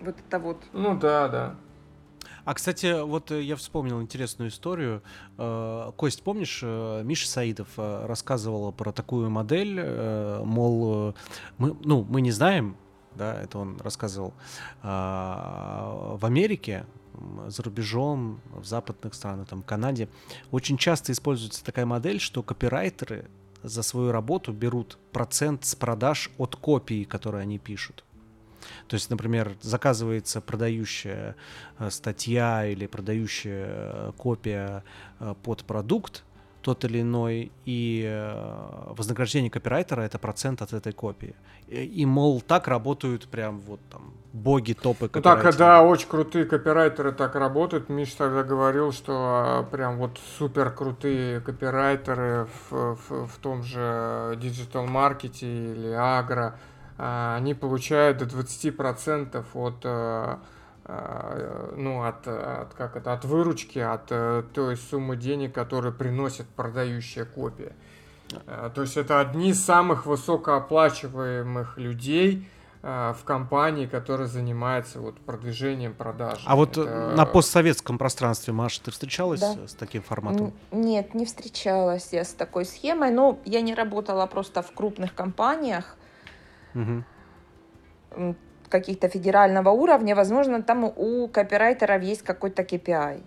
вот 0.00 0.16
это 0.26 0.38
вот. 0.38 0.64
Ну 0.72 0.98
да, 0.98 1.28
да. 1.28 1.56
А, 2.44 2.54
кстати, 2.54 3.02
вот 3.02 3.30
э, 3.30 3.42
я 3.42 3.56
вспомнил 3.56 4.00
интересную 4.00 4.50
историю. 4.50 5.02
Э, 5.38 5.92
Кость, 5.96 6.22
помнишь, 6.22 6.60
э, 6.62 7.02
Миша 7.04 7.28
Саидов 7.28 7.68
рассказывал 7.76 8.72
про 8.72 8.92
такую 8.92 9.30
модель, 9.30 9.80
мол, 10.44 11.14
мы, 11.58 11.76
ну, 11.84 12.06
мы 12.08 12.20
не 12.20 12.30
знаем, 12.30 12.76
да, 13.14 13.40
это 13.40 13.58
он 13.58 13.78
рассказывал, 13.80 14.34
в 14.82 16.20
Америке, 16.22 16.86
за 17.48 17.62
рубежом, 17.62 18.40
в 18.52 18.64
западных 18.64 19.14
странах, 19.14 19.48
там, 19.48 19.62
в 19.62 19.66
Канаде, 19.66 20.08
очень 20.50 20.78
часто 20.78 21.12
используется 21.12 21.64
такая 21.64 21.86
модель, 21.86 22.20
что 22.20 22.42
копирайтеры 22.42 23.28
за 23.62 23.82
свою 23.82 24.12
работу 24.12 24.52
берут 24.52 24.98
процент 25.12 25.64
с 25.64 25.74
продаж 25.74 26.30
от 26.38 26.56
копии, 26.56 27.04
которые 27.04 27.42
они 27.42 27.58
пишут. 27.58 28.04
То 28.88 28.94
есть, 28.94 29.10
например, 29.10 29.52
заказывается 29.60 30.40
продающая 30.40 31.36
э, 31.78 31.90
статья 31.90 32.66
или 32.66 32.86
продающая 32.86 33.66
э, 33.68 34.12
копия 34.16 34.84
э, 35.20 35.34
под 35.42 35.64
продукт 35.64 36.24
тот 36.62 36.84
или 36.84 37.00
иной, 37.00 37.52
и 37.64 38.04
вознаграждение 38.88 39.50
копирайтера 39.50 40.02
это 40.02 40.18
процент 40.18 40.60
от 40.60 40.74
этой 40.74 40.92
копии. 40.92 41.34
И, 41.68 41.82
и, 41.84 42.04
мол, 42.04 42.42
так 42.42 42.68
работают 42.68 43.28
прям 43.28 43.60
вот 43.60 43.80
там 43.90 44.12
боги 44.32 44.74
топы 44.74 45.10
Ну 45.12 45.22
так, 45.22 45.42
когда 45.42 45.82
очень 45.82 46.08
крутые 46.08 46.44
копирайтеры 46.44 47.12
так 47.12 47.34
работают, 47.34 47.88
Миш 47.88 48.12
тогда 48.12 48.42
говорил, 48.42 48.92
что 48.92 49.12
а, 49.16 49.62
прям 49.64 49.96
вот 49.98 50.18
супер 50.38 50.70
крутые 50.70 51.40
копирайтеры 51.40 52.46
в, 52.70 52.96
в- 52.96 53.26
в 53.26 53.38
том 53.38 53.62
же 53.62 54.38
digital-маркете 54.40 55.46
или 55.72 55.88
агро, 55.92 56.58
они 57.02 57.54
получают 57.54 58.18
до 58.18 58.26
20% 58.26 59.44
от, 59.54 59.74
а, 59.84 60.38
а, 60.84 61.74
ну, 61.76 62.02
от, 62.04 62.26
от, 62.28 62.74
как 62.74 62.96
это, 62.96 63.12
от 63.12 63.24
выручки, 63.24 63.78
от 63.78 64.06
э, 64.10 64.42
той 64.52 64.76
суммы 64.76 65.16
денег, 65.16 65.54
которую 65.54 65.94
приносит 65.94 66.46
продающая 66.48 67.24
копия. 67.24 67.72
А, 68.46 68.68
То 68.70 68.82
есть 68.82 68.96
это 68.98 69.20
одни 69.20 69.50
из 69.50 69.64
самых 69.64 70.04
высокооплачиваемых 70.06 71.78
людей 71.78 72.48
а, 72.82 73.12
в 73.12 73.24
компании, 73.24 73.84
которая 73.86 74.26
занимается 74.26 75.00
вот 75.00 75.18
продвижением 75.20 75.92
продаж. 75.94 76.42
А 76.46 76.56
вот 76.56 76.78
э, 76.78 76.82
Это- 76.82 77.14
на 77.16 77.26
постсоветском 77.26 77.98
пространстве, 77.98 78.52
Маша, 78.54 78.82
ты 78.82 78.90
встречалась 78.90 79.40
Да. 79.40 79.68
с 79.68 79.74
таким 79.74 80.02
форматом? 80.02 80.54
Н- 80.72 80.80
Нет, 80.80 81.12
не 81.14 81.26
встречалась 81.26 82.08
я 82.12 82.24
с 82.24 82.32
такой 82.32 82.64
схемой. 82.64 83.10
Но 83.10 83.38
я 83.44 83.60
не 83.60 83.74
работала 83.74 84.24
просто 84.26 84.62
в 84.62 84.72
крупных 84.72 85.14
компаниях 85.14 85.96
М, 88.12 88.36
каких-то 88.68 89.08
федерального 89.08 89.70
уровня. 89.70 90.14
Возможно, 90.14 90.62
там 90.62 90.84
у 90.84 91.28
копирайтеров 91.28 92.02
есть 92.02 92.22
какой-то 92.22 92.62
KPI. 92.62 93.22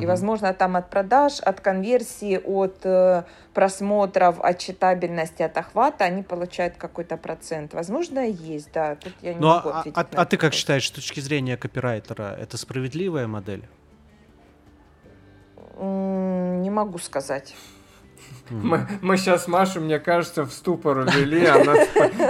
И, 0.00 0.06
возможно, 0.06 0.54
там 0.54 0.76
от 0.76 0.88
продаж, 0.88 1.40
от 1.40 1.60
конверсии, 1.60 2.38
от 2.38 2.78
э, 2.84 3.24
просмотров, 3.52 4.40
от 4.40 4.58
читабельности, 4.58 5.42
от 5.42 5.58
охвата 5.58 6.04
они 6.04 6.22
получают 6.22 6.76
какой-то 6.78 7.18
процент. 7.18 7.74
Возможно, 7.74 8.20
есть, 8.20 8.72
да. 8.72 8.94
Тут 8.94 9.12
я 9.20 9.34
не 9.34 9.40
Ну, 9.40 9.48
а, 9.48 9.54
могу 9.56 9.68
а- 9.68 9.84
а- 9.94 10.06
а 10.22 10.24
ты 10.24 10.38
как 10.38 10.54
считаешь, 10.54 10.88
с 10.88 10.90
точки 10.90 11.20
зрения 11.20 11.58
копирайтера, 11.58 12.34
это 12.40 12.56
справедливая 12.56 13.26
модель? 13.26 13.68
Не 15.78 16.70
могу 16.70 16.98
сказать. 16.98 17.54
Мы, 18.52 18.86
мы 19.00 19.16
сейчас 19.16 19.48
Машу, 19.48 19.80
мне 19.80 19.98
кажется, 19.98 20.44
в 20.44 20.52
ступор 20.52 20.98
увели. 20.98 21.44
Она 21.46 21.74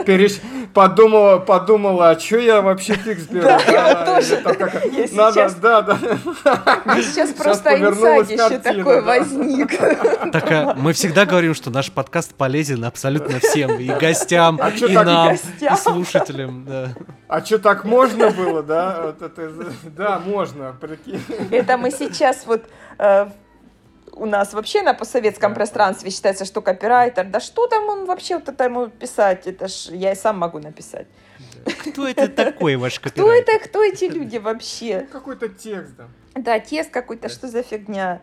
перещ- 0.05 0.41
подумала, 0.73 1.39
подумала, 1.39 2.11
а 2.11 2.19
что 2.19 2.39
я 2.39 2.61
вообще 2.63 2.95
фикс 2.95 3.23
беру? 3.31 3.43
Да, 3.45 3.59
я 3.69 3.95
тоже. 4.07 4.37
там 4.39 4.55
как- 4.57 4.85
Я 4.93 5.07
Надо, 5.13 5.33
сейчас- 5.33 5.55
да, 5.57 5.83
да. 5.83 5.99
Сейчас 7.03 7.31
просто 7.31 7.71
картина, 7.79 8.59
такой 8.59 8.97
да. 8.97 9.01
возник. 9.03 9.73
Так 10.33 10.51
а, 10.51 10.75
мы 10.79 10.93
всегда 10.93 11.27
говорим, 11.27 11.55
что 11.55 11.71
наш 11.71 11.91
подкаст 11.91 12.35
полезен 12.35 12.85
абсолютно 12.85 13.39
всем, 13.41 13.73
и 13.79 13.87
гостям, 13.87 14.59
А 14.63 14.71
и 14.71 14.81
так 14.95 15.05
нам, 15.07 15.29
гостям? 15.31 15.75
и 15.75 15.77
слушателям. 15.77 16.65
да. 16.65 16.89
А 17.29 17.45
что, 17.45 17.59
так 17.59 17.85
можно 17.85 18.31
было, 18.31 18.63
да? 18.63 19.03
Вот 19.07 19.23
это, 19.23 19.51
да, 19.85 20.19
можно, 20.25 20.75
прикинь. 20.81 21.21
Это 21.51 21.77
мы 21.77 21.91
сейчас 21.91 22.45
вот 22.47 22.63
э, 22.99 23.27
у 24.15 24.27
нас 24.27 24.53
вообще 24.53 24.83
на 24.83 24.95
постсоветском 24.95 25.53
Да. 25.53 25.57
пространстве 25.57 26.11
считается, 26.11 26.45
что 26.45 26.61
копирайтер, 26.63 27.25
да 27.27 27.41
что 27.41 27.67
там 27.67 27.89
он 27.89 28.05
вообще 28.07 28.37
вот 28.37 28.49
это 28.49 28.65
ему 28.65 28.89
писать, 28.89 29.47
это 29.47 29.69
ж 29.69 29.87
я 29.91 30.13
и 30.13 30.15
сам 30.15 30.39
могу 30.39 30.59
написать. 30.59 31.07
Кто 31.93 32.09
это 32.09 32.29
такой 32.29 32.77
ваш 32.77 32.99
Кто 32.99 33.11
копирайтер? 33.11 33.55
это, 33.57 33.69
кто 33.69 33.85
эти 33.85 34.05
люди 34.05 34.39
вообще? 34.39 35.07
Какой-то 35.13 35.49
текст, 35.49 35.95
да. 35.97 36.09
Да, 36.35 36.59
тест 36.61 36.91
какой-то, 36.91 37.29
что 37.29 37.47
за 37.49 37.63
фигня? 37.63 38.21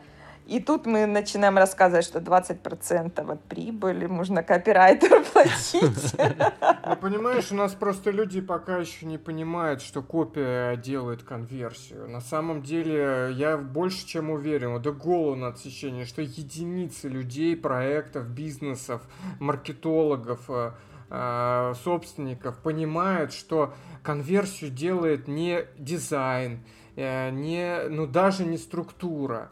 И 0.50 0.60
тут 0.60 0.88
мы 0.88 1.06
начинаем 1.06 1.58
рассказывать, 1.58 2.06
что 2.06 2.18
20% 2.18 3.32
от 3.32 3.44
прибыли 3.44 4.08
можно 4.08 4.42
копирайтеру 4.42 5.24
платить. 5.34 6.16
Ну, 6.18 6.96
понимаешь, 6.96 7.52
у 7.52 7.56
нас 7.56 7.74
просто 7.74 8.10
люди 8.10 8.42
пока 8.42 8.78
еще 8.78 9.06
не 9.06 9.20
понимают, 9.20 9.84
что 9.84 10.02
копия 10.02 10.76
делает 10.76 11.22
конверсию. 11.22 12.10
На 12.10 12.20
самом 12.20 12.64
деле, 12.64 13.32
я 13.34 13.58
больше 13.58 14.08
чем 14.08 14.32
уверен, 14.32 14.82
до 14.82 14.92
голову 14.92 15.36
на 15.36 15.50
отсечение, 15.50 16.06
что 16.06 16.24
единицы 16.24 17.10
людей, 17.10 17.56
проектов, 17.56 18.28
бизнесов, 18.28 19.04
маркетологов, 19.40 20.50
э, 20.50 20.72
э, 21.12 21.74
собственников 21.84 22.58
понимают, 22.58 23.34
что 23.34 23.76
конверсию 24.02 24.72
делает 24.72 25.28
не 25.28 25.66
дизайн, 25.78 26.64
э, 26.96 27.30
не, 27.30 27.88
ну 27.90 28.08
даже 28.08 28.46
не 28.46 28.58
структура, 28.58 29.52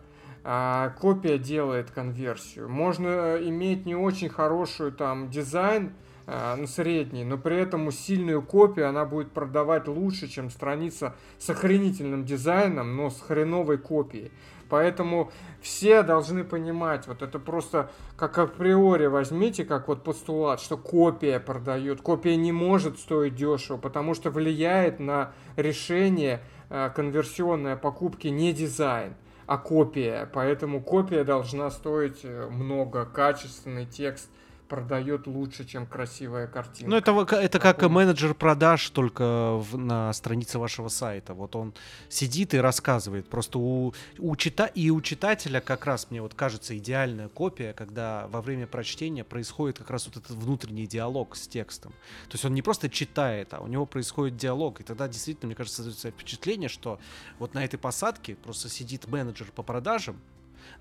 а 0.50 0.92
копия 0.92 1.38
делает 1.38 1.92
конверсию. 1.92 2.70
Можно 2.70 3.38
иметь 3.42 3.86
не 3.86 3.96
очень 3.96 4.30
хорошую 4.30 4.94
там 4.94 5.30
дизайн, 5.30 5.92
а, 6.26 6.56
ну, 6.56 6.68
средний, 6.68 7.26
но 7.26 7.38
при 7.38 7.58
этом 7.58 7.92
сильную 7.92 8.42
копию 8.42 8.88
она 8.88 9.04
будет 9.04 9.34
продавать 9.34 9.90
лучше, 9.90 10.30
чем 10.30 10.50
страница 10.50 11.18
с 11.38 11.50
охренительным 11.50 12.24
дизайном, 12.24 12.96
но 12.96 13.10
с 13.10 13.20
хреновой 13.20 13.78
копией. 13.78 14.32
Поэтому 14.70 15.32
все 15.62 16.02
должны 16.02 16.46
понимать, 16.46 17.08
вот 17.08 17.24
это 17.24 17.40
просто 17.40 17.92
как 18.16 18.38
априори 18.38 19.08
возьмите, 19.08 19.66
как 19.66 19.90
вот 19.90 20.06
постулат, 20.06 20.62
что 20.62 20.78
копия 20.78 21.42
продает. 21.42 22.00
Копия 22.00 22.38
не 22.38 22.54
может 22.54 23.00
стоить 23.00 23.36
дешево, 23.36 23.76
потому 23.76 24.14
что 24.14 24.30
влияет 24.30 25.02
на 25.02 25.34
решение 25.58 26.40
э, 26.70 26.90
конверсионной 26.96 27.76
покупки 27.76 28.28
не 28.28 28.54
дизайн, 28.54 29.14
а 29.48 29.58
копия. 29.58 30.30
Поэтому 30.34 30.84
копия 30.84 31.24
должна 31.24 31.72
стоить 31.72 32.20
э, 32.24 32.48
много, 32.52 33.06
качественный 33.06 33.86
текст 33.86 34.30
продает 34.68 35.28
лучше, 35.28 35.66
чем 35.66 35.86
красивая 35.86 36.48
картинка. 36.48 36.90
Ну, 36.90 36.98
это, 36.98 37.36
это 37.36 37.60
как 37.60 37.82
менеджер 37.84 38.34
продаж, 38.34 38.90
только 38.90 39.58
в, 39.58 39.78
на 39.78 40.14
странице 40.14 40.60
вашего 40.60 40.90
сайта. 40.90 41.34
Вот 41.34 41.56
он 41.56 41.74
сидит 42.10 42.54
и 42.54 42.58
рассказывает. 42.58 43.30
Просто 43.30 43.60
у, 43.60 43.94
у 44.18 44.36
чита... 44.36 44.66
и 44.66 44.90
у 44.90 45.02
читателя 45.02 45.62
как 45.62 45.86
раз, 45.86 46.12
мне 46.12 46.22
вот 46.22 46.34
кажется, 46.34 46.78
идеальная 46.78 47.30
копия, 47.30 47.74
когда 47.74 48.28
во 48.28 48.42
время 48.42 48.68
прочтения 48.68 49.24
происходит 49.24 49.78
как 49.80 49.90
раз 49.90 50.08
вот 50.08 50.18
этот 50.18 50.32
внутренний 50.38 50.88
диалог 50.88 51.36
с 51.36 51.48
текстом. 51.48 51.92
То 52.28 52.36
есть 52.36 52.46
он 52.46 52.54
не 52.54 52.62
просто 52.62 52.90
читает, 52.90 53.54
а 53.54 53.60
у 53.60 53.68
него 53.68 53.86
происходит 53.86 54.38
диалог. 54.38 54.82
И 54.82 54.84
тогда 54.84 55.08
действительно, 55.08 55.48
мне 55.48 55.56
кажется, 55.56 55.84
создается 55.84 56.12
впечатление, 56.12 56.70
что 56.70 57.00
вот 57.40 57.54
на 57.54 57.64
этой 57.64 57.78
посадке 57.78 58.36
просто 58.36 58.70
сидит 58.70 59.08
менеджер 59.08 59.48
по 59.56 59.64
продажам, 59.64 60.20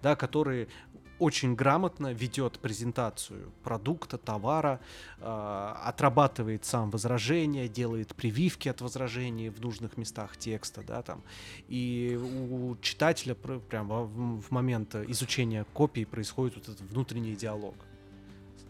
да, 0.03 0.17
который 0.17 0.69
очень 1.19 1.55
грамотно 1.55 2.13
ведет 2.13 2.59
презентацию 2.59 3.53
продукта, 3.63 4.19
товара, 4.19 4.81
э, 5.19 5.75
отрабатывает 5.85 6.65
сам 6.65 6.91
возражения, 6.91 7.69
делает 7.69 8.15
прививки 8.15 8.69
от 8.69 8.81
возражений 8.81 9.49
в 9.49 9.61
нужных 9.61 9.97
местах 9.97 10.37
текста, 10.37 10.83
да, 10.83 11.03
там. 11.03 11.23
И 11.69 12.19
у 12.21 12.77
читателя 12.81 13.35
прямо 13.35 14.03
в 14.03 14.51
момент 14.51 14.95
изучения 14.95 15.65
копии 15.73 16.05
происходит 16.05 16.57
вот 16.57 16.69
этот 16.69 16.91
внутренний 16.91 17.35
диалог. 17.35 17.75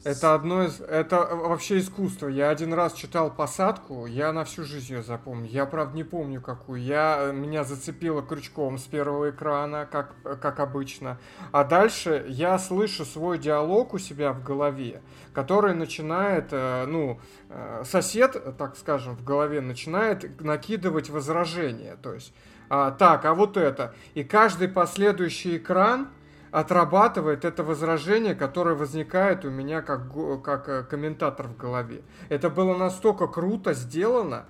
Это 0.07 0.35
одно 0.35 0.63
из... 0.63 0.81
Это 0.81 1.27
вообще 1.33 1.81
искусство. 1.81 2.29
Я 2.29 2.51
один 2.51 2.73
раз 2.73 2.93
читал 2.93 3.29
посадку, 3.29 4.07
я 4.07 4.33
на 4.33 4.45
всю 4.45 4.63
жизнь 4.63 4.93
ее 4.93 5.03
запомню. 5.03 5.49
Я, 5.49 5.67
правда, 5.67 5.97
не 5.97 6.05
помню 6.05 6.41
какую. 6.41 6.81
Я... 6.81 7.33
Меня 7.35 7.65
зацепило 7.65 8.23
крючком 8.23 8.79
с 8.79 8.85
первого 8.85 9.31
экрана, 9.31 9.85
как, 9.91 10.15
как 10.41 10.61
обычно. 10.61 11.19
А 11.51 11.65
дальше 11.65 12.25
я 12.29 12.57
слышу 12.61 13.05
свой 13.05 13.39
диалог 13.39 13.95
у 13.95 13.99
себя 13.99 14.33
в 14.33 14.45
голове, 14.45 15.03
который 15.33 15.75
начинает, 15.75 16.53
э, 16.53 16.87
ну, 16.87 17.19
э, 17.49 17.83
сосед, 17.85 18.57
так 18.59 18.77
скажем, 18.77 19.17
в 19.17 19.25
голове 19.25 19.61
начинает 19.61 20.41
накидывать 20.41 21.11
возражения. 21.11 21.97
То 22.01 22.15
есть, 22.15 22.33
а, 22.69 22.93
так, 22.93 23.25
а 23.25 23.35
вот 23.35 23.57
это. 23.57 23.93
И 24.15 24.23
каждый 24.23 24.69
последующий 24.69 25.57
экран 25.57 26.11
отрабатывает 26.57 27.45
это 27.45 27.63
возражение, 27.63 28.35
которое 28.35 28.75
возникает 28.75 29.45
у 29.45 29.51
меня 29.51 29.83
как, 29.83 30.11
как 30.43 30.69
э, 30.71 30.85
комментатор 30.85 31.49
в 31.49 31.57
голове. 31.59 32.01
Это 32.31 32.49
было 32.49 32.75
настолько 32.75 33.27
круто 33.27 33.75
сделано, 33.75 34.47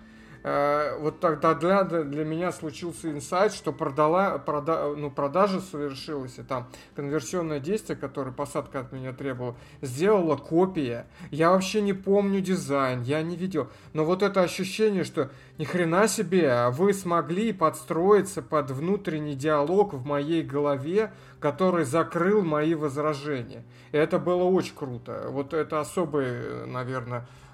вот 1.01 1.19
тогда 1.19 1.55
для, 1.55 1.83
для 1.83 2.25
меня 2.25 2.53
случился 2.53 3.11
инсайт, 3.11 3.53
что 3.53 3.73
продала, 3.73 4.39
прода, 4.39 4.95
ну, 4.97 5.11
продажа 5.11 5.61
совершилась, 5.61 6.39
и 6.39 6.45
там 6.45 6.69
конверсионное 6.95 7.59
действие, 7.59 7.97
которое 7.97 8.31
посадка 8.31 8.79
от 8.79 8.93
меня 8.93 9.13
требовала, 9.13 9.57
сделала 9.83 10.37
копия. 10.37 11.07
Я 11.33 11.51
вообще 11.51 11.81
не 11.81 11.95
помню 11.95 12.41
дизайн, 12.41 13.03
я 13.03 13.23
не 13.23 13.35
видел. 13.35 13.69
Но 13.93 14.05
вот 14.05 14.23
это 14.23 14.43
ощущение, 14.43 15.03
что 15.03 15.31
ни 15.59 15.65
хрена 15.65 16.07
себе, 16.07 16.49
а 16.53 16.71
вы 16.71 16.95
смогли 16.95 17.53
подстроиться 17.53 18.41
под 18.41 18.71
внутренний 18.71 19.35
диалог 19.35 19.95
в 19.95 20.07
моей 20.07 20.45
голове, 20.45 21.13
который 21.41 21.85
закрыл 21.85 22.45
мои 22.45 22.75
возражения. 22.75 23.65
И 23.91 23.97
это 23.97 24.21
было 24.21 24.45
очень 24.45 24.77
круто. 24.77 25.27
Вот 25.29 25.55
это 25.55 25.81
особый, 25.81 26.67
наверное, 26.67 27.27
Э, 27.27 27.46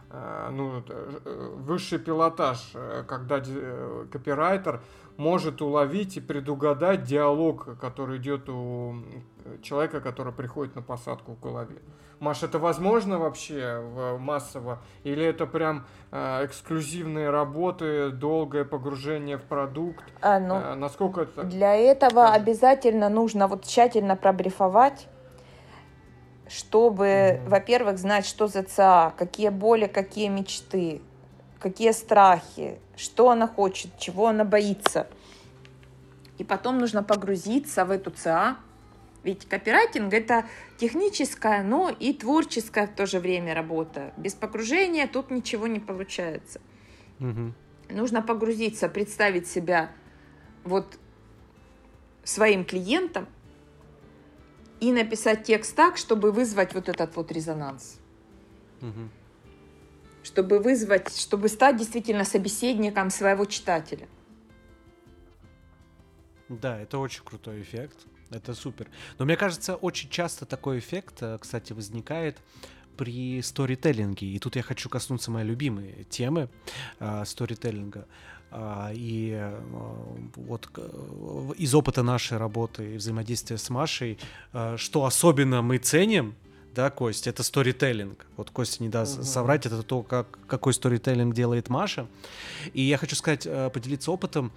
ну, 0.50 0.82
э, 0.86 1.54
высший 1.56 1.98
пилотаж, 1.98 2.72
э, 2.74 3.04
когда 3.08 3.40
копирайтер 4.10 4.82
может 5.16 5.62
уловить 5.62 6.16
и 6.16 6.20
предугадать 6.20 7.04
диалог, 7.04 7.78
который 7.80 8.18
идет 8.18 8.48
у 8.48 8.96
человека, 9.62 10.00
который 10.00 10.32
приходит 10.32 10.74
на 10.76 10.82
посадку 10.82 11.32
в 11.32 11.40
голове. 11.40 11.76
Маш, 12.20 12.42
это 12.42 12.58
возможно 12.58 13.18
вообще 13.18 13.82
массово? 14.18 14.78
Или 15.02 15.24
это 15.24 15.44
прям 15.44 15.86
э, 16.12 16.44
эксклюзивные 16.44 17.30
работы, 17.30 18.10
долгое 18.10 18.64
погружение 18.64 19.38
в 19.38 19.42
продукт? 19.42 20.04
А, 20.20 20.38
ну, 20.38 20.54
э, 20.54 20.74
насколько 20.74 21.22
это? 21.22 21.42
Для 21.42 21.74
этого 21.74 22.28
обязательно 22.28 23.08
нужно 23.08 23.48
вот 23.48 23.64
тщательно 23.64 24.14
пробрифовать 24.14 25.08
чтобы, 26.48 27.40
во-первых, 27.46 27.98
знать, 27.98 28.26
что 28.26 28.46
за 28.46 28.62
ЦА, 28.62 29.14
какие 29.16 29.48
боли, 29.48 29.86
какие 29.86 30.28
мечты, 30.28 31.00
какие 31.58 31.92
страхи, 31.92 32.78
что 32.96 33.30
она 33.30 33.46
хочет, 33.46 33.98
чего 33.98 34.28
она 34.28 34.44
боится. 34.44 35.06
И 36.38 36.44
потом 36.44 36.78
нужно 36.78 37.02
погрузиться 37.02 37.84
в 37.84 37.90
эту 37.90 38.10
ЦА. 38.10 38.56
Ведь 39.22 39.46
копирайтинг— 39.48 40.12
это 40.14 40.46
техническая, 40.78 41.62
но 41.62 41.88
и 41.88 42.12
творческая 42.12 42.88
в 42.88 42.94
то 42.94 43.06
же 43.06 43.20
время 43.20 43.54
работа. 43.54 44.12
Без 44.16 44.34
погружения 44.34 45.06
тут 45.06 45.30
ничего 45.30 45.68
не 45.68 45.78
получается. 45.78 46.60
Угу. 47.20 47.52
Нужно 47.90 48.22
погрузиться, 48.22 48.88
представить 48.88 49.46
себя 49.46 49.90
вот 50.64 50.98
своим 52.24 52.64
клиентом, 52.64 53.28
и 54.82 54.90
написать 54.90 55.44
текст 55.44 55.76
так, 55.76 55.96
чтобы 55.96 56.32
вызвать 56.32 56.74
вот 56.74 56.88
этот 56.88 57.14
вот 57.14 57.30
резонанс. 57.30 58.00
Угу. 58.80 59.08
Чтобы 60.24 60.58
вызвать, 60.58 61.16
чтобы 61.16 61.48
стать 61.48 61.76
действительно 61.76 62.24
собеседником 62.24 63.10
своего 63.10 63.44
читателя. 63.44 64.08
Да, 66.48 66.80
это 66.80 66.98
очень 66.98 67.22
крутой 67.24 67.62
эффект. 67.62 67.96
Это 68.30 68.54
супер. 68.54 68.88
Но 69.18 69.24
мне 69.24 69.36
кажется, 69.36 69.76
очень 69.76 70.10
часто 70.10 70.46
такой 70.46 70.80
эффект, 70.80 71.22
э, 71.22 71.38
кстати, 71.40 71.72
возникает 71.72 72.38
при 72.96 73.40
сторителлинге. 73.40 74.26
И 74.26 74.38
тут 74.40 74.56
я 74.56 74.62
хочу 74.62 74.88
коснуться 74.88 75.30
моей 75.30 75.46
любимой 75.46 76.06
темы 76.10 76.48
э, 76.98 77.24
сторителлинга. 77.24 78.08
И 78.94 79.32
э, 79.34 79.60
вот 80.36 80.68
из 81.56 81.74
опыта 81.74 82.02
нашей 82.02 82.38
работы 82.38 82.94
и 82.94 82.96
взаимодействия 82.96 83.56
с 83.56 83.70
Машей, 83.70 84.18
э, 84.52 84.76
что 84.76 85.04
особенно 85.04 85.62
мы 85.62 85.78
ценим, 85.78 86.34
да, 86.74 86.90
Кость, 86.90 87.26
это 87.26 87.42
сторителлинг. 87.42 88.26
Вот 88.36 88.50
Костя 88.50 88.82
не 88.82 88.88
даст 88.88 89.18
угу. 89.18 89.24
соврать, 89.24 89.66
это 89.66 89.82
то, 89.82 90.02
как, 90.02 90.38
какой 90.46 90.74
сторителлинг 90.74 91.34
делает 91.34 91.68
Маша. 91.68 92.06
И 92.72 92.82
я 92.82 92.98
хочу 92.98 93.16
сказать, 93.16 93.46
э, 93.46 93.70
поделиться 93.70 94.10
опытом. 94.10 94.52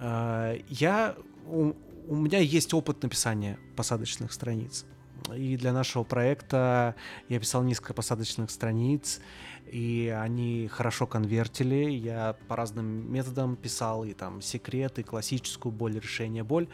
Я, 0.00 1.14
у, 1.46 1.74
у 2.08 2.16
меня 2.16 2.38
есть 2.38 2.72
опыт 2.72 3.02
написания 3.02 3.58
посадочных 3.76 4.32
страниц. 4.32 4.86
И 5.34 5.56
для 5.56 5.72
нашего 5.72 6.04
проекта 6.04 6.94
я 7.28 7.38
писал 7.38 7.62
несколько 7.62 7.94
посадочных 7.94 8.50
страниц, 8.50 9.20
и 9.66 10.14
они 10.20 10.68
хорошо 10.68 11.06
конвертили. 11.06 11.90
Я 11.90 12.36
по 12.48 12.56
разным 12.56 13.12
методам 13.12 13.56
писал 13.56 14.04
и 14.04 14.12
там 14.12 14.42
секреты, 14.42 15.02
классическую 15.02 15.72
боль, 15.72 15.98
решение 15.98 16.44
боль. 16.44 16.68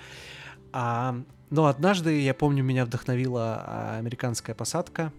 А, 0.73 1.17
но 1.51 1.67
однажды, 1.67 2.21
я 2.21 2.35
помню, 2.35 2.63
меня 2.63 2.85
вдохновила 2.85 3.63
а, 3.65 3.99
американская 3.99 4.55
посадка. 4.55 5.13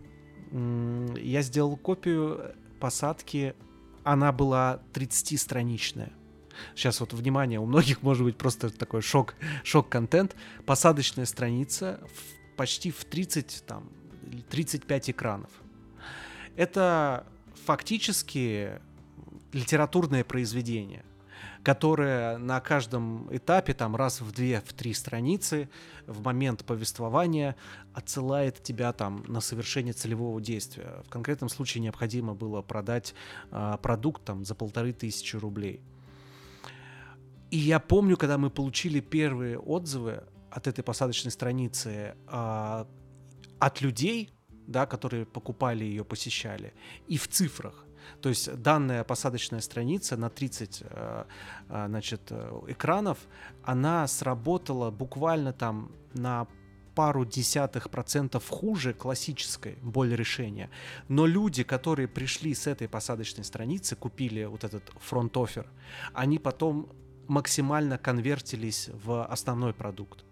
Я 0.51 1.41
сделал 1.41 1.75
копию 1.77 2.55
посадки, 2.79 3.55
она 4.03 4.31
была 4.31 4.79
30-страничная. 4.93 6.13
Сейчас 6.75 6.99
вот 6.99 7.13
внимание, 7.13 7.59
у 7.59 7.65
многих 7.65 8.01
может 8.01 8.23
быть 8.23 8.37
просто 8.37 8.69
такой 8.69 9.01
шок, 9.01 9.35
шок-контент. 9.63 10.35
Посадочная 10.65 11.25
страница 11.25 11.99
в, 12.13 12.36
почти 12.57 12.91
в 12.91 13.05
30, 13.05 13.63
там, 13.65 13.89
35 14.49 15.11
экранов. 15.11 15.51
Это 16.57 17.25
фактически 17.65 18.81
литературное 19.53 20.23
произведение, 20.23 21.05
которое 21.63 22.37
на 22.37 22.59
каждом 22.59 23.27
этапе, 23.35 23.73
там 23.73 23.95
раз 23.95 24.21
в 24.21 24.31
две, 24.31 24.61
в 24.61 24.73
три 24.73 24.93
страницы, 24.93 25.69
в 26.07 26.23
момент 26.23 26.65
повествования 26.65 27.55
отсылает 27.93 28.63
тебя 28.63 28.91
там 28.93 29.23
на 29.27 29.39
совершение 29.39 29.93
целевого 29.93 30.41
действия. 30.41 31.03
В 31.05 31.09
конкретном 31.09 31.49
случае 31.49 31.83
необходимо 31.83 32.33
было 32.33 32.61
продать 32.61 33.13
э, 33.51 33.77
продукт 33.81 34.23
там 34.23 34.45
за 34.45 34.55
полторы 34.55 34.93
тысячи 34.93 35.35
рублей. 35.35 35.81
И 37.51 37.57
я 37.57 37.79
помню, 37.79 38.17
когда 38.17 38.37
мы 38.37 38.49
получили 38.49 38.99
первые 38.99 39.57
отзывы 39.57 40.23
от 40.57 40.67
этой 40.67 40.83
посадочной 40.83 41.31
страницы 41.31 42.15
э, 42.27 42.85
от 43.59 43.81
людей, 43.81 44.31
да, 44.67 44.85
которые 44.87 45.25
покупали 45.25 45.85
ее, 45.85 46.03
посещали, 46.03 46.73
и 47.07 47.17
в 47.17 47.27
цифрах. 47.27 47.85
То 48.21 48.29
есть 48.29 48.61
данная 48.61 49.03
посадочная 49.03 49.61
страница 49.61 50.17
на 50.17 50.29
30 50.29 50.81
э, 50.81 51.25
э, 51.69 51.85
значит, 51.87 52.21
э, 52.31 52.61
экранов, 52.69 53.17
она 53.63 54.07
сработала 54.07 54.89
буквально 54.89 55.53
там 55.53 55.91
на 56.13 56.47
пару 56.95 57.23
десятых 57.25 57.91
процентов 57.91 58.49
хуже 58.49 58.93
классической 58.93 59.77
боль 59.83 60.15
решения. 60.15 60.71
Но 61.07 61.27
люди, 61.27 61.63
которые 61.63 62.07
пришли 62.07 62.55
с 62.55 62.65
этой 62.65 62.87
посадочной 62.87 63.43
страницы, 63.43 63.95
купили 63.95 64.45
вот 64.45 64.63
этот 64.63 64.83
фронт-офер, 64.99 65.67
они 66.13 66.39
потом 66.39 66.89
максимально 67.27 67.99
конвертились 67.99 68.89
в 69.05 69.23
основной 69.25 69.73
продукт. 69.73 70.26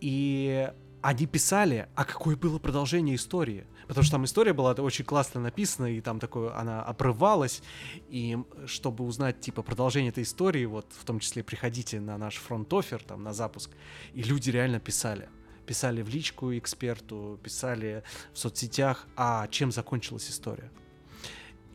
И 0.00 0.70
они 1.02 1.26
писали, 1.26 1.88
а 1.94 2.04
какое 2.04 2.36
было 2.36 2.58
продолжение 2.58 3.16
истории. 3.16 3.66
Потому 3.88 4.04
что 4.04 4.12
там 4.12 4.24
история 4.24 4.52
была 4.52 4.72
очень 4.72 5.04
классно 5.04 5.40
написана, 5.40 5.86
и 5.86 6.00
там 6.00 6.20
такое, 6.20 6.54
она 6.56 6.82
обрывалась. 6.82 7.62
И 8.08 8.38
чтобы 8.66 9.04
узнать, 9.04 9.40
типа, 9.40 9.62
продолжение 9.62 10.10
этой 10.10 10.22
истории, 10.24 10.64
вот, 10.64 10.86
в 10.90 11.04
том 11.04 11.18
числе, 11.20 11.42
приходите 11.42 12.00
на 12.00 12.16
наш 12.18 12.36
фронт-офер, 12.36 13.02
там, 13.02 13.22
на 13.22 13.32
запуск. 13.32 13.70
И 14.12 14.22
люди 14.22 14.50
реально 14.50 14.78
писали. 14.78 15.28
Писали 15.66 16.02
в 16.02 16.08
личку 16.08 16.56
эксперту, 16.56 17.38
писали 17.42 18.02
в 18.32 18.38
соцсетях, 18.38 19.06
а 19.16 19.48
чем 19.48 19.72
закончилась 19.72 20.28
история. 20.30 20.70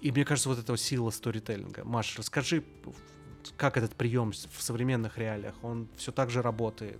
И 0.02 0.12
мне 0.12 0.24
кажется, 0.24 0.50
вот 0.50 0.60
это 0.60 0.78
сила 0.78 1.10
сторителлинга. 1.10 1.84
Маш, 1.84 2.18
расскажи, 2.18 2.64
как 3.58 3.78
этот 3.78 3.96
прием 3.96 4.32
в 4.32 4.62
современных 4.62 5.18
реалиях, 5.18 5.56
он 5.64 5.88
все 5.98 6.12
так 6.12 6.30
же 6.30 6.42
работает? 6.42 7.00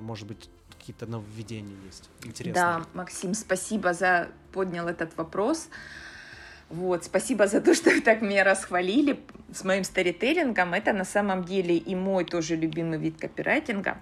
Может 0.00 0.26
быть, 0.26 0.48
какие-то 0.78 1.06
нововведения 1.06 1.76
есть 1.86 2.08
интересные. 2.22 2.54
Да, 2.54 2.82
Максим, 2.94 3.34
спасибо 3.34 3.92
за 3.92 4.28
поднял 4.52 4.88
этот 4.88 5.16
вопрос. 5.16 5.68
Вот, 6.70 7.04
спасибо 7.04 7.46
за 7.46 7.60
то, 7.60 7.74
что 7.78 7.90
вы 7.90 8.00
так 8.00 8.22
меня 8.22 8.44
расхвалили 8.44 9.20
с 9.52 9.64
моим 9.64 9.84
старителлингом. 9.84 10.74
Это 10.74 10.92
на 10.92 11.04
самом 11.04 11.44
деле 11.44 11.76
и 11.76 11.94
мой 11.94 12.24
тоже 12.24 12.56
любимый 12.56 12.98
вид 12.98 13.18
копирайтинга. 13.18 13.98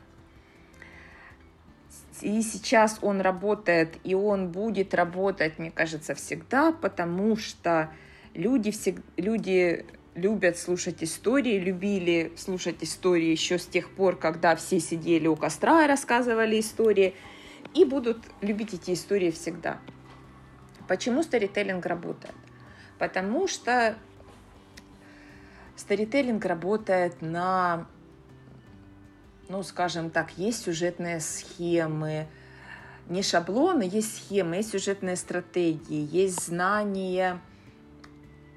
И 2.22 2.41
сейчас 2.43 2.99
он 3.03 3.20
работает, 3.20 3.99
и 4.03 4.14
он 4.14 4.49
будет 4.49 4.95
работать, 4.95 5.59
мне 5.59 5.70
кажется, 5.70 6.14
всегда, 6.14 6.72
потому 6.72 7.37
что 7.37 7.91
люди, 8.32 8.70
всег... 8.70 9.03
люди 9.18 9.84
любят 10.16 10.58
слушать 10.58 11.04
истории, 11.04 11.58
любили 11.58 12.32
слушать 12.36 12.82
истории 12.82 13.30
еще 13.30 13.58
с 13.58 13.66
тех 13.66 13.90
пор, 13.90 14.16
когда 14.16 14.56
все 14.56 14.80
сидели 14.80 15.26
у 15.26 15.36
костра 15.36 15.84
и 15.84 15.86
рассказывали 15.86 16.58
истории, 16.58 17.14
и 17.74 17.84
будут 17.84 18.18
любить 18.40 18.72
эти 18.74 18.94
истории 18.94 19.30
всегда. 19.30 19.78
Почему 20.88 21.22
старителлинг 21.22 21.84
работает? 21.84 22.34
Потому 22.98 23.46
что 23.46 23.96
старителлинг 25.76 26.44
работает 26.46 27.20
на, 27.20 27.86
ну, 29.50 29.62
скажем 29.62 30.08
так, 30.10 30.38
есть 30.38 30.64
сюжетные 30.64 31.20
схемы, 31.20 32.26
не 33.08 33.22
шаблоны, 33.22 33.82
есть 33.82 34.16
схемы, 34.16 34.56
есть 34.56 34.70
сюжетные 34.70 35.16
стратегии, 35.16 36.08
есть 36.10 36.46
знания– 36.46 37.38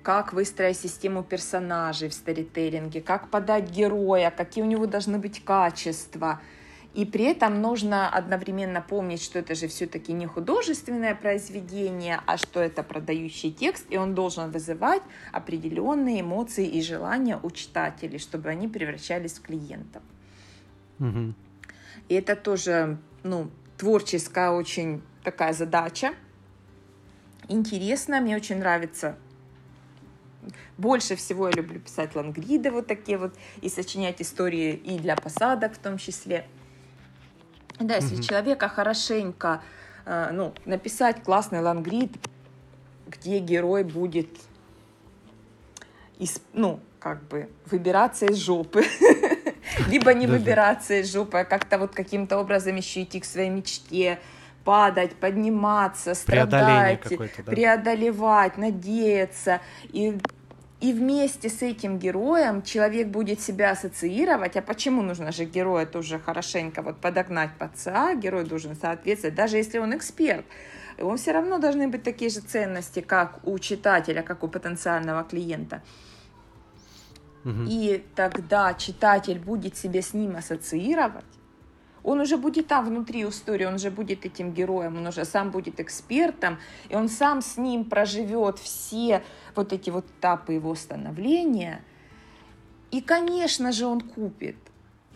как 0.10 0.34
выстроить 0.34 0.76
систему 0.76 1.24
персонажей 1.24 2.10
в 2.10 2.16
старителлинге, 2.16 3.00
как 3.00 3.30
подать 3.30 3.70
героя, 3.70 4.32
какие 4.32 4.64
у 4.64 4.68
него 4.68 4.88
должны 4.88 5.20
быть 5.20 5.46
качества. 5.46 6.42
И 6.96 7.06
при 7.06 7.26
этом 7.26 7.62
нужно 7.62 8.10
одновременно 8.10 8.82
помнить, 8.82 9.22
что 9.22 9.38
это 9.38 9.54
же 9.54 9.68
все-таки 9.68 10.12
не 10.12 10.26
художественное 10.26 11.14
произведение, 11.14 12.22
а 12.26 12.38
что 12.38 12.60
это 12.60 12.82
продающий 12.82 13.52
текст, 13.52 13.86
и 13.92 13.98
он 13.98 14.16
должен 14.16 14.50
вызывать 14.50 15.04
определенные 15.32 16.22
эмоции 16.22 16.66
и 16.68 16.82
желания 16.82 17.40
у 17.44 17.52
читателей, 17.52 18.18
чтобы 18.18 18.50
они 18.50 18.68
превращались 18.68 19.34
в 19.34 19.44
клиентов. 19.44 20.02
Угу. 20.98 21.36
И 22.08 22.16
это 22.16 22.36
тоже 22.36 22.98
ну, 23.22 23.52
творческая 23.78 24.50
очень 24.50 25.04
такая 25.24 25.54
задача. 25.54 26.16
Интересно, 27.48 28.22
мне 28.22 28.36
очень 28.36 28.58
нравится 28.58 29.16
больше 30.80 31.16
всего 31.16 31.48
я 31.48 31.54
люблю 31.54 31.80
писать 31.80 32.16
лангриды 32.16 32.72
вот 32.72 32.88
такие 32.88 33.18
вот 33.18 33.36
и 33.62 33.70
сочинять 33.70 34.22
истории 34.22 34.74
и 34.74 34.98
для 34.98 35.16
посадок 35.16 35.74
в 35.74 35.78
том 35.78 35.98
числе. 35.98 36.46
Да, 37.80 37.96
если 37.96 38.18
mm 38.18 38.24
человека 38.24 38.68
хорошенько, 38.70 39.62
э, 40.06 40.30
ну, 40.32 40.54
написать 40.66 41.24
классный 41.24 41.62
лангрид, 41.62 42.12
где 43.08 43.40
герой 43.40 43.84
будет, 43.84 44.30
из, 46.18 46.42
ну, 46.54 46.80
как 47.00 47.24
бы 47.28 47.50
выбираться 47.66 48.26
из 48.26 48.38
жопы, 48.38 48.84
либо 49.88 50.14
не 50.14 50.28
выбираться 50.28 51.02
из 51.02 51.12
жопы, 51.12 51.40
а 51.40 51.46
как-то 51.46 51.78
вот 51.78 51.94
каким-то 51.94 52.38
образом 52.38 52.76
еще 52.76 53.04
идти 53.04 53.20
к 53.20 53.26
своей 53.26 53.50
мечте, 53.50 54.20
падать, 54.66 55.16
подниматься, 55.16 56.14
страдать, 56.14 57.02
преодолевать, 57.46 58.58
надеяться. 58.58 59.62
И 59.86 60.20
и 60.82 60.94
вместе 60.94 61.50
с 61.50 61.62
этим 61.62 62.00
героем 62.00 62.62
человек 62.62 63.08
будет 63.08 63.42
себя 63.42 63.72
ассоциировать. 63.72 64.56
А 64.56 64.62
почему 64.62 65.02
нужно 65.02 65.32
же 65.32 65.44
героя 65.44 65.86
тоже 65.86 66.20
хорошенько 66.20 66.82
вот 66.82 67.02
подогнать 67.02 67.52
под 67.58 67.76
ЦА? 67.76 68.16
Герой 68.16 68.46
должен 68.46 68.76
соответствовать, 68.76 69.36
даже 69.36 69.58
если 69.58 69.78
он 69.80 69.96
эксперт. 69.96 70.46
Он 71.02 71.18
все 71.18 71.34
равно 71.34 71.58
должны 71.60 71.88
быть 71.90 72.04
такие 72.04 72.30
же 72.30 72.40
ценности, 72.40 73.02
как 73.02 73.40
у 73.44 73.60
читателя, 73.60 74.22
как 74.22 74.44
у 74.44 74.48
потенциального 74.48 75.24
клиента. 75.24 75.82
Угу. 77.44 77.66
И 77.68 78.04
тогда 78.16 78.74
читатель 78.74 79.40
будет 79.40 79.76
себя 79.76 80.02
с 80.02 80.14
ним 80.14 80.38
ассоциировать, 80.38 81.26
он 82.04 82.20
уже 82.20 82.38
будет 82.38 82.68
там 82.68 82.86
внутри 82.86 83.28
истории, 83.28 83.66
он 83.66 83.76
уже 83.76 83.92
будет 83.92 84.26
этим 84.26 84.54
героем, 84.54 84.98
он 84.98 85.08
уже 85.08 85.26
сам 85.26 85.52
будет 85.52 85.80
экспертом, 85.80 86.58
и 86.90 86.96
он 86.96 87.10
сам 87.10 87.42
с 87.42 87.58
ним 87.58 87.86
проживет 87.86 88.60
все 88.60 89.24
вот 89.56 89.74
эти 89.74 89.90
вот 89.90 90.06
этапы 90.06 90.54
его 90.54 90.76
становления. 90.76 91.82
И, 92.92 93.02
конечно 93.02 93.72
же, 93.72 93.86
он 93.86 94.02
купит. 94.02 94.56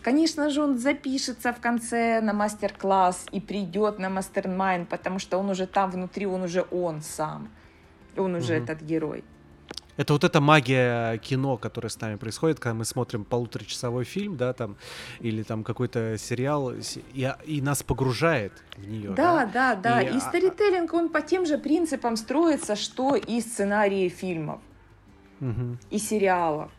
Конечно 0.02 0.50
же, 0.50 0.62
он 0.62 0.78
запишется 0.78 1.52
в 1.52 1.60
конце 1.60 2.20
на 2.20 2.34
мастер-класс 2.34 3.26
и 3.32 3.40
придет 3.40 3.98
на 3.98 4.10
мастер-майн, 4.10 4.84
потому 4.84 5.18
что 5.18 5.38
он 5.38 5.48
уже 5.48 5.66
там 5.66 5.90
внутри, 5.90 6.26
он 6.26 6.42
уже 6.42 6.66
он 6.70 7.00
сам. 7.00 7.48
Он 8.16 8.34
уже 8.34 8.56
угу. 8.56 8.62
этот 8.64 8.82
герой. 8.82 9.24
Это 9.96 10.12
вот 10.12 10.24
эта 10.24 10.40
магия 10.40 11.18
кино, 11.18 11.56
которая 11.56 11.90
с 11.90 12.00
нами 12.00 12.16
происходит, 12.16 12.58
когда 12.58 12.74
мы 12.74 12.84
смотрим 12.84 13.24
полуторачасовой 13.24 14.04
фильм, 14.04 14.36
да, 14.36 14.52
там, 14.52 14.76
или 15.20 15.42
там 15.42 15.64
какой-то 15.64 16.16
сериал, 16.18 16.72
и, 16.72 17.30
и 17.46 17.62
нас 17.62 17.82
погружает 17.82 18.52
в 18.76 18.86
нее. 18.88 19.10
Да, 19.10 19.46
да, 19.46 19.74
да. 19.74 19.76
да. 19.76 20.02
И, 20.02 20.14
и 20.14 20.16
а, 20.16 20.20
старителлинг, 20.20 20.92
он 20.94 21.08
по 21.08 21.22
тем 21.22 21.46
же 21.46 21.58
принципам 21.58 22.16
строится, 22.16 22.76
что 22.76 23.14
и 23.14 23.40
сценарии 23.40 24.08
фильмов, 24.08 24.60
угу. 25.40 25.78
и 25.90 25.98
сериалов 25.98 26.70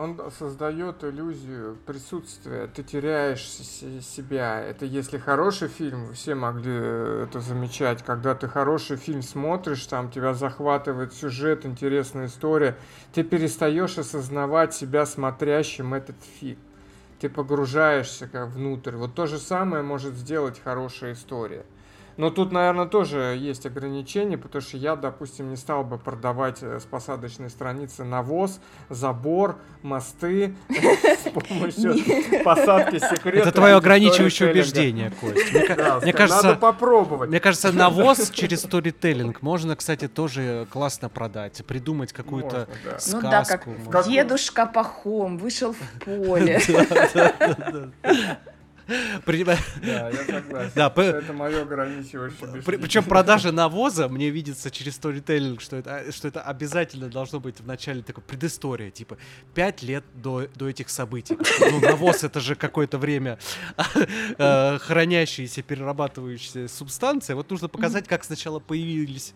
он 0.00 0.18
создает 0.30 1.04
иллюзию 1.04 1.76
присутствия, 1.84 2.68
ты 2.68 2.82
теряешь 2.82 3.44
себя. 3.44 4.58
Это 4.58 4.86
если 4.86 5.18
хороший 5.18 5.68
фильм, 5.68 6.14
все 6.14 6.34
могли 6.34 6.72
э, 6.72 7.26
это 7.28 7.40
замечать, 7.40 8.02
когда 8.02 8.34
ты 8.34 8.48
хороший 8.48 8.96
фильм 8.96 9.20
смотришь, 9.20 9.84
там 9.84 10.10
тебя 10.10 10.32
захватывает 10.32 11.12
сюжет, 11.12 11.66
интересная 11.66 12.26
история, 12.26 12.78
ты 13.12 13.22
перестаешь 13.22 13.98
осознавать 13.98 14.72
себя 14.72 15.04
смотрящим 15.04 15.92
этот 15.92 16.16
фильм. 16.40 16.58
Ты 17.20 17.28
погружаешься 17.28 18.26
как 18.26 18.48
внутрь. 18.48 18.96
Вот 18.96 19.14
то 19.14 19.26
же 19.26 19.38
самое 19.38 19.82
может 19.82 20.14
сделать 20.14 20.58
хорошая 20.64 21.12
история. 21.12 21.66
Но 22.20 22.28
тут, 22.28 22.52
наверное, 22.52 22.84
тоже 22.84 23.34
есть 23.40 23.64
ограничения, 23.64 24.36
потому 24.36 24.60
что 24.60 24.76
я, 24.76 24.94
допустим, 24.94 25.48
не 25.48 25.56
стал 25.56 25.84
бы 25.84 25.96
продавать 25.96 26.58
э, 26.60 26.78
с 26.78 26.84
посадочной 26.84 27.48
страницы 27.48 28.04
навоз, 28.04 28.60
забор, 28.90 29.56
мосты 29.80 30.54
с 30.68 31.30
помощью 31.30 32.44
посадки 32.44 32.98
секрета. 32.98 33.48
Это 33.48 33.52
твое 33.52 33.74
ограничивающее 33.74 34.50
убеждение, 34.50 35.10
Кость. 35.18 35.50
Мне 36.02 36.12
кажется, 36.12 36.48
надо 36.48 36.58
попробовать. 36.58 37.30
Мне 37.30 37.40
кажется, 37.40 37.72
навоз 37.72 38.28
через 38.28 38.64
сторителлинг 38.64 39.40
можно, 39.40 39.74
кстати, 39.74 40.06
тоже 40.06 40.66
классно 40.70 41.08
продать, 41.08 41.64
придумать 41.64 42.12
какую-то 42.12 42.68
сказку. 42.98 43.20
Ну 43.22 43.30
да, 43.30 43.44
как 43.44 44.06
дедушка 44.06 44.66
Пахом 44.66 45.38
вышел 45.38 45.72
в 45.72 46.04
поле. 46.04 46.60
Да, 49.82 50.10
я 50.10 50.24
согласен. 50.24 50.72
Да, 50.74 50.92
это 50.96 51.32
мое 51.32 51.62
ограничивающее 51.62 52.62
Причем 52.62 53.04
продажа 53.04 53.52
навоза 53.52 54.08
мне 54.08 54.30
видится 54.30 54.70
через 54.70 54.96
сторителлинг, 54.96 55.60
что 55.60 55.76
это, 55.76 56.10
что 56.12 56.28
это 56.28 56.42
обязательно 56.42 57.08
должно 57.08 57.40
быть 57.40 57.60
в 57.60 57.66
начале 57.66 58.02
такой 58.02 58.22
предыстория, 58.24 58.90
типа 58.90 59.16
пять 59.54 59.82
лет 59.82 60.04
до, 60.14 60.48
до 60.54 60.68
этих 60.68 60.90
событий. 60.90 61.36
Ну, 61.60 61.80
навоз 61.80 62.24
это 62.24 62.40
же 62.40 62.54
какое-то 62.54 62.98
время 62.98 63.38
э, 64.38 64.78
хранящаяся, 64.78 65.62
перерабатывающаяся 65.62 66.68
субстанция. 66.68 67.36
Вот 67.36 67.50
нужно 67.50 67.68
показать, 67.68 68.08
как 68.08 68.24
сначала 68.24 68.58
появились 68.58 69.34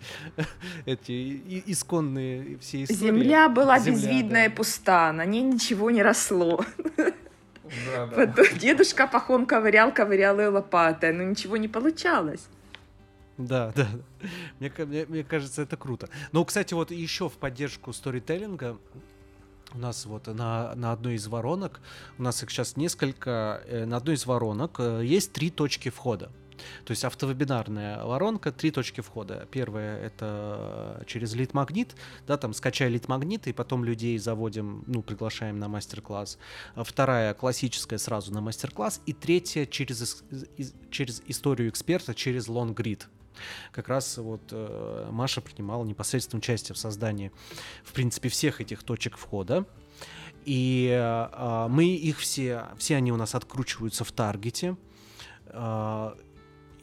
эти 0.87 1.63
исконные 1.67 2.59
все 2.59 2.85
истории. 2.85 2.99
Земля 2.99 3.49
была 3.49 3.79
безвидная 3.79 4.47
и 4.47 4.49
пуста, 4.49 5.13
на 5.13 5.25
ней 5.25 5.43
ничего 5.43 5.91
не 5.91 6.03
росло. 6.03 6.65
Да, 7.87 8.07
да. 8.07 8.27
Потом 8.27 8.59
дедушка 8.59 9.07
пахом 9.07 9.47
ковырял, 9.47 9.93
ковырял 9.93 10.41
и 10.41 10.47
лопатой, 10.47 11.13
но 11.13 11.23
ничего 11.23 11.57
не 11.57 11.69
получалось. 11.69 12.49
Да, 13.37 13.73
да. 13.75 13.89
Мне, 14.61 14.73
мне, 14.79 15.07
мне 15.07 15.25
кажется, 15.25 15.63
это 15.63 15.77
круто. 15.77 16.09
Ну, 16.33 16.45
кстати, 16.45 16.75
вот 16.75 16.91
еще 16.91 17.29
в 17.29 17.35
поддержку 17.35 17.93
сторителлинга 17.93 18.79
у 19.75 19.79
нас 19.79 20.07
вот 20.07 20.29
на, 20.29 20.75
на 20.77 20.93
одной 20.93 21.15
из 21.15 21.27
воронок, 21.27 21.81
у 22.19 22.23
нас 22.23 22.43
их 22.43 22.51
сейчас 22.51 22.77
несколько, 22.77 23.63
э, 23.67 23.85
на 23.87 23.97
одной 23.97 24.15
из 24.15 24.25
воронок 24.25 24.77
э, 24.79 25.03
есть 25.05 25.33
три 25.33 25.51
точки 25.51 25.89
входа. 25.89 26.31
То 26.85 26.91
есть 26.91 27.05
автовебинарная 27.05 28.05
воронка, 28.05 28.53
три 28.53 28.71
точки 28.71 29.01
входа. 29.01 29.47
Первая— 29.51 29.99
это 30.01 31.03
через 31.07 31.35
лид-магнит, 31.35 31.95
да, 32.27 32.37
там 32.37 32.55
скачай 32.55 32.89
лид-магнит, 32.89 33.47
и 33.47 33.53
потом 33.53 33.85
людей 33.85 34.19
заводим, 34.19 34.85
ну, 34.87 35.03
приглашаем 35.03 35.59
на 35.59 35.69
мастер-класс. 35.69 36.39
А 36.75 36.85
вторая— 36.85 37.35
классическая 37.35 37.99
сразу 37.99 38.33
на 38.33 38.41
мастер-класс. 38.41 39.01
И 39.07 39.13
третья— 39.13 39.67
через, 39.71 40.25
через 40.91 41.23
историю 41.27 41.69
эксперта, 41.69 42.15
через 42.15 42.49
лонгрид. 42.49 43.09
Как 43.73 43.89
раз 43.89 44.19
вот 44.19 44.43
э, 44.53 45.09
Маша 45.11 45.41
принимала 45.41 45.85
непосредственное 45.85 46.39
участие 46.39 46.75
в 46.75 46.79
создании, 46.79 47.33
в 47.85 47.93
принципе, 47.93 48.29
всех 48.29 48.61
этих 48.61 48.83
точек 48.83 49.17
входа. 49.17 49.67
И 50.45 50.89
э, 50.93 51.67
мы 51.69 51.87
их 51.87 52.19
все, 52.19 52.67
все 52.79 52.97
они 52.97 53.13
у 53.13 53.17
нас 53.17 53.35
откручиваются 53.35 54.05
в 54.05 54.13
таргете. 54.13 54.77
Э, 55.47 56.13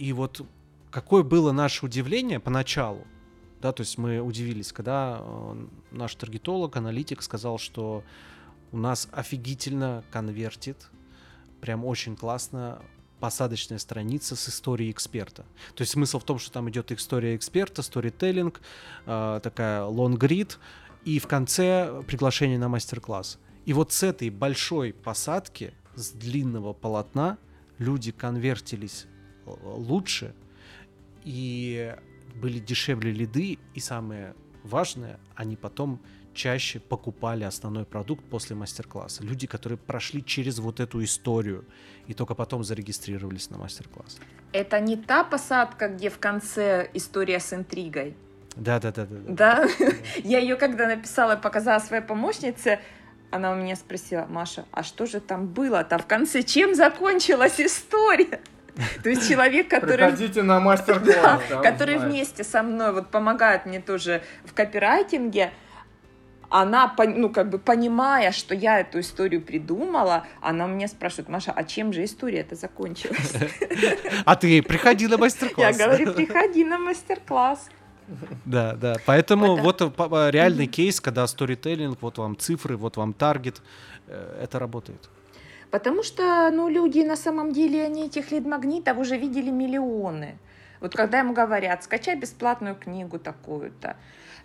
и 0.01 0.13
вот 0.13 0.41
какое 0.89 1.21
было 1.21 1.51
наше 1.51 1.85
удивление 1.85 2.39
поначалу, 2.39 3.05
да, 3.61 3.71
то 3.71 3.81
есть 3.81 3.99
мы 3.99 4.19
удивились, 4.19 4.73
когда 4.73 5.19
э, 5.19 5.67
наш 5.91 6.15
таргетолог, 6.15 6.75
аналитик 6.75 7.21
сказал, 7.21 7.59
что 7.59 8.03
у 8.71 8.77
нас 8.77 9.07
офигительно 9.11 10.03
конвертит, 10.09 10.89
прям 11.61 11.85
очень 11.85 12.15
классно 12.15 12.81
посадочная 13.19 13.77
страница 13.77 14.35
с 14.35 14.49
историей 14.49 14.89
эксперта. 14.89 15.45
То 15.75 15.83
есть 15.83 15.91
смысл 15.91 16.17
в 16.17 16.23
том, 16.23 16.39
что 16.39 16.51
там 16.51 16.67
идет 16.71 16.91
история 16.91 17.35
эксперта, 17.35 17.83
сторителлинг, 17.83 18.59
э, 19.05 19.39
такая 19.43 19.83
лонгрид, 19.83 20.57
и 21.05 21.19
в 21.19 21.27
конце 21.27 22.01
приглашение 22.07 22.57
на 22.57 22.69
мастер-класс. 22.69 23.37
И 23.65 23.73
вот 23.73 23.91
с 23.91 24.01
этой 24.01 24.31
большой 24.31 24.93
посадки, 24.93 25.75
с 25.93 26.09
длинного 26.09 26.73
полотна, 26.73 27.37
люди 27.77 28.11
конвертились 28.11 29.05
лучше, 29.45 30.33
и 31.23 31.95
были 32.35 32.59
дешевле 32.59 33.11
лиды, 33.11 33.59
и 33.73 33.79
самое 33.79 34.33
важное, 34.63 35.19
они 35.35 35.55
потом 35.55 35.99
чаще 36.33 36.79
покупали 36.79 37.43
основной 37.43 37.85
продукт 37.85 38.23
после 38.25 38.55
мастер-класса. 38.55 39.23
Люди, 39.23 39.47
которые 39.47 39.77
прошли 39.77 40.23
через 40.23 40.59
вот 40.59 40.79
эту 40.79 41.03
историю 41.03 41.65
и 42.07 42.13
только 42.13 42.35
потом 42.35 42.63
зарегистрировались 42.63 43.49
на 43.49 43.57
мастер-класс. 43.57 44.17
Это 44.53 44.79
не 44.79 44.95
та 44.95 45.23
посадка, 45.23 45.89
где 45.89 46.09
в 46.09 46.19
конце 46.19 46.89
история 46.93 47.39
с 47.39 47.53
интригой. 47.53 48.15
Да, 48.55 48.79
да, 48.79 48.91
да, 48.91 49.05
да. 49.05 49.17
Да? 49.27 49.67
да. 49.79 49.85
Я 50.23 50.39
ее 50.39 50.55
когда 50.55 50.87
написала 50.87 51.37
и 51.37 51.41
показала 51.41 51.79
своей 51.79 52.03
помощнице, 52.03 52.79
она 53.29 53.51
у 53.51 53.55
меня 53.55 53.75
спросила, 53.75 54.25
Маша, 54.29 54.65
а 54.71 54.83
что 54.83 55.05
же 55.05 55.21
там 55.21 55.47
было-то 55.47 55.97
в 55.97 56.05
конце? 56.05 56.43
Чем 56.43 56.75
закончилась 56.75 57.59
история? 57.59 58.41
То 59.03 59.09
есть 59.09 59.27
человек, 59.27 59.69
который... 59.69 60.07
Приходите 60.07 60.43
на 60.43 60.59
мастер-класс. 60.59 61.41
Да, 61.49 61.61
который 61.61 61.97
вместе 61.97 62.43
со 62.43 62.63
мной 62.63 62.93
вот 62.93 63.09
помогает 63.09 63.65
мне 63.65 63.79
тоже 63.79 64.21
в 64.45 64.53
копирайтинге, 64.53 65.51
она, 66.49 66.93
ну, 66.97 67.29
как 67.29 67.49
бы 67.49 67.59
понимая, 67.59 68.31
что 68.31 68.53
я 68.53 68.81
эту 68.81 68.99
историю 68.99 69.41
придумала, 69.41 70.25
она 70.41 70.67
меня 70.67 70.87
спрашивает, 70.89 71.29
Маша, 71.29 71.53
а 71.55 71.63
чем 71.63 71.93
же 71.93 72.03
история 72.03 72.39
это 72.39 72.55
закончилась? 72.55 73.33
А 74.25 74.35
ты 74.35 74.61
приходи 74.61 75.07
на 75.07 75.17
мастер-класс. 75.17 75.77
Я 75.77 75.87
говорю, 75.87 76.13
приходи 76.13 76.65
на 76.65 76.77
мастер-класс. 76.77 77.69
Да, 78.45 78.73
да. 78.73 78.97
Поэтому 79.05 79.55
вот 79.55 79.81
реальный 79.81 80.67
кейс, 80.67 80.99
когда 80.99 81.25
сторителлинг, 81.25 82.01
вот 82.01 82.17
вам 82.17 82.37
цифры, 82.37 82.75
вот 82.75 82.97
вам 82.97 83.13
таргет, 83.13 83.61
э, 84.07 84.43
это 84.43 84.59
работает. 84.59 85.09
Потому 85.71 86.03
что, 86.03 86.51
ну, 86.51 86.67
люди 86.67 86.99
на 86.99 87.15
самом 87.15 87.53
деле, 87.53 87.85
они 87.85 88.07
этих 88.07 88.31
лид-магнитов 88.31 88.97
уже 88.97 89.17
видели 89.17 89.49
миллионы. 89.49 90.37
Вот 90.81 90.95
когда 90.95 91.19
ему 91.19 91.33
говорят, 91.33 91.83
скачай 91.83 92.15
бесплатную 92.15 92.75
книгу 92.75 93.19
такую-то, 93.19 93.95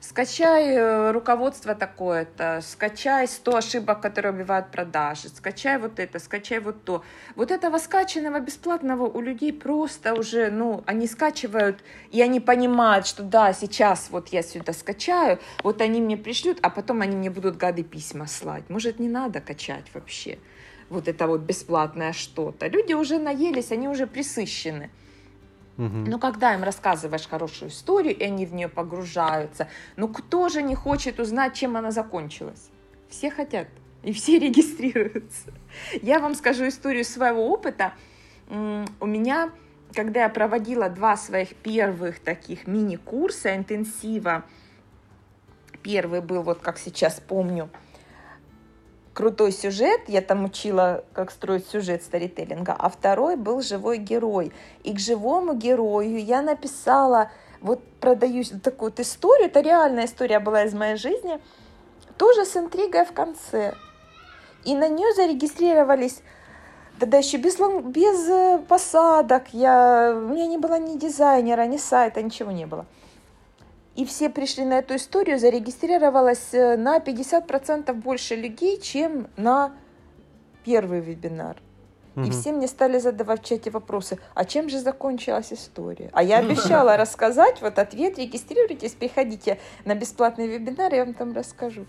скачай 0.00 0.74
э, 0.74 1.10
руководство 1.10 1.74
такое-то, 1.74 2.60
скачай 2.62 3.26
100 3.26 3.56
ошибок, 3.56 4.02
которые 4.02 4.34
убивают 4.34 4.70
продажи, 4.70 5.28
скачай 5.28 5.78
вот 5.78 5.98
это, 5.98 6.18
скачай 6.18 6.60
вот 6.60 6.84
то. 6.84 7.02
Вот 7.34 7.50
этого 7.50 7.78
скачанного 7.78 8.38
бесплатного 8.38 9.06
у 9.06 9.20
людей 9.20 9.52
просто 9.52 10.14
уже, 10.14 10.50
ну, 10.50 10.84
они 10.86 11.08
скачивают, 11.08 11.82
и 12.12 12.20
они 12.20 12.38
понимают, 12.38 13.06
что 13.06 13.22
да, 13.22 13.52
сейчас 13.54 14.10
вот 14.10 14.28
я 14.28 14.42
сюда 14.42 14.74
скачаю, 14.74 15.40
вот 15.64 15.80
они 15.80 16.00
мне 16.02 16.18
пришлют, 16.18 16.58
а 16.62 16.70
потом 16.70 17.00
они 17.00 17.16
мне 17.16 17.30
будут 17.30 17.56
гады 17.56 17.82
письма 17.82 18.26
слать. 18.26 18.64
Может, 18.68 19.00
не 19.00 19.08
надо 19.08 19.40
качать 19.40 19.86
вообще 19.94 20.38
вот 20.88 21.08
это 21.08 21.26
вот 21.26 21.40
бесплатное 21.40 22.12
что-то. 22.12 22.68
Люди 22.68 22.92
уже 22.94 23.18
наелись, 23.18 23.72
они 23.72 23.88
уже 23.88 24.06
присыщены. 24.06 24.90
Угу. 25.78 26.06
Но 26.06 26.18
когда 26.18 26.54
им 26.54 26.62
рассказываешь 26.62 27.28
хорошую 27.28 27.70
историю, 27.70 28.16
и 28.16 28.24
они 28.24 28.46
в 28.46 28.54
нее 28.54 28.68
погружаются, 28.68 29.68
ну 29.96 30.08
кто 30.08 30.48
же 30.48 30.62
не 30.62 30.74
хочет 30.74 31.20
узнать, 31.20 31.54
чем 31.54 31.76
она 31.76 31.90
закончилась? 31.90 32.70
Все 33.08 33.30
хотят, 33.30 33.68
и 34.02 34.12
все 34.12 34.38
регистрируются. 34.38 35.52
Я 36.02 36.18
вам 36.18 36.34
скажу 36.34 36.66
историю 36.68 37.04
своего 37.04 37.48
опыта. 37.48 37.92
У 38.48 39.06
меня, 39.06 39.50
когда 39.92 40.22
я 40.22 40.28
проводила 40.28 40.88
два 40.88 41.16
своих 41.16 41.54
первых 41.56 42.20
таких 42.20 42.66
мини-курса 42.66 43.56
интенсива, 43.56 44.44
первый 45.82 46.20
был, 46.20 46.42
вот 46.42 46.60
как 46.60 46.78
сейчас 46.78 47.20
помню, 47.20 47.68
крутой 49.16 49.50
сюжет, 49.50 50.02
я 50.08 50.20
там 50.20 50.44
учила, 50.44 51.02
как 51.14 51.30
строить 51.30 51.66
сюжет 51.66 52.02
старителлинга, 52.02 52.76
а 52.78 52.90
второй 52.90 53.36
был 53.36 53.62
живой 53.62 53.96
герой. 53.96 54.52
И 54.84 54.92
к 54.92 54.98
живому 54.98 55.54
герою 55.54 56.22
я 56.22 56.42
написала, 56.42 57.30
вот 57.62 57.82
продаю 57.98 58.44
такую 58.62 58.90
вот 58.90 59.00
историю, 59.00 59.46
это 59.46 59.60
реальная 59.60 60.04
история 60.04 60.38
была 60.38 60.64
из 60.64 60.74
моей 60.74 60.96
жизни, 60.96 61.40
тоже 62.18 62.44
с 62.44 62.58
интригой 62.58 63.06
в 63.06 63.12
конце. 63.12 63.72
И 64.64 64.74
на 64.74 64.88
нее 64.88 65.12
зарегистрировались 65.14 66.20
Тогда 66.98 67.18
еще 67.18 67.36
без, 67.36 67.56
без 67.58 68.26
э, 68.26 68.58
посадок, 68.66 69.52
я, 69.52 70.14
у 70.16 70.28
меня 70.28 70.46
не 70.46 70.56
было 70.56 70.78
ни 70.78 70.96
дизайнера, 70.98 71.66
ни 71.66 71.76
сайта, 71.76 72.22
ничего 72.22 72.50
не 72.50 72.64
было 72.64 72.86
и 73.96 74.04
все 74.04 74.28
пришли 74.28 74.64
на 74.64 74.78
эту 74.78 74.96
историю, 74.96 75.38
зарегистрировалось 75.38 76.52
э, 76.52 76.76
на 76.76 76.98
50% 76.98 77.92
больше 77.94 78.36
людей, 78.36 78.78
чем 78.80 79.28
на 79.36 79.72
первый 80.64 81.00
вебинар. 81.00 81.56
И 82.16 82.30
все 82.30 82.50
мне 82.50 82.66
стали 82.66 82.98
задавать 82.98 83.42
в 83.42 83.44
чате 83.44 83.70
вопросы, 83.70 84.18
а 84.34 84.46
чем 84.46 84.70
же 84.70 84.78
закончилась 84.78 85.52
история? 85.52 86.08
А 86.14 86.22
я 86.22 86.38
обещала 86.38 86.96
рассказать, 86.96 87.60
вот 87.60 87.78
ответ, 87.78 88.18
регистрируйтесь, 88.18 88.92
приходите 88.92 89.58
на 89.84 89.94
бесплатный 89.94 90.46
вебинар, 90.46 90.94
я 90.94 91.04
вам 91.04 91.12
там 91.12 91.34
расскажу. 91.34 91.84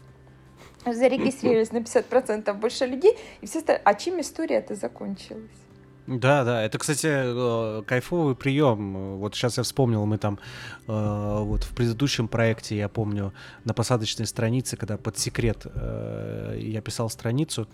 Зарегистрировались 0.85 1.71
на 1.71 1.77
50% 1.77 2.53
больше 2.55 2.85
людей, 2.85 3.17
и 3.39 3.45
все 3.45 3.61
стали, 3.61 3.81
а 3.85 3.93
чем 3.93 4.19
история 4.19 4.57
это 4.57 4.75
закончилась? 4.75 5.66
Да, 6.07 6.45
да, 6.45 6.63
это, 6.63 6.77
кстати, 6.77 7.05
э, 7.05 7.83
кайфовый 7.85 8.33
прием. 8.33 9.17
Вот 9.17 9.35
сейчас 9.35 9.57
я 9.57 9.63
вспомнил, 9.63 10.05
мы 10.05 10.17
там 10.17 10.39
э, 10.87 11.39
вот 11.43 11.63
в 11.63 11.75
предыдущем 11.75 12.29
проекте, 12.29 12.77
я 12.77 12.87
помню, 12.87 13.33
на 13.65 13.73
посадочной 13.73 14.25
странице, 14.25 14.77
когда 14.77 14.97
под 14.97 15.17
секрет 15.17 15.65
э, 15.65 16.59
я 16.61 16.79
писал 16.81 17.09
страницу, 17.09 17.67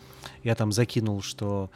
я 0.43 0.55
там 0.55 0.71
закинул, 0.71 1.21
что 1.21 1.69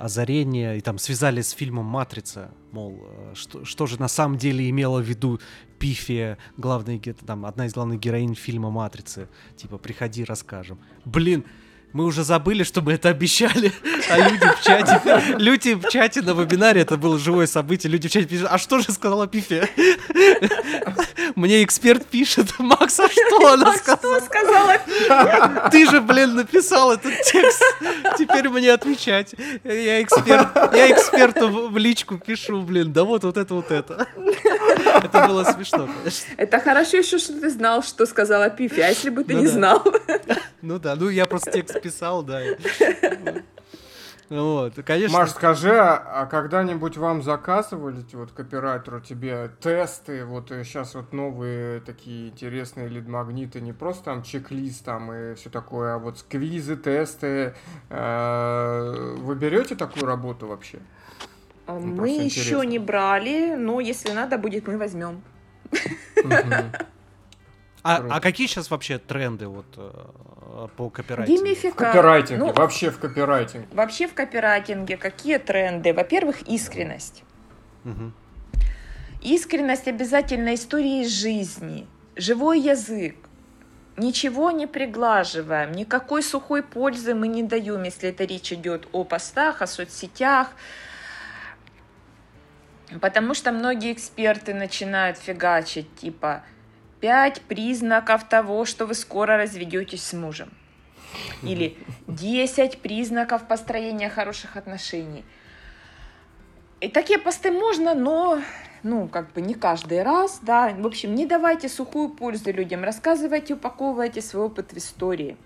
озарение, 0.00 0.78
и 0.78 0.80
там 0.80 0.98
связали 0.98 1.40
с 1.40 1.50
фильмом 1.50 1.84
«Матрица», 1.84 2.50
мол, 2.72 3.06
что, 3.34 3.64
что 3.64 3.86
же 3.86 3.96
на 4.00 4.08
самом 4.08 4.36
деле 4.36 4.68
имела 4.68 5.00
в 5.00 5.04
виду 5.04 5.38
Пифия, 5.78 6.36
главная, 6.56 6.98
там, 7.24 7.46
одна 7.46 7.66
из 7.66 7.72
главных 7.72 8.00
героинь 8.00 8.34
фильма 8.34 8.70
«Матрицы», 8.70 9.28
типа 9.56 9.78
«Приходи, 9.78 10.24
расскажем». 10.24 10.80
Блин, 11.04 11.44
мы 11.92 12.04
уже 12.04 12.24
забыли, 12.24 12.62
что 12.62 12.80
мы 12.80 12.94
это 12.94 13.08
обещали, 13.08 13.72
а 14.10 14.18
люди 14.18 14.46
в 14.46 14.62
чате, 14.62 15.00
люди 15.38 15.74
в 15.74 15.88
чате 15.88 16.22
на 16.22 16.32
вебинаре, 16.32 16.80
это 16.80 16.96
было 16.96 17.18
живое 17.18 17.46
событие, 17.46 17.90
люди 17.90 18.08
в 18.08 18.10
чате 18.10 18.26
пишут, 18.26 18.48
а 18.50 18.58
что 18.58 18.78
же 18.78 18.92
сказала 18.92 19.26
Пифи? 19.26 19.68
Мне 21.34 21.62
эксперт 21.64 22.06
пишет, 22.06 22.58
Макс, 22.58 22.98
а 22.98 23.08
что 23.08 23.52
она 23.52 23.76
сказала? 23.76 24.20
что 24.20 24.26
сказала 24.26 25.70
Ты 25.70 25.88
же, 25.88 26.00
блин, 26.00 26.34
написал 26.34 26.92
этот 26.92 27.14
текст, 27.22 27.62
теперь 28.18 28.48
мне 28.48 28.72
отвечать. 28.72 29.34
Я 29.64 30.02
эксперт, 30.02 30.48
я 30.74 30.90
эксперту 30.90 31.68
в 31.68 31.76
личку 31.76 32.18
пишу, 32.18 32.62
блин, 32.62 32.92
да 32.92 33.04
вот, 33.04 33.24
вот 33.24 33.36
это, 33.36 33.54
вот 33.54 33.70
это. 33.70 34.06
Это 35.02 35.26
было 35.26 35.44
смешно, 35.44 35.86
конечно. 35.86 36.34
Это 36.36 36.60
хорошо 36.60 36.98
еще, 36.98 37.18
что 37.18 37.38
ты 37.38 37.50
знал, 37.50 37.82
что 37.82 38.06
сказала 38.06 38.50
Пифи, 38.50 38.80
а 38.80 38.88
если 38.88 39.10
бы 39.10 39.24
ты 39.24 39.34
ну, 39.34 39.40
не 39.40 39.46
да. 39.46 39.52
знал? 39.52 39.84
Ну 40.62 40.78
да, 40.78 40.94
ну 40.96 41.08
я 41.08 41.26
просто 41.26 41.50
текст 41.50 41.80
писал, 41.82 42.22
да. 42.22 42.40
Вот, 44.28 44.74
конечно. 44.86 45.18
Маш, 45.18 45.30
скажи, 45.30 45.76
а, 45.76 46.22
а 46.22 46.26
когда-нибудь 46.26 46.96
вам 46.96 47.22
заказывали, 47.22 48.02
вот 48.14 48.32
копирайтеру 48.32 49.00
тебе 49.00 49.50
тесты, 49.60 50.24
вот 50.24 50.48
сейчас 50.48 50.94
вот 50.94 51.12
новые 51.12 51.80
такие 51.80 52.30
интересные 52.30 52.88
лид-магниты, 52.88 53.60
не 53.60 53.74
просто 53.74 54.04
там 54.04 54.22
чек-лист 54.22 54.86
там 54.86 55.12
и 55.12 55.34
все 55.34 55.50
такое, 55.50 55.96
а 55.96 55.98
вот 55.98 56.20
сквизы, 56.20 56.76
тесты. 56.76 57.54
Э, 57.90 59.16
вы 59.18 59.34
берете 59.34 59.74
такую 59.74 60.06
работу 60.06 60.46
вообще? 60.46 60.78
А, 61.66 61.78
ну, 61.78 61.94
мы 61.94 62.08
еще 62.08 62.64
не 62.64 62.78
брали, 62.78 63.54
но 63.54 63.80
если 63.80 64.12
надо 64.12 64.38
будет, 64.38 64.66
мы 64.66 64.78
возьмем. 64.78 65.22
А, 67.84 67.96
а 68.10 68.20
какие 68.20 68.46
сейчас 68.46 68.70
вообще 68.70 68.98
тренды 68.98 69.48
вот 69.48 69.66
э, 69.76 69.90
по 70.76 70.90
копирайтингу? 70.90 71.44
Геймифика... 71.44 71.72
В 71.72 71.76
копирайтинге, 71.76 72.44
ну, 72.44 72.52
вообще 72.52 72.90
в 72.90 72.98
копирайтинге. 72.98 73.66
Вообще 73.72 74.06
в 74.06 74.14
копирайтинге 74.14 74.96
какие 74.96 75.38
тренды? 75.38 75.92
Во-первых, 75.92 76.42
искренность. 76.42 77.24
Угу. 77.84 78.12
Искренность 79.22 79.88
обязательно 79.88 80.54
истории 80.54 81.04
жизни, 81.06 81.86
живой 82.16 82.60
язык. 82.60 83.16
Ничего 83.96 84.50
не 84.50 84.66
приглаживаем, 84.66 85.72
никакой 85.72 86.22
сухой 86.22 86.62
пользы 86.62 87.14
мы 87.14 87.28
не 87.28 87.42
даем, 87.42 87.82
если 87.82 88.08
это 88.08 88.24
речь 88.24 88.52
идет 88.52 88.88
о 88.92 89.04
постах, 89.04 89.60
о 89.60 89.66
соцсетях, 89.66 90.48
Потому 93.00 93.34
что 93.34 93.52
многие 93.52 93.92
эксперты 93.92 94.54
начинают 94.54 95.16
фигачить, 95.16 95.94
типа, 95.96 96.42
пять 97.02 97.42
признаков 97.42 98.28
того, 98.28 98.64
что 98.64 98.86
вы 98.86 98.94
скоро 98.94 99.36
разведетесь 99.36 100.04
с 100.04 100.12
мужем. 100.12 100.50
Или 101.42 101.76
10 102.06 102.78
признаков 102.78 103.46
построения 103.48 104.08
хороших 104.08 104.56
отношений. 104.56 105.24
И 106.80 106.88
такие 106.88 107.18
посты 107.18 107.50
можно, 107.50 107.94
но 107.94 108.40
ну, 108.84 109.08
как 109.08 109.32
бы 109.32 109.40
не 109.40 109.54
каждый 109.54 110.02
раз, 110.02 110.38
да. 110.42 110.72
В 110.78 110.86
общем, 110.86 111.14
не 111.14 111.26
давайте 111.26 111.68
сухую 111.68 112.08
пользу 112.08 112.52
людям, 112.52 112.84
рассказывайте, 112.84 113.54
упаковывайте 113.54 114.22
свой 114.22 114.44
опыт 114.44 114.72
в 114.72 114.78
истории. 114.78 115.36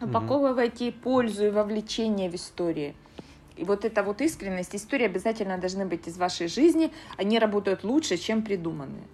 Упаковывайте 0.00 0.92
пользу 0.92 1.46
и 1.46 1.50
вовлечение 1.50 2.30
в 2.30 2.34
истории. 2.36 2.94
И 3.56 3.64
вот 3.64 3.84
эта 3.84 4.02
вот 4.02 4.20
искренность, 4.20 4.74
истории 4.74 5.06
обязательно 5.06 5.58
должны 5.58 5.86
быть 5.86 6.06
из 6.08 6.16
вашей 6.18 6.46
жизни, 6.46 6.92
они 7.16 7.38
работают 7.38 7.84
лучше, 7.84 8.16
чем 8.16 8.42
придуманные. 8.42 9.04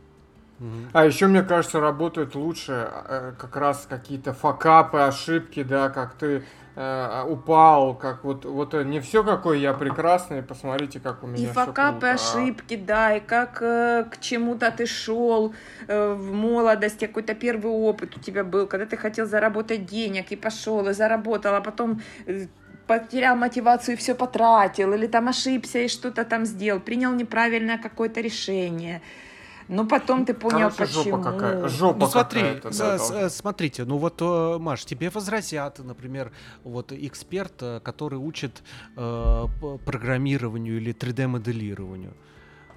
А 0.93 1.05
еще, 1.05 1.27
мне 1.29 1.43
кажется, 1.43 1.81
работают 1.81 2.35
лучше 2.35 2.91
э, 3.09 3.33
как 3.39 3.57
раз 3.57 3.87
какие-то 3.89 4.33
факапы, 4.33 4.99
ошибки, 4.99 5.63
да, 5.63 5.89
как 5.89 6.15
ты 6.15 6.43
э, 6.75 7.25
упал, 7.29 7.95
как 7.95 8.25
вот, 8.25 8.45
вот 8.45 8.75
э, 8.75 8.83
не 8.85 9.01
все 9.01 9.23
какой 9.23 9.61
я 9.61 9.73
прекрасный, 9.73 10.43
посмотрите, 10.43 10.99
как 10.99 11.23
у 11.23 11.27
меня 11.29 11.45
И 11.45 11.47
факапы, 11.47 12.01
круто. 12.01 12.13
ошибки, 12.13 12.77
да, 12.77 13.17
и 13.17 13.21
как 13.21 13.63
э, 13.63 14.05
к 14.11 14.19
чему-то 14.21 14.71
ты 14.71 14.87
шел 14.87 15.55
э, 15.87 16.15
в 16.15 16.33
молодости, 16.33 17.07
какой-то 17.07 17.35
первый 17.35 17.71
опыт 17.71 18.17
у 18.17 18.21
тебя 18.21 18.43
был, 18.43 18.67
когда 18.67 18.87
ты 18.87 18.97
хотел 18.97 19.27
заработать 19.27 19.87
денег 19.87 20.33
и 20.33 20.37
пошел, 20.37 20.89
и 20.89 20.93
заработал, 20.93 21.55
а 21.55 21.61
потом 21.61 22.01
э, 22.27 22.47
потерял 22.89 23.37
мотивацию 23.37 23.95
и 23.95 23.99
все 23.99 24.15
потратил, 24.15 24.93
или 24.93 25.07
там 25.07 25.29
ошибся 25.29 25.79
и 25.79 25.89
что-то 25.89 26.25
там 26.25 26.47
сделал, 26.47 26.81
принял 26.81 27.13
неправильное 27.13 27.79
какое-то 27.79 28.21
решение. 28.21 29.03
Но 29.69 29.87
потом 29.87 30.25
ты 30.25 30.35
понял, 30.35 30.71
Короче, 30.71 30.95
почему. 30.95 31.17
Жопа 31.17 31.33
какая. 31.33 31.69
Жопа 31.69 31.99
ну 31.99 32.07
смотри, 32.07 32.43
да, 32.79 33.29
смотрите, 33.29 33.85
ну 33.85 33.99
вот, 33.99 34.21
э, 34.21 34.59
Маш, 34.59 34.85
тебе 34.85 35.11
возразят, 35.11 35.79
например, 35.79 36.33
вот 36.65 36.93
эксперт, 36.93 37.55
э, 37.61 37.81
который 37.81 38.19
учит 38.19 38.63
э, 38.97 39.47
программированию 39.85 40.79
или 40.79 40.95
3D-моделированию. 40.95 42.15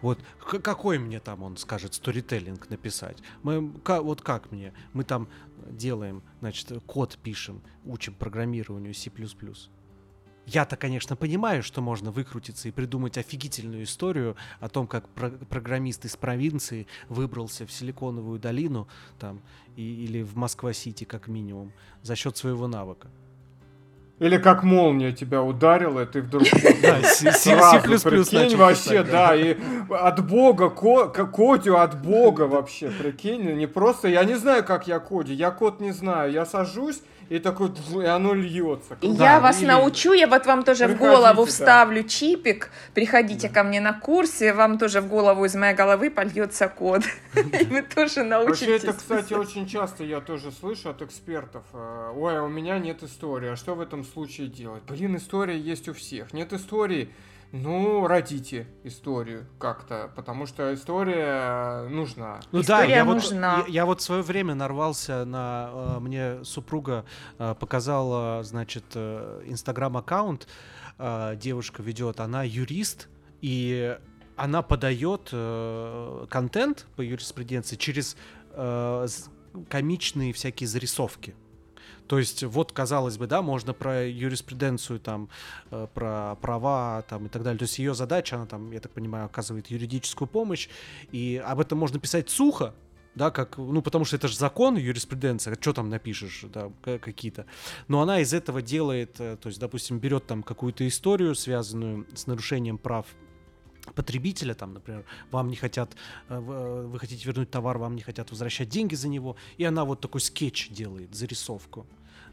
Вот 0.01 0.19
какой 0.63 0.97
мне 0.97 1.19
там 1.19 1.43
он 1.43 1.57
скажет 1.57 1.93
сторителлинг 1.93 2.69
написать? 2.69 3.17
Мы 3.43 3.71
вот 3.85 4.21
как 4.21 4.51
мне? 4.51 4.73
Мы 4.93 5.03
там 5.03 5.27
делаем, 5.69 6.23
значит, 6.39 6.71
код 6.87 7.17
пишем, 7.21 7.61
учим 7.85 8.13
программированию 8.15 8.93
C++. 8.93 9.11
Я-то, 10.45 10.75
конечно, 10.75 11.15
понимаю, 11.15 11.61
что 11.61 11.81
можно 11.81 12.11
выкрутиться 12.11 12.67
и 12.67 12.71
придумать 12.71 13.17
офигительную 13.17 13.83
историю 13.83 14.35
о 14.59 14.69
том, 14.69 14.87
как 14.87 15.07
про- 15.09 15.29
программист 15.29 16.05
из 16.05 16.15
провинции 16.15 16.87
выбрался 17.09 17.65
в 17.65 17.71
Силиконовую 17.71 18.39
долину 18.39 18.87
там, 19.19 19.41
и, 19.75 20.03
или 20.05 20.23
в 20.23 20.35
Москва-Сити, 20.35 21.03
как 21.03 21.27
минимум, 21.27 21.71
за 22.01 22.15
счет 22.15 22.37
своего 22.37 22.67
навыка. 22.67 23.07
Или 24.21 24.37
как 24.37 24.61
молния 24.61 25.11
тебя 25.13 25.41
ударила, 25.41 26.01
и 26.01 26.05
ты 26.05 26.21
вдруг 26.21 26.45
сразу, 27.03 27.79
прикинь, 28.03 28.55
вообще, 28.55 29.03
да, 29.03 29.35
и 29.35 29.57
от 29.89 30.27
бога, 30.27 30.69
Кодю 30.69 31.77
от 31.77 32.01
бога 32.03 32.43
вообще, 32.43 32.91
прикинь, 32.91 33.55
не 33.57 33.65
просто, 33.67 34.07
я 34.09 34.23
не 34.23 34.35
знаю, 34.35 34.63
как 34.63 34.87
я 34.87 34.99
коди, 34.99 35.33
я 35.33 35.49
код 35.49 35.79
не 35.81 35.91
знаю, 35.91 36.31
я 36.31 36.45
сажусь, 36.45 37.01
и 37.31 37.39
такой, 37.39 37.71
и 38.03 38.05
оно 38.05 38.33
льется. 38.33 38.97
И 38.99 39.07
я 39.07 39.39
вас 39.39 39.61
или... 39.61 39.67
научу, 39.67 40.11
я 40.11 40.27
вот 40.27 40.45
вам 40.45 40.63
тоже 40.63 40.83
приходите, 40.83 41.05
в 41.05 41.13
голову 41.13 41.45
вставлю 41.45 42.03
да. 42.03 42.09
чипик, 42.09 42.69
приходите 42.93 43.47
да. 43.47 43.53
ко 43.53 43.63
мне 43.63 43.79
на 43.79 43.93
курсе, 43.93 44.51
вам 44.51 44.77
тоже 44.77 44.99
в 44.99 45.07
голову 45.07 45.45
из 45.45 45.55
моей 45.55 45.73
головы 45.73 46.11
польется 46.11 46.67
код. 46.67 47.03
И 47.35 47.65
вы 47.67 47.83
тоже 47.83 48.23
научитесь. 48.23 48.67
Вообще 48.67 48.75
это, 48.75 48.93
кстати, 48.97 49.33
очень 49.33 49.65
часто 49.65 50.03
я 50.03 50.19
тоже 50.19 50.51
слышу 50.51 50.89
от 50.89 51.01
экспертов. 51.03 51.63
Э, 51.71 52.11
Ой, 52.13 52.37
а 52.37 52.43
у 52.43 52.49
меня 52.49 52.79
нет 52.79 53.01
истории, 53.01 53.51
а 53.51 53.55
что 53.55 53.75
в 53.75 53.79
этом 53.79 54.03
случае 54.03 54.47
делать? 54.47 54.83
Блин, 54.89 55.15
история 55.15 55.57
есть 55.57 55.87
у 55.87 55.93
всех. 55.93 56.33
Нет 56.33 56.51
истории, 56.51 57.13
ну, 57.51 58.07
родите 58.07 58.67
историю 58.83 59.45
как-то, 59.59 60.11
потому 60.15 60.45
что 60.45 60.73
история 60.73 61.87
нужна. 61.89 62.39
Ну 62.51 62.61
история 62.61 62.87
да, 62.87 62.95
я 62.95 63.05
нужна. 63.05 63.57
вот, 63.57 63.67
я, 63.67 63.73
я 63.73 63.85
вот 63.85 63.99
в 63.99 64.03
свое 64.03 64.21
время 64.21 64.55
нарвался 64.55 65.25
на... 65.25 65.69
Э, 65.73 65.99
мне 65.99 66.43
супруга 66.45 67.05
э, 67.37 67.53
показала, 67.59 68.43
значит, 68.43 68.85
э, 68.95 69.43
инстаграм-аккаунт, 69.45 70.47
э, 70.97 71.35
девушка 71.35 71.83
ведет, 71.83 72.19
она 72.21 72.43
юрист, 72.43 73.09
и 73.41 73.97
она 74.37 74.61
подает 74.61 75.29
э, 75.33 76.25
контент 76.29 76.87
по 76.95 77.01
юриспруденции 77.01 77.75
через 77.75 78.15
э, 78.53 79.07
комичные 79.69 80.31
всякие 80.33 80.67
зарисовки. 80.67 81.35
То 82.11 82.19
есть 82.19 82.43
вот, 82.43 82.73
казалось 82.73 83.17
бы, 83.17 83.25
да, 83.25 83.41
можно 83.41 83.73
про 83.73 84.05
юриспруденцию, 84.05 84.99
там, 84.99 85.29
э, 85.71 85.87
про 85.93 86.35
права 86.41 87.05
там, 87.07 87.27
и 87.27 87.29
так 87.29 87.41
далее. 87.41 87.57
То 87.57 87.63
есть 87.63 87.79
ее 87.79 87.93
задача, 87.95 88.35
она 88.35 88.45
там, 88.45 88.69
я 88.73 88.81
так 88.81 88.91
понимаю, 88.91 89.27
оказывает 89.27 89.67
юридическую 89.67 90.27
помощь, 90.27 90.67
и 91.13 91.41
об 91.41 91.61
этом 91.61 91.77
можно 91.77 92.01
писать 92.01 92.29
сухо, 92.29 92.73
да, 93.15 93.31
как, 93.31 93.57
ну, 93.57 93.81
потому 93.81 94.03
что 94.03 94.17
это 94.17 94.27
же 94.27 94.35
закон, 94.35 94.75
юриспруденция, 94.75 95.57
что 95.57 95.71
там 95.71 95.89
напишешь, 95.89 96.43
да, 96.53 96.69
какие-то. 96.83 97.45
Но 97.87 98.01
она 98.01 98.19
из 98.19 98.33
этого 98.33 98.61
делает, 98.61 99.15
э, 99.19 99.37
то 99.41 99.47
есть, 99.47 99.61
допустим, 99.61 99.99
берет 99.99 100.27
там 100.27 100.43
какую-то 100.43 100.85
историю, 100.85 101.33
связанную 101.33 102.05
с 102.13 102.27
нарушением 102.27 102.77
прав 102.77 103.05
потребителя, 103.95 104.53
там, 104.53 104.73
например, 104.73 105.05
вам 105.31 105.47
не 105.47 105.55
хотят, 105.55 105.95
э, 106.27 106.37
вы 106.37 106.99
хотите 106.99 107.25
вернуть 107.25 107.49
товар, 107.51 107.77
вам 107.77 107.95
не 107.95 108.01
хотят 108.01 108.31
возвращать 108.31 108.67
деньги 108.67 108.95
за 108.95 109.07
него, 109.07 109.37
и 109.55 109.63
она 109.63 109.85
вот 109.85 110.01
такой 110.01 110.19
скетч 110.19 110.71
делает, 110.71 111.15
зарисовку 111.15 111.87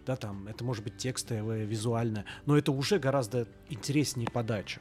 да, 0.08 0.16
там, 0.16 0.48
это 0.48 0.64
может 0.64 0.82
быть 0.82 0.96
текстовое, 0.96 1.66
визуальное, 1.66 2.24
но 2.46 2.56
это 2.56 2.72
уже 2.72 2.98
гораздо 2.98 3.46
интереснее 3.68 4.26
подача. 4.32 4.80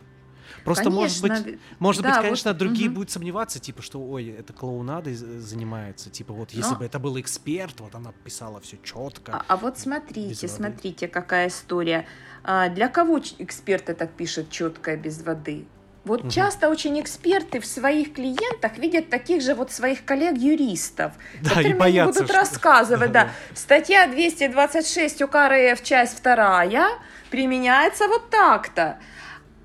Просто, 0.63 0.85
конечно, 0.85 1.27
может 1.27 1.45
быть, 1.45 1.59
может 1.79 2.01
да, 2.01 2.13
быть, 2.13 2.21
конечно, 2.21 2.51
вот, 2.51 2.57
другие 2.57 2.87
угу. 2.87 2.95
будут 2.95 3.11
сомневаться, 3.11 3.59
типа, 3.59 3.81
что, 3.81 4.01
ой, 4.01 4.27
это 4.27 4.53
клоунадой 4.53 5.15
занимается, 5.15 6.09
типа, 6.09 6.33
вот, 6.33 6.51
если 6.51 6.71
но... 6.71 6.79
бы 6.79 6.85
это 6.85 6.97
был 6.99 7.19
эксперт, 7.19 7.77
вот 7.81 7.93
она 7.93 8.13
писала 8.23 8.61
все 8.61 8.77
четко. 8.81 9.33
А, 9.33 9.45
а 9.49 9.57
вот 9.57 9.77
смотрите, 9.77 10.47
смотрите, 10.47 11.09
какая 11.09 11.49
история. 11.49 12.05
А, 12.45 12.69
для 12.69 12.87
кого 12.87 13.19
эксперты 13.19 13.95
так 13.95 14.13
пишут 14.13 14.49
четко 14.49 14.95
без 14.95 15.21
воды? 15.23 15.67
Вот 16.07 16.21
угу. 16.21 16.29
часто 16.29 16.69
очень 16.69 16.99
эксперты 17.01 17.59
в 17.59 17.65
своих 17.65 18.13
клиентах 18.13 18.77
видят 18.77 19.09
таких 19.09 19.41
же 19.41 19.53
вот 19.53 19.71
своих 19.71 20.05
коллег-юристов, 20.05 21.11
да, 21.41 21.49
которым 21.49 21.81
они 21.81 22.01
будут 22.01 22.25
что... 22.25 22.33
рассказывать, 22.33 23.11
да. 23.11 23.29
Статья 23.53 24.07
226 24.07 25.21
УК 25.21 25.35
РФ, 25.49 25.83
часть 25.83 26.17
вторая, 26.17 26.87
применяется 27.29 28.07
вот 28.07 28.29
так-то. 28.29 28.97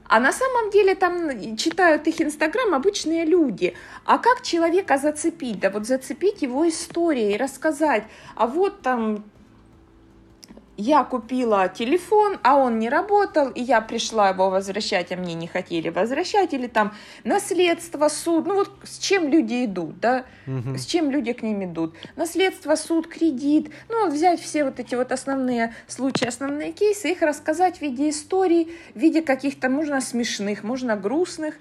А 0.08 0.20
на 0.20 0.32
самом 0.32 0.70
деле 0.70 0.94
там 0.94 1.56
читают 1.56 2.06
их 2.06 2.20
Инстаграм 2.20 2.74
обычные 2.74 3.24
люди. 3.24 3.74
А 4.04 4.18
как 4.18 4.42
человека 4.42 4.98
зацепить? 4.98 5.60
Да 5.60 5.70
вот 5.70 5.86
зацепить 5.86 6.42
его 6.42 6.68
историей, 6.68 7.38
рассказать. 7.38 8.02
А 8.34 8.46
вот 8.46 8.82
там 8.82 9.24
я 10.82 11.04
купила 11.04 11.68
телефон, 11.68 12.40
а 12.42 12.56
он 12.56 12.80
не 12.80 12.88
работал, 12.88 13.50
и 13.50 13.62
я 13.62 13.80
пришла 13.80 14.30
его 14.30 14.50
возвращать, 14.50 15.12
а 15.12 15.16
мне 15.16 15.34
не 15.34 15.46
хотели 15.46 15.90
возвращать, 15.90 16.52
или 16.54 16.66
там 16.66 16.92
наследство, 17.22 18.08
суд, 18.08 18.46
ну 18.46 18.56
вот 18.56 18.70
с 18.82 18.98
чем 18.98 19.28
люди 19.28 19.64
идут, 19.64 20.00
да, 20.00 20.24
угу. 20.44 20.76
с 20.76 20.84
чем 20.84 21.10
люди 21.10 21.32
к 21.34 21.42
ним 21.42 21.64
идут. 21.64 21.94
Наследство, 22.16 22.74
суд, 22.74 23.06
кредит, 23.06 23.70
ну 23.88 24.04
вот 24.04 24.12
взять 24.12 24.40
все 24.40 24.64
вот 24.64 24.80
эти 24.80 24.96
вот 24.96 25.12
основные 25.12 25.72
случаи, 25.86 26.26
основные 26.26 26.72
кейсы, 26.72 27.12
их 27.12 27.22
рассказать 27.22 27.78
в 27.78 27.82
виде 27.82 28.10
историй, 28.10 28.72
в 28.94 28.98
виде 28.98 29.22
каких-то, 29.22 29.68
можно 29.68 30.00
смешных, 30.00 30.64
можно 30.64 30.96
грустных. 30.96 31.54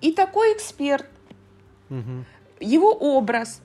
И 0.00 0.12
такой 0.12 0.52
эксперт, 0.52 1.06
угу. 1.90 2.24
его 2.58 2.92
образ, 2.92 3.60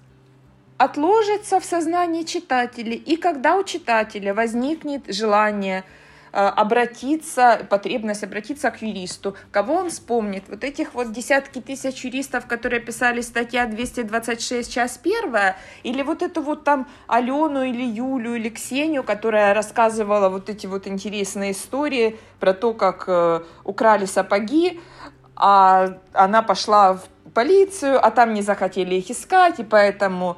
отложится 0.80 1.60
в 1.60 1.66
сознании 1.66 2.24
читателей, 2.24 2.96
и 2.96 3.18
когда 3.18 3.58
у 3.58 3.64
читателя 3.64 4.34
возникнет 4.34 5.14
желание 5.14 5.84
обратиться, 6.32 7.66
потребность 7.70 8.24
обратиться 8.24 8.70
к 8.70 8.84
юристу. 8.84 9.36
Кого 9.52 9.74
он 9.76 9.90
вспомнит? 9.90 10.44
Вот 10.48 10.64
этих 10.64 10.94
вот 10.94 11.12
десятки 11.12 11.60
тысяч 11.60 12.06
юристов, 12.06 12.46
которые 12.46 12.82
писали 12.82 13.22
статья 13.22 13.66
226, 13.66 14.72
часть 14.72 15.02
первая, 15.02 15.58
или 15.82 16.04
вот 16.04 16.22
эту 16.22 16.42
вот 16.42 16.64
там 16.64 16.88
Алену 17.08 17.64
или 17.64 17.84
Юлю 17.84 18.36
или 18.36 18.50
Ксению, 18.50 19.04
которая 19.04 19.56
рассказывала 19.56 20.30
вот 20.30 20.50
эти 20.50 20.68
вот 20.68 20.88
интересные 20.88 21.54
истории 21.54 22.20
про 22.40 22.54
то, 22.54 22.74
как 22.74 23.06
э, 23.08 23.42
украли 23.64 24.06
сапоги, 24.06 24.80
а 25.36 25.98
она 26.14 26.44
пошла 26.44 26.94
в 26.94 27.04
полицию, 27.34 28.06
а 28.06 28.12
там 28.12 28.34
не 28.36 28.44
захотели 28.44 28.96
их 28.96 29.10
искать, 29.10 29.60
и 29.60 29.64
поэтому 29.64 30.38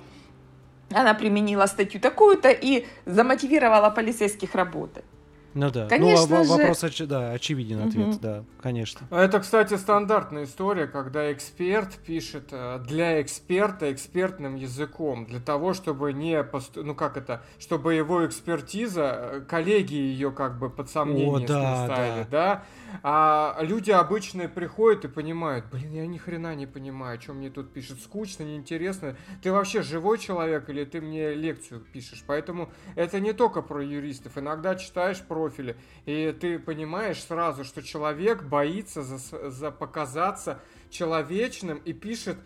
она 0.94 1.14
применила 1.14 1.66
статью 1.66 2.00
такую-то 2.00 2.50
и 2.50 2.86
замотивировала 3.06 3.89
полицейских 3.89 4.56
работать. 4.56 5.06
Ну 5.54 5.70
да. 5.70 5.88
Конечно 5.88 6.38
ну, 6.38 6.44
же... 6.46 6.50
вопрос 6.50 6.84
оч... 6.84 7.00
да, 7.00 7.32
очевиден 7.32 7.88
ответ, 7.88 8.08
угу. 8.08 8.20
да, 8.22 8.44
конечно. 8.62 9.06
Это, 9.10 9.39
кстати, 9.39 9.74
стандартная 9.76 10.46
история, 10.46 10.88
когда 10.88 11.32
эксперт 11.32 11.96
пишет 11.96 12.50
э, 12.52 12.80
для 12.88 13.22
эксперта 13.22 13.92
экспертным 13.92 14.56
языком, 14.56 15.26
для 15.26 15.39
того, 15.39 15.74
чтобы 15.74 16.14
не 16.14 16.42
пост... 16.44 16.76
ну 16.76 16.96
как 16.96 17.18
это, 17.18 17.44
чтобы 17.60 17.96
его 17.96 18.26
экспертиза, 18.26 19.04
э, 19.04 19.42
коллеги 19.42 19.96
ее 19.96 20.32
как 20.32 20.58
бы 20.58 20.70
под 20.70 20.89
сомнение 20.89 21.46
О, 21.46 21.48
да, 21.48 21.86
ставили, 21.86 22.24
да. 22.24 22.30
да? 22.32 22.64
А 23.04 23.58
люди 23.62 23.92
обычные 23.92 24.50
приходят 24.50 25.06
и 25.06 25.08
понимают, 25.08 25.66
блин, 25.72 25.92
я 25.94 26.08
ни 26.08 26.18
хрена 26.18 26.56
не 26.56 26.68
понимаю, 26.68 27.16
о 27.16 27.18
чем 27.18 27.38
мне 27.38 27.50
тут 27.50 27.74
пишет, 27.74 28.00
скучно, 28.02 28.44
неинтересно. 28.44 29.16
Ты 29.42 29.52
вообще 29.52 29.82
живой 29.82 30.18
человек 30.18 30.70
или 30.70 30.86
ты 30.86 31.02
мне 31.02 31.34
лекцию 31.34 31.82
пишешь? 31.82 32.24
Поэтому 32.28 32.72
это 32.96 33.20
не 33.20 33.34
только 33.34 33.62
про 33.62 33.84
юристов. 33.84 34.38
Иногда 34.38 34.76
читаешь 34.76 35.22
профили, 35.22 35.76
и 36.06 36.36
ты 36.39 36.60
понимаешь 36.60 37.22
сразу, 37.24 37.64
что 37.64 37.82
человек 37.82 38.44
боится 38.44 39.02
за, 39.04 39.50
за 39.50 39.72
показаться 39.72 40.60
человечным 40.89 41.78
и 41.78 41.94
пишет 41.94 42.38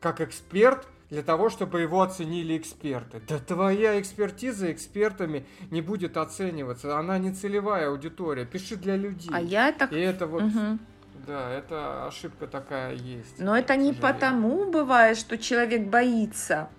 как 0.00 0.20
эксперт 0.20 0.86
для 1.12 1.22
того, 1.22 1.50
чтобы 1.50 1.82
его 1.82 2.00
оценили 2.00 2.56
эксперты. 2.56 3.20
Да 3.28 3.38
твоя 3.38 4.00
экспертиза 4.00 4.72
экспертами 4.72 5.44
не 5.70 5.82
будет 5.82 6.16
оцениваться. 6.16 6.98
Она 6.98 7.18
не 7.18 7.32
целевая 7.32 7.90
аудитория. 7.90 8.46
Пиши 8.46 8.76
для 8.76 8.96
людей. 8.96 9.30
А 9.30 9.38
я 9.38 9.72
так... 9.72 9.92
И 9.92 9.98
это 9.98 10.26
вот... 10.26 10.42
Угу. 10.44 10.78
Да, 11.26 11.50
это 11.50 12.06
ошибка 12.06 12.46
такая 12.46 12.94
есть. 12.94 13.38
Но 13.38 13.54
это 13.54 13.76
не 13.76 13.92
потому 13.92 14.70
бывает, 14.70 15.18
что 15.18 15.36
человек 15.36 15.82
боится. 15.88 16.70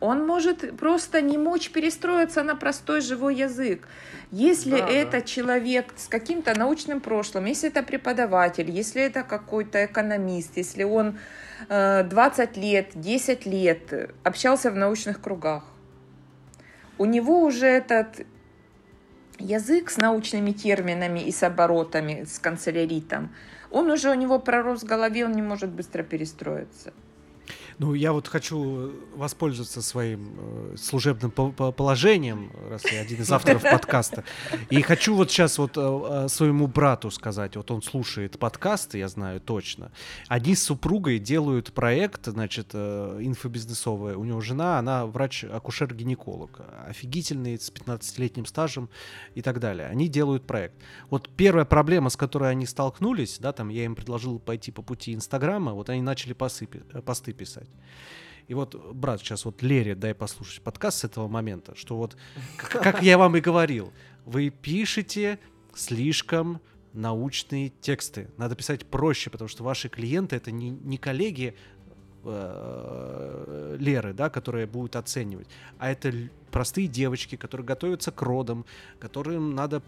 Он 0.00 0.26
может 0.26 0.78
просто 0.78 1.20
не 1.20 1.36
мочь 1.36 1.68
перестроиться 1.70 2.42
на 2.42 2.56
простой 2.56 3.02
живой 3.02 3.36
язык. 3.36 3.86
Если 4.30 4.78
да, 4.78 4.88
это 4.88 5.18
да. 5.18 5.20
человек 5.20 5.92
с 5.96 6.08
каким-то 6.08 6.58
научным 6.58 7.02
прошлым, 7.02 7.44
если 7.44 7.68
это 7.68 7.82
преподаватель, 7.82 8.70
если 8.70 9.02
это 9.02 9.24
какой-то 9.24 9.84
экономист, 9.84 10.56
если 10.56 10.84
он 10.84 11.18
20 11.68 12.56
лет, 12.56 12.90
10 12.94 13.46
лет 13.46 14.10
общался 14.22 14.70
в 14.70 14.76
научных 14.76 15.20
кругах. 15.20 15.64
У 16.98 17.04
него 17.04 17.42
уже 17.42 17.66
этот 17.66 18.26
язык 19.38 19.90
с 19.90 19.96
научными 19.96 20.52
терминами 20.52 21.20
и 21.20 21.32
с 21.32 21.42
оборотами, 21.42 22.24
с 22.24 22.38
канцеляритом, 22.38 23.34
он 23.70 23.90
уже 23.90 24.10
у 24.10 24.14
него 24.14 24.38
пророс 24.38 24.82
в 24.82 24.86
голове, 24.86 25.24
он 25.24 25.32
не 25.32 25.42
может 25.42 25.70
быстро 25.70 26.04
перестроиться. 26.04 26.92
Ну, 27.78 27.94
я 27.94 28.12
вот 28.12 28.28
хочу 28.28 28.92
воспользоваться 29.16 29.82
своим 29.82 30.34
э, 30.38 30.76
служебным 30.78 31.30
положением, 31.30 32.52
раз 32.70 32.84
я 32.92 33.00
один 33.00 33.22
из 33.22 33.30
авторов 33.32 33.62
подкаста. 33.70 34.24
И 34.70 34.80
хочу 34.82 35.14
вот 35.14 35.30
сейчас 35.30 35.58
вот 35.58 35.72
э, 35.76 36.28
своему 36.28 36.68
брату 36.68 37.10
сказать, 37.10 37.56
вот 37.56 37.70
он 37.70 37.82
слушает 37.82 38.38
подкасты, 38.38 38.98
я 38.98 39.08
знаю 39.08 39.40
точно. 39.40 39.90
Они 40.28 40.54
с 40.54 40.62
супругой 40.62 41.18
делают 41.18 41.72
проект, 41.72 42.26
значит, 42.26 42.70
э, 42.74 43.18
инфобизнесовый. 43.20 44.14
У 44.14 44.24
него 44.24 44.40
жена, 44.40 44.78
она 44.78 45.06
врач-акушер-гинеколог. 45.06 46.60
Офигительный, 46.86 47.58
с 47.58 47.72
15-летним 47.72 48.46
стажем 48.46 48.88
и 49.34 49.42
так 49.42 49.58
далее. 49.58 49.88
Они 49.88 50.08
делают 50.08 50.46
проект. 50.46 50.74
Вот 51.10 51.28
первая 51.36 51.64
проблема, 51.64 52.10
с 52.10 52.16
которой 52.16 52.50
они 52.50 52.66
столкнулись, 52.66 53.38
да, 53.40 53.52
там 53.52 53.68
я 53.68 53.84
им 53.84 53.96
предложил 53.96 54.38
пойти 54.38 54.70
по 54.70 54.82
пути 54.82 55.12
Инстаграма, 55.12 55.72
вот 55.72 55.90
они 55.90 56.02
начали 56.02 56.34
посты 56.34 56.66
писать 57.32 57.63
писать. 57.64 57.74
И 58.46 58.54
вот, 58.54 58.74
брат, 58.94 59.20
сейчас 59.20 59.44
вот 59.44 59.62
Лере 59.62 59.94
дай 59.94 60.14
послушать 60.14 60.62
подкаст 60.62 60.98
с 60.98 61.04
этого 61.04 61.28
момента, 61.28 61.74
что 61.76 61.96
вот, 61.96 62.16
как 62.56 63.02
я 63.02 63.16
вам 63.16 63.36
и 63.36 63.40
говорил, 63.40 63.92
вы 64.26 64.50
пишете 64.50 65.38
слишком 65.74 66.60
научные 66.92 67.70
тексты. 67.80 68.28
Надо 68.36 68.54
писать 68.54 68.86
проще, 68.86 69.30
потому 69.30 69.48
что 69.48 69.64
ваши 69.64 69.88
клиенты 69.88 70.36
это 70.36 70.50
не, 70.50 70.70
не 70.70 70.98
коллеги 70.98 71.56
э, 72.22 73.76
Леры, 73.80 74.12
да, 74.12 74.30
которые 74.30 74.66
будут 74.66 74.96
оценивать, 74.96 75.48
а 75.78 75.90
это 75.90 76.12
простые 76.50 76.86
девочки, 76.86 77.36
которые 77.36 77.66
готовятся 77.66 78.12
к 78.12 78.22
родам, 78.22 78.64
которым 79.00 79.54
надо 79.54 79.82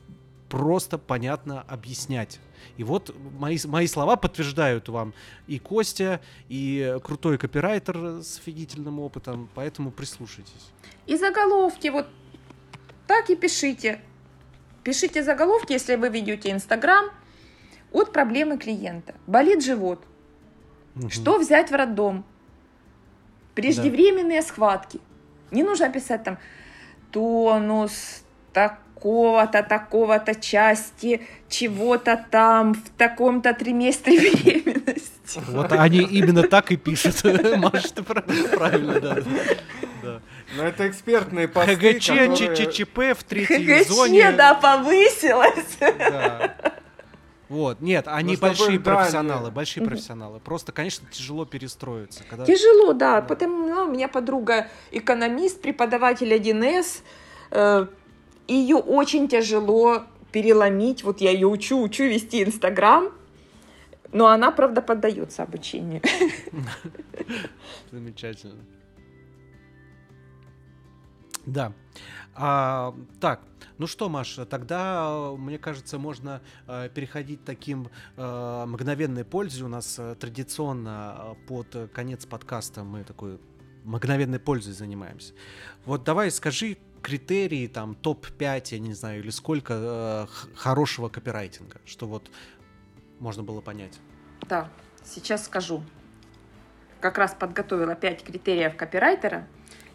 просто 0.56 0.96
понятно 0.96 1.60
объяснять. 1.68 2.40
И 2.78 2.84
вот 2.84 3.14
мои, 3.38 3.58
мои 3.66 3.86
слова 3.86 4.16
подтверждают 4.16 4.88
вам 4.88 5.12
и 5.46 5.58
Костя, 5.58 6.22
и 6.48 6.96
крутой 7.04 7.36
копирайтер 7.36 8.22
с 8.22 8.38
офигительным 8.38 8.98
опытом, 9.00 9.50
поэтому 9.54 9.90
прислушайтесь. 9.90 10.72
И 11.04 11.16
заголовки 11.18 11.88
вот 11.88 12.06
так 13.06 13.28
и 13.28 13.36
пишите. 13.36 14.00
Пишите 14.82 15.22
заголовки, 15.22 15.74
если 15.74 15.96
вы 15.96 16.08
ведете 16.08 16.50
Инстаграм, 16.50 17.10
от 17.92 18.12
проблемы 18.12 18.56
клиента. 18.56 19.14
Болит 19.26 19.62
живот. 19.62 20.02
Угу. 20.94 21.10
Что 21.10 21.38
взять 21.38 21.70
в 21.70 21.74
роддом? 21.74 22.24
Преждевременные 23.54 24.40
да. 24.40 24.46
схватки. 24.46 25.00
Не 25.50 25.64
нужно 25.64 25.90
писать 25.90 26.24
там 26.24 26.38
тонус, 27.12 28.22
так 28.54 28.80
такого-то, 29.06 29.62
такого-то 29.62 30.34
части, 30.34 31.20
чего-то 31.48 32.24
там 32.30 32.74
в 32.74 32.90
таком-то 32.96 33.54
триместре 33.54 34.18
беременности. 34.18 35.40
Вот 35.48 35.72
они 35.72 35.98
именно 35.98 36.42
так 36.42 36.72
и 36.72 36.76
пишут. 36.76 37.22
Маша, 37.56 37.94
ты 37.94 38.02
правильно, 38.02 39.00
да. 39.00 39.16
Но 40.56 40.62
это 40.62 40.88
экспертные 40.88 41.48
посты, 41.48 41.76
ХГЧ, 41.76 42.06
которые... 42.06 42.56
ЧЧП 42.56 42.98
в 43.18 43.24
третьей 43.24 43.82
ХГЧ, 43.82 43.88
зоне. 43.88 44.32
да, 44.32 44.54
повысилась. 44.54 45.76
Да. 45.80 46.54
Вот, 47.48 47.80
нет, 47.80 48.08
они 48.08 48.34
ну, 48.34 48.40
большие 48.40 48.80
профессионалы, 48.80 49.50
большие 49.50 49.84
профессионалы. 49.84 50.40
Просто, 50.40 50.72
конечно, 50.72 51.06
тяжело 51.10 51.44
перестроиться. 51.44 52.24
Когда... 52.28 52.44
Тяжело, 52.44 52.92
да. 52.92 53.20
да. 53.20 53.22
Потому 53.22 53.68
ну, 53.68 53.84
у 53.84 53.92
меня 53.92 54.08
подруга 54.08 54.68
экономист, 54.90 55.60
преподаватель 55.60 56.32
1С, 56.32 57.02
э, 57.52 57.86
ее 58.48 58.76
очень 58.76 59.28
тяжело 59.28 60.04
переломить. 60.32 61.02
Вот 61.04 61.20
я 61.20 61.30
ее 61.30 61.46
учу, 61.46 61.82
учу 61.82 62.04
вести 62.04 62.42
Инстаграм, 62.42 63.10
но 64.12 64.28
она, 64.28 64.50
правда, 64.50 64.82
поддается 64.82 65.42
обучению. 65.42 66.02
Замечательно. 67.90 68.64
Да. 71.46 71.72
А, 72.34 72.94
так, 73.20 73.40
ну 73.78 73.86
что, 73.86 74.08
Маша, 74.08 74.44
тогда, 74.46 75.32
мне 75.38 75.58
кажется, 75.58 75.98
можно 75.98 76.42
э, 76.66 76.88
переходить 76.94 77.44
таким 77.44 77.88
э, 78.16 78.64
мгновенной 78.66 79.24
пользе. 79.24 79.64
У 79.64 79.68
нас 79.68 79.98
э, 79.98 80.16
традиционно 80.16 81.16
э, 81.18 81.46
под 81.46 81.90
конец 81.92 82.26
подкаста 82.26 82.84
мы 82.84 83.04
такой 83.04 83.38
мгновенной 83.84 84.40
пользой 84.40 84.74
занимаемся. 84.74 85.34
Вот 85.84 86.04
давай 86.04 86.30
скажи, 86.30 86.78
критерии, 87.06 87.68
там, 87.68 87.94
топ-5, 87.94 88.62
я 88.70 88.78
не 88.80 88.92
знаю, 88.92 89.20
или 89.20 89.30
сколько 89.30 89.74
э, 89.76 90.26
хорошего 90.56 91.08
копирайтинга, 91.08 91.76
что 91.84 92.06
вот 92.06 92.32
можно 93.20 93.44
было 93.44 93.60
понять? 93.60 94.00
Да, 94.48 94.68
сейчас 95.04 95.44
скажу. 95.44 95.84
Как 97.00 97.16
раз 97.16 97.36
подготовила 97.38 97.94
5 97.94 98.24
критериев 98.24 98.74
копирайтера. 98.76 99.46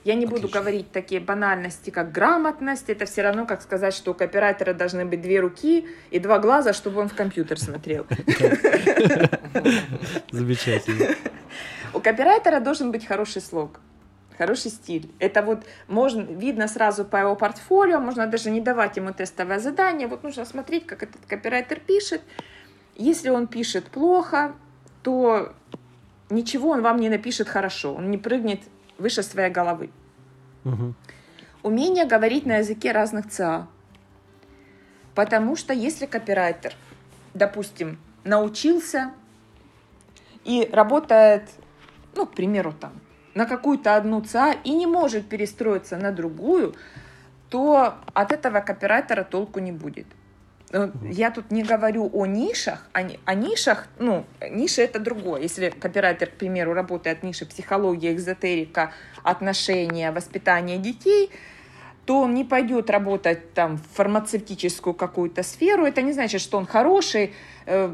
Я 0.05 0.13
не 0.13 0.23
Отлично. 0.23 0.47
буду 0.47 0.53
говорить 0.53 0.91
такие 0.93 1.19
банальности, 1.19 1.89
как 1.89 2.13
грамотность. 2.13 2.89
Это 2.89 3.05
все 3.05 3.23
равно, 3.23 3.45
как 3.45 3.61
сказать, 3.61 3.93
что 3.93 4.11
у 4.11 4.13
копирайтера 4.13 4.73
должны 4.73 5.03
быть 5.03 5.21
две 5.21 5.41
руки 5.41 5.89
и 6.11 6.19
два 6.19 6.39
глаза, 6.39 6.71
чтобы 6.71 7.01
он 7.01 7.09
в 7.09 7.13
компьютер 7.13 7.59
смотрел. 7.59 8.07
Замечательно. 10.31 11.13
У 11.93 11.99
копирайтера 11.99 12.61
должен 12.61 12.89
быть 12.91 13.05
хороший 13.05 13.41
слог 13.41 13.81
хороший 14.37 14.71
стиль. 14.71 15.11
Это 15.19 15.41
вот 15.41 15.65
можно, 15.87 16.21
видно 16.21 16.67
сразу 16.67 17.05
по 17.05 17.17
его 17.17 17.35
портфолио, 17.35 17.99
можно 17.99 18.27
даже 18.27 18.49
не 18.51 18.61
давать 18.61 18.97
ему 18.97 19.13
тестовое 19.13 19.59
задание, 19.59 20.07
вот 20.07 20.23
нужно 20.23 20.45
смотреть, 20.45 20.85
как 20.85 21.03
этот 21.03 21.25
копирайтер 21.27 21.79
пишет. 21.79 22.21
Если 22.95 23.29
он 23.29 23.47
пишет 23.47 23.85
плохо, 23.85 24.53
то 25.03 25.53
ничего 26.29 26.69
он 26.69 26.81
вам 26.81 26.97
не 26.97 27.09
напишет 27.09 27.47
хорошо, 27.47 27.93
он 27.93 28.09
не 28.09 28.17
прыгнет 28.17 28.61
выше 28.97 29.23
своей 29.23 29.51
головы. 29.51 29.89
Угу. 30.65 30.93
Умение 31.63 32.05
говорить 32.05 32.45
на 32.45 32.57
языке 32.57 32.91
разных 32.91 33.29
ЦА. 33.29 33.67
Потому 35.13 35.55
что 35.55 35.73
если 35.73 36.05
копирайтер, 36.05 36.73
допустим, 37.33 37.99
научился 38.23 39.11
и 40.43 40.69
работает, 40.71 41.49
ну, 42.15 42.25
к 42.25 42.33
примеру, 42.33 42.73
там, 42.73 42.93
на 43.35 43.45
какую-то 43.45 43.95
одну 43.95 44.21
ЦА 44.21 44.53
и 44.63 44.71
не 44.71 44.87
может 44.87 45.27
перестроиться 45.29 45.97
на 45.97 46.11
другую, 46.11 46.75
то 47.49 47.95
от 48.13 48.31
этого 48.31 48.61
копирайтера 48.61 49.23
толку 49.23 49.59
не 49.59 49.71
будет. 49.71 50.07
Э, 50.71 50.89
я 51.03 51.31
тут 51.31 51.51
не 51.51 51.63
говорю 51.63 52.09
о 52.13 52.25
нишах, 52.25 52.87
о, 52.93 53.01
о 53.25 53.33
нишах, 53.35 53.87
ну, 53.99 54.25
ниша 54.49 54.81
это 54.81 54.99
другое. 54.99 55.41
Если 55.41 55.69
копирайтер, 55.69 56.29
к 56.29 56.33
примеру, 56.35 56.73
работает 56.73 57.19
в 57.19 57.23
нише 57.23 57.45
психология, 57.45 58.13
экзотерика, 58.13 58.91
отношения, 59.23 60.11
воспитание 60.11 60.77
детей, 60.77 61.29
то 62.05 62.21
он 62.21 62.33
не 62.33 62.43
пойдет 62.43 62.89
работать 62.89 63.53
там 63.53 63.77
в 63.77 63.95
фармацевтическую 63.95 64.93
какую-то 64.93 65.43
сферу. 65.43 65.85
Это 65.85 66.01
не 66.01 66.13
значит, 66.13 66.41
что 66.41 66.57
он 66.57 66.65
хороший 66.65 67.33
э, 67.65 67.93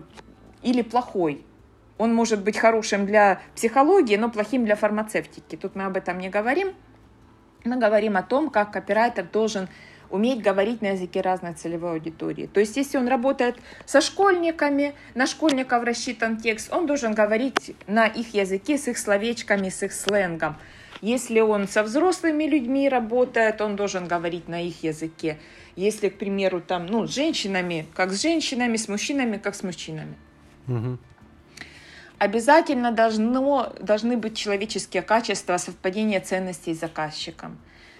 или 0.62 0.82
плохой. 0.82 1.46
Он 1.98 2.14
может 2.14 2.44
быть 2.44 2.58
хорошим 2.58 3.06
для 3.06 3.42
психологии, 3.56 4.16
но 4.18 4.30
плохим 4.30 4.66
для 4.66 4.76
фармацевтики. 4.76 5.56
Тут 5.56 5.76
мы 5.76 5.86
об 5.86 5.98
этом 5.98 6.20
не 6.20 6.30
говорим. 6.30 6.74
Мы 7.66 7.78
говорим 7.78 8.18
о 8.18 8.24
том, 8.24 8.50
как 8.50 8.72
копирайтер 8.72 9.26
должен 9.26 9.68
уметь 10.10 10.42
говорить 10.42 10.82
на 10.82 10.92
языке 10.92 11.22
разной 11.22 11.54
целевой 11.54 11.94
аудитории. 11.94 12.48
То 12.48 12.60
есть, 12.60 12.78
если 12.78 12.98
он 12.98 13.08
работает 13.08 13.58
со 13.86 14.02
школьниками, 14.02 14.94
на 15.16 15.28
школьников 15.28 15.84
рассчитан 15.84 16.38
текст, 16.38 16.72
он 16.72 16.88
должен 16.88 17.14
говорить 17.14 17.76
на 17.88 18.08
их 18.08 18.34
языке, 18.34 18.78
с 18.78 18.88
их 18.88 18.98
словечками, 18.98 19.70
с 19.70 19.84
их 19.84 19.92
сленгом. 19.92 20.56
Если 21.02 21.40
он 21.40 21.68
со 21.68 21.84
взрослыми 21.84 22.46
людьми 22.46 22.90
работает, 22.90 23.62
он 23.62 23.76
должен 23.76 24.08
говорить 24.08 24.48
на 24.48 24.66
их 24.66 24.84
языке. 24.84 25.38
Если, 25.76 26.10
к 26.10 26.18
примеру, 26.18 26.60
там, 26.60 26.88
ну, 26.88 27.06
с 27.06 27.14
женщинами, 27.14 27.86
как 27.94 28.12
с 28.12 28.22
женщинами, 28.22 28.78
с 28.78 28.88
мужчинами, 28.88 29.38
как 29.38 29.54
с 29.54 29.62
мужчинами. 29.62 30.16
Угу. 30.68 30.98
Обязательно 32.20 32.92
должно, 32.92 33.74
должны 33.80 34.18
быть 34.18 34.36
человеческие 34.36 35.04
качества 35.04 35.58
совпадения 35.58 36.20
ценностей 36.20 36.74
с 36.74 36.80
заказчиком. 36.80 37.60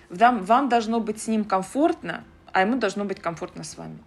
Вам, 0.10 0.44
вам 0.44 0.70
должно 0.70 1.00
быть 1.00 1.22
с 1.22 1.28
ним 1.28 1.44
комфортно, 1.44 2.24
а 2.52 2.62
ему 2.62 2.78
должно 2.78 3.06
быть 3.06 3.20
комфортно 3.20 3.64
с 3.64 3.78
вами. 3.78 4.00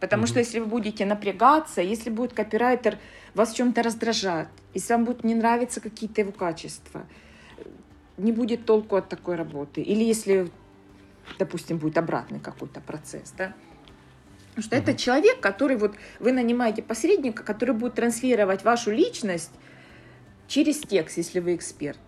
Потому 0.00 0.24
mm-hmm. 0.24 0.26
что 0.26 0.38
если 0.38 0.60
вы 0.60 0.66
будете 0.66 1.04
напрягаться, 1.04 1.82
если 1.82 2.10
будет 2.10 2.32
копирайтер 2.32 2.98
вас 3.34 3.52
в 3.52 3.56
чем-то 3.56 3.82
раздражать, 3.82 4.48
если 4.72 4.94
вам 4.94 5.04
будут 5.04 5.24
не 5.24 5.34
нравиться 5.34 5.80
какие-то 5.80 6.22
его 6.22 6.32
качества, 6.32 7.06
не 8.16 8.32
будет 8.32 8.64
толку 8.64 8.96
от 8.96 9.08
такой 9.08 9.36
работы. 9.36 9.82
Или 9.82 10.04
если, 10.04 10.50
допустим, 11.38 11.78
будет 11.78 11.98
обратный 11.98 12.40
какой-то 12.40 12.80
процесс, 12.80 13.32
да, 13.36 13.52
Потому 14.56 14.68
что 14.68 14.76
mm-hmm. 14.76 14.90
это 14.90 14.94
человек, 14.94 15.40
который 15.40 15.76
вот 15.76 15.96
вы 16.18 16.32
нанимаете 16.32 16.82
посредника, 16.82 17.42
который 17.42 17.74
будет 17.74 17.96
транслировать 17.96 18.64
вашу 18.64 18.90
личность 18.90 19.50
через 20.48 20.78
текст, 20.78 21.18
если 21.18 21.40
вы 21.40 21.56
эксперт. 21.56 21.98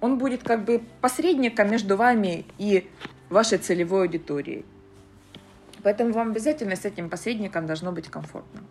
Он 0.00 0.16
будет 0.16 0.42
как 0.42 0.64
бы 0.64 0.82
посредником 1.02 1.70
между 1.70 1.98
вами 1.98 2.46
и 2.56 2.88
вашей 3.28 3.58
целевой 3.58 4.04
аудиторией. 4.04 4.64
Поэтому 5.82 6.14
вам 6.14 6.30
обязательно 6.30 6.76
с 6.76 6.86
этим 6.86 7.10
посредником 7.10 7.66
должно 7.66 7.92
быть 7.92 8.08
комфортно. 8.08 8.62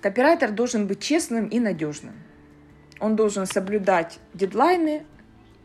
Копирайтер 0.00 0.52
должен 0.52 0.86
быть 0.86 1.00
честным 1.00 1.48
и 1.48 1.58
надежным. 1.58 2.14
Он 3.00 3.16
должен 3.16 3.46
соблюдать 3.46 4.20
дедлайны, 4.32 5.04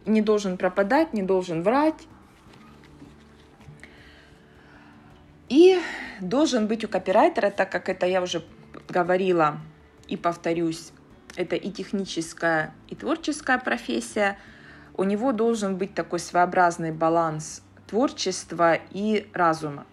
не 0.08 0.24
должен 0.24 0.58
пропадать, 0.58 1.14
не 1.14 1.22
должен 1.22 1.62
врать, 1.62 2.08
И 5.50 5.80
должен 6.20 6.68
быть 6.68 6.84
у 6.84 6.88
копирайтера, 6.88 7.50
так 7.50 7.72
как 7.72 7.90
это 7.90 8.06
я 8.06 8.22
уже 8.22 8.44
говорила 8.90 9.60
и 10.08 10.18
повторюсь, 10.18 10.92
это 11.36 11.56
и 11.56 11.72
техническая, 11.72 12.74
и 12.90 12.96
творческая 12.96 13.58
профессия, 13.58 14.38
у 14.96 15.04
него 15.04 15.32
должен 15.32 15.78
быть 15.78 15.94
такой 15.94 16.20
своеобразный 16.20 16.92
баланс 16.92 17.62
творчества 17.88 18.80
и 18.92 19.30
разума. 19.34 19.86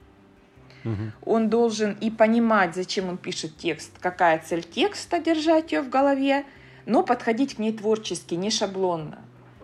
Угу. 0.85 1.13
Он 1.27 1.49
должен 1.49 1.97
и 2.01 2.11
понимать, 2.11 2.75
зачем 2.75 3.09
он 3.09 3.17
пишет 3.17 3.57
текст, 3.57 3.93
какая 4.01 4.39
цель 4.39 4.63
текста, 4.63 5.19
держать 5.19 5.73
ее 5.73 5.83
в 5.83 5.89
голове, 5.89 6.45
но 6.87 7.03
подходить 7.03 7.57
к 7.57 7.59
ней 7.59 7.73
творчески, 7.73 8.35
не 8.35 8.51
шаблонно. 8.51 9.21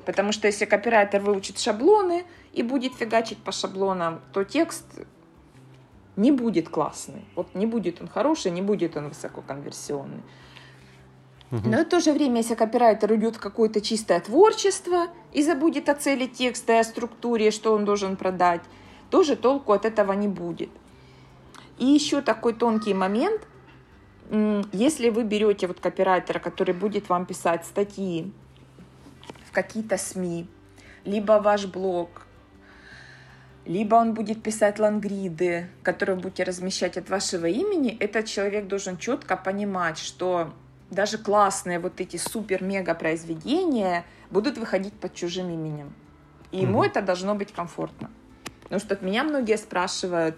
Потому 0.06 0.32
что 0.32 0.46
если 0.46 0.64
копирайтер 0.64 1.20
выучит 1.20 1.58
шаблоны 1.58 2.24
и 2.52 2.62
будет 2.62 2.94
фигачить 2.94 3.38
по 3.38 3.52
шаблонам, 3.52 4.20
то 4.32 4.44
текст 4.44 4.86
не 6.20 6.32
будет 6.32 6.68
классный. 6.68 7.24
Вот 7.34 7.54
не 7.54 7.66
будет 7.66 8.00
он 8.00 8.08
хороший, 8.08 8.50
не 8.52 8.62
будет 8.62 8.96
он 8.96 9.08
высококонверсионный. 9.08 10.22
Но 11.50 11.78
в 11.78 11.84
то 11.84 11.98
же 11.98 12.12
время, 12.12 12.36
если 12.36 12.54
копирайтер 12.54 13.10
уйдет 13.10 13.36
в 13.36 13.40
какое-то 13.40 13.80
чистое 13.80 14.20
творчество 14.20 15.08
и 15.32 15.42
забудет 15.42 15.88
о 15.88 15.94
цели 15.94 16.26
текста 16.26 16.74
и 16.74 16.76
о 16.76 16.84
структуре, 16.84 17.50
что 17.50 17.74
он 17.74 17.84
должен 17.84 18.16
продать, 18.16 18.60
тоже 19.10 19.34
толку 19.34 19.72
от 19.72 19.84
этого 19.84 20.12
не 20.12 20.28
будет. 20.28 20.70
И 21.78 21.86
еще 21.86 22.20
такой 22.20 22.52
тонкий 22.52 22.94
момент. 22.94 23.40
Если 24.72 25.10
вы 25.10 25.24
берете 25.24 25.66
вот 25.66 25.80
копирайтера, 25.80 26.38
который 26.38 26.74
будет 26.74 27.08
вам 27.08 27.26
писать 27.26 27.64
статьи 27.64 28.32
в 29.48 29.50
какие-то 29.50 29.96
СМИ, 29.96 30.46
либо 31.04 31.40
ваш 31.40 31.66
блог, 31.66 32.26
либо 33.66 33.94
он 33.96 34.14
будет 34.14 34.42
писать 34.42 34.78
лангриды, 34.78 35.68
которые 35.82 36.16
вы 36.16 36.22
будете 36.22 36.44
размещать 36.44 36.96
от 36.96 37.10
вашего 37.10 37.46
имени, 37.46 37.96
этот 37.98 38.26
человек 38.26 38.66
должен 38.66 38.96
четко 38.96 39.36
понимать, 39.36 39.98
что 39.98 40.52
даже 40.90 41.18
классные 41.18 41.78
вот 41.78 42.00
эти 42.00 42.16
супер-мега 42.16 42.94
произведения 42.94 44.04
будут 44.30 44.58
выходить 44.58 44.94
под 44.94 45.14
чужим 45.14 45.50
именем. 45.50 45.92
И 46.52 46.58
ему 46.58 46.82
mm-hmm. 46.82 46.86
это 46.88 47.02
должно 47.02 47.34
быть 47.34 47.52
комфортно. 47.52 48.10
Потому 48.62 48.80
что 48.80 48.94
от 48.94 49.02
меня 49.02 49.24
многие 49.24 49.56
спрашивают, 49.56 50.36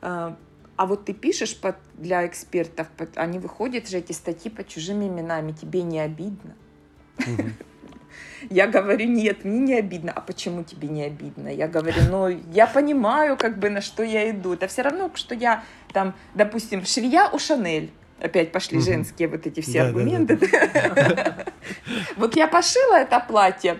э, 0.00 0.34
а 0.76 0.86
вот 0.86 1.04
ты 1.04 1.12
пишешь 1.12 1.58
под, 1.60 1.76
для 1.94 2.26
экспертов, 2.26 2.88
под, 2.96 3.18
они 3.18 3.38
выходят 3.38 3.88
же 3.88 3.98
эти 3.98 4.12
статьи 4.12 4.50
под 4.50 4.68
чужими 4.68 5.06
именами, 5.06 5.52
тебе 5.52 5.82
не 5.82 6.00
обидно? 6.00 6.54
Mm-hmm. 7.18 7.52
Я 8.48 8.66
говорю, 8.66 9.06
нет, 9.06 9.44
мне 9.44 9.58
не 9.58 9.74
обидно. 9.74 10.12
А 10.12 10.20
почему 10.20 10.64
тебе 10.64 10.88
не 10.88 11.02
обидно? 11.02 11.48
Я 11.48 11.68
говорю, 11.68 12.02
ну, 12.10 12.28
я 12.52 12.66
понимаю, 12.66 13.36
как 13.36 13.58
бы, 13.58 13.70
на 13.70 13.80
что 13.80 14.02
я 14.02 14.30
иду. 14.30 14.54
Это 14.54 14.66
все 14.66 14.82
равно, 14.82 15.10
что 15.14 15.34
я 15.34 15.62
там, 15.92 16.14
допустим, 16.34 16.84
швея 16.84 17.28
у 17.32 17.38
Шанель. 17.38 17.90
Опять 18.20 18.52
пошли 18.52 18.78
угу. 18.78 18.84
женские 18.84 19.28
вот 19.28 19.46
эти 19.46 19.60
все 19.60 19.82
да, 19.82 19.86
аргументы. 19.86 20.38
Вот 22.16 22.36
я 22.36 22.46
пошила 22.48 23.00
это 23.00 23.20
платье, 23.20 23.78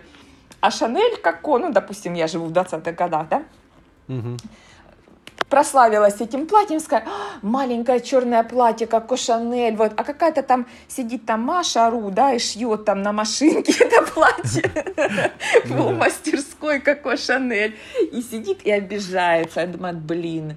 а 0.60 0.70
Шанель, 0.70 1.16
как 1.22 1.46
он, 1.46 1.62
ну, 1.62 1.72
допустим, 1.72 2.14
я 2.14 2.26
живу 2.26 2.46
в 2.46 2.52
20-х 2.52 2.92
годах, 2.92 3.28
да? 3.28 3.42
Прославилась 5.50 6.20
этим 6.20 6.46
платьем, 6.46 6.80
сказать, 6.80 7.04
«А, 7.06 7.38
маленькое 7.42 8.00
черное 8.00 8.42
платье, 8.44 8.86
как 8.86 9.12
у 9.12 9.16
Шанель, 9.16 9.76
вот, 9.76 9.92
а 9.96 10.04
какая-то 10.04 10.42
там 10.42 10.66
сидит 10.88 11.26
там 11.26 11.42
Маша 11.42 11.90
Ру, 11.90 12.10
да, 12.10 12.32
и 12.32 12.38
шьет 12.38 12.84
там 12.84 13.02
на 13.02 13.12
машинке 13.12 13.74
это 13.84 14.02
платье 14.02 14.62
в 15.64 15.92
мастерской, 15.92 16.80
как 16.80 17.04
у 17.04 17.16
Шанель, 17.16 17.76
и 18.12 18.22
сидит 18.22 18.62
и 18.62 18.70
обижается, 18.70 19.60
я 19.60 19.66
думаю, 19.66 19.96
блин, 19.96 20.56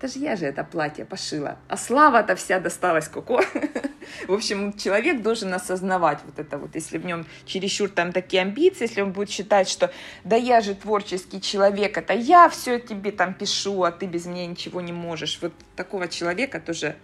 это 0.00 0.10
же 0.10 0.18
я 0.18 0.34
же 0.34 0.46
это 0.46 0.64
платье 0.64 1.04
пошила. 1.04 1.58
А 1.68 1.76
слава-то 1.76 2.34
вся 2.34 2.58
досталась 2.58 3.06
Коко. 3.06 3.42
В 4.28 4.32
общем, 4.32 4.72
человек 4.72 5.20
должен 5.20 5.52
осознавать 5.52 6.20
вот 6.24 6.38
это 6.38 6.56
вот, 6.56 6.74
если 6.74 6.96
в 6.96 7.04
нем 7.04 7.26
чересчур 7.44 7.90
там 7.90 8.10
такие 8.12 8.42
амбиции, 8.42 8.84
если 8.84 9.02
он 9.02 9.12
будет 9.12 9.28
считать, 9.28 9.68
что 9.68 9.92
да 10.24 10.36
я 10.36 10.62
же 10.62 10.74
творческий 10.74 11.40
человек, 11.40 11.98
это 11.98 12.14
я 12.14 12.48
все 12.48 12.80
тебе 12.80 13.12
там 13.12 13.34
пишу, 13.34 13.82
а 13.84 13.92
ты 13.92 14.06
без 14.06 14.24
меня 14.24 14.46
ничего 14.46 14.80
не 14.80 14.92
можешь. 14.92 15.38
Вот 15.42 15.52
такого 15.76 16.08
человека 16.08 16.60
тоже 16.60 16.96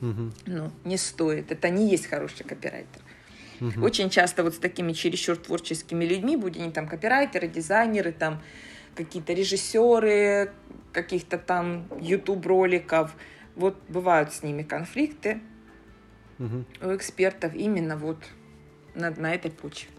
ну, 0.00 0.70
не 0.84 0.96
стоит. 0.98 1.50
Это 1.50 1.68
не 1.68 1.90
есть 1.90 2.06
хороший 2.06 2.44
копирайтер. 2.44 3.02
Угу. 3.60 3.84
Очень 3.84 4.08
часто 4.08 4.44
вот 4.44 4.54
с 4.54 4.58
такими 4.58 4.92
чересчур 4.92 5.36
творческими 5.36 6.04
людьми, 6.04 6.36
будь 6.36 6.56
они 6.56 6.70
там 6.70 6.86
копирайтеры, 6.86 7.48
дизайнеры, 7.48 8.12
там 8.12 8.40
какие-то 8.94 9.32
режиссеры, 9.32 10.52
каких-то 10.92 11.38
там 11.38 11.86
YouTube 12.00 12.44
роликов. 12.46 13.14
Вот 13.56 13.76
бывают 13.88 14.32
с 14.32 14.42
ними 14.42 14.62
конфликты 14.62 15.40
угу. 16.38 16.64
у 16.82 16.96
экспертов 16.96 17.54
именно 17.54 17.96
вот 17.96 18.18
на, 18.94 19.10
на 19.10 19.34
этой 19.34 19.50
почве. 19.50 19.90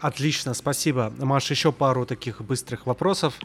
Отлично, 0.00 0.52
спасибо. 0.52 1.12
Маша, 1.18 1.54
еще 1.54 1.72
пару 1.72 2.04
таких 2.04 2.42
быстрых 2.42 2.86
вопросов 2.86 3.38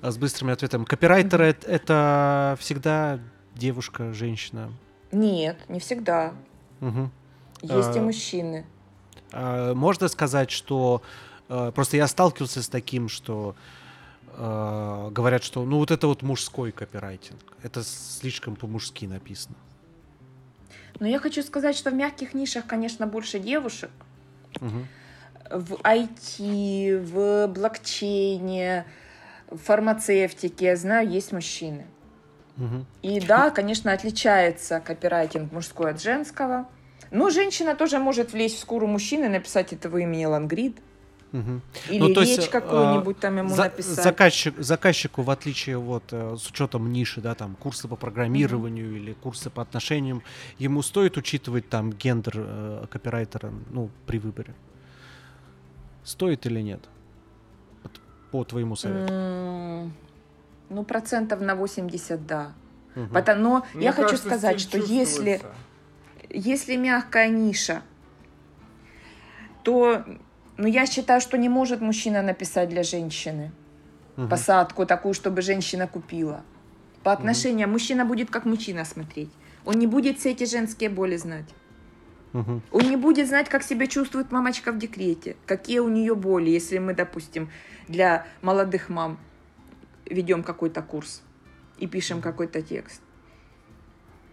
э, 0.00 0.10
с 0.10 0.16
быстрым 0.16 0.50
ответом. 0.50 0.86
Копирайтер 0.86 1.42
mm 1.42 1.66
это 1.66 2.56
всегда 2.58 3.20
девушка, 3.54 4.14
женщина? 4.14 4.72
Нет, 5.12 5.58
не 5.68 5.78
всегда. 5.78 6.32
Угу. 6.80 7.10
Есть 7.62 7.96
а, 7.96 7.98
и 7.98 8.00
мужчины. 8.00 8.66
А, 9.32 9.74
можно 9.74 10.08
сказать, 10.08 10.50
что 10.50 11.02
э, 11.48 11.72
просто 11.74 11.96
я 11.96 12.06
сталкивался 12.06 12.62
с 12.62 12.68
таким, 12.68 13.08
что 13.08 13.54
э, 14.36 15.08
говорят, 15.10 15.42
что 15.42 15.64
ну 15.64 15.78
вот 15.78 15.90
это 15.90 16.06
вот 16.06 16.22
мужской 16.22 16.72
копирайтинг. 16.72 17.40
Это 17.62 17.82
слишком 17.82 18.56
по-мужски 18.56 19.06
написано. 19.06 19.56
Но 21.00 21.06
я 21.06 21.18
хочу 21.18 21.42
сказать, 21.42 21.76
что 21.76 21.90
в 21.90 21.94
мягких 21.94 22.34
нишах, 22.34 22.66
конечно, 22.66 23.06
больше 23.06 23.38
девушек. 23.38 23.90
Мгм. 24.60 24.86
В 25.50 25.74
IT, 25.74 26.98
в 26.98 27.46
блокчейне, 27.48 28.86
в 29.50 29.58
фармацевтике, 29.58 30.66
я 30.66 30.76
знаю, 30.76 31.08
есть 31.08 31.32
мужчины. 31.32 31.86
Мгм. 32.56 32.86
И 33.02 33.20
да, 33.20 33.50
конечно, 33.50 33.92
отличается 33.92 34.80
копирайтинг 34.80 35.52
мужской 35.52 35.90
от 35.90 36.00
женского. 36.00 36.66
Но 37.10 37.30
женщина 37.30 37.74
тоже 37.74 37.98
может 37.98 38.32
влезть 38.32 38.56
в 38.56 38.60
шкуру 38.60 38.86
мужчины, 38.86 39.28
написать 39.28 39.72
этого 39.72 39.98
имени 39.98 40.24
Лангрид. 40.24 40.78
Или 41.88 41.98
Ну, 42.00 42.14
то 42.14 42.22
речь 42.22 42.46
э, 42.46 42.50
какую-нибудь 42.50 43.18
там 43.18 43.36
ему 43.38 43.48
За- 43.50 43.64
написать. 43.64 44.04
заказчик, 44.04 44.54
заказчику, 44.58 45.22
в 45.22 45.30
отличие 45.30 45.76
вот 45.78 46.04
э, 46.12 46.36
с 46.38 46.48
учетом 46.50 46.92
ниши, 46.92 47.20
да, 47.20 47.34
там 47.34 47.56
курсы 47.56 47.88
по 47.88 47.96
программированию 47.96 48.96
или 48.96 49.12
курсы 49.12 49.50
по 49.50 49.62
отношениям, 49.62 50.22
ему 50.58 50.82
стоит 50.82 51.16
учитывать 51.16 51.68
там 51.68 51.92
гендер 51.92 52.34
э, 52.36 52.86
копирайтера, 52.90 53.52
ну, 53.70 53.90
при 54.06 54.18
выборе. 54.18 54.54
Стоит 56.04 56.46
или 56.46 56.60
нет? 56.62 56.80
Вот 57.82 57.92
по 58.30 58.44
твоему 58.44 58.76
совету. 58.76 59.12
М, 59.12 59.92
Ну, 60.68 60.82
процентов 60.84 61.40
на 61.40 61.54
80, 61.54 62.26
да. 62.26 62.52
Мгм. 62.96 63.08
Потому, 63.14 63.42
но 63.42 63.66
Мне 63.74 63.84
я 63.84 63.92
хочу 63.92 64.08
кажется, 64.08 64.26
сказать, 64.28 64.60
стиль 64.60 64.82
что 64.82 64.92
если, 64.92 65.42
если 66.30 66.76
мягкая 66.76 67.28
ниша, 67.28 67.82
то 69.62 70.04
ну, 70.56 70.66
я 70.66 70.86
считаю, 70.86 71.20
что 71.20 71.36
не 71.36 71.48
может 71.48 71.80
мужчина 71.80 72.22
написать 72.22 72.68
для 72.68 72.82
женщины 72.82 73.52
Мгм. 74.16 74.28
посадку 74.28 74.86
такую, 74.86 75.14
чтобы 75.14 75.42
женщина 75.42 75.86
купила. 75.86 76.42
По 77.02 77.12
отношениям 77.12 77.70
мужчина 77.70 78.04
будет 78.04 78.30
как 78.30 78.46
мужчина 78.46 78.84
смотреть. 78.84 79.30
Он 79.64 79.74
не 79.78 79.86
будет 79.86 80.18
все 80.18 80.30
эти 80.30 80.44
женские 80.44 80.90
боли 80.90 81.16
знать. 81.16 81.54
Мгм. 82.32 82.62
Он 82.72 82.90
не 82.90 82.96
будет 82.96 83.28
знать, 83.28 83.48
как 83.48 83.62
себя 83.62 83.86
чувствует 83.86 84.32
мамочка 84.32 84.72
в 84.72 84.78
декрете, 84.78 85.36
какие 85.46 85.78
у 85.80 85.88
нее 85.88 86.14
боли, 86.14 86.50
если 86.50 86.78
мы, 86.78 86.94
допустим, 86.94 87.50
для 87.88 88.26
молодых 88.42 88.88
мам 88.88 89.18
ведем 90.04 90.42
какой-то 90.42 90.82
курс 90.82 91.22
и 91.78 91.86
пишем 91.86 92.20
какой-то 92.20 92.62
текст. 92.62 93.02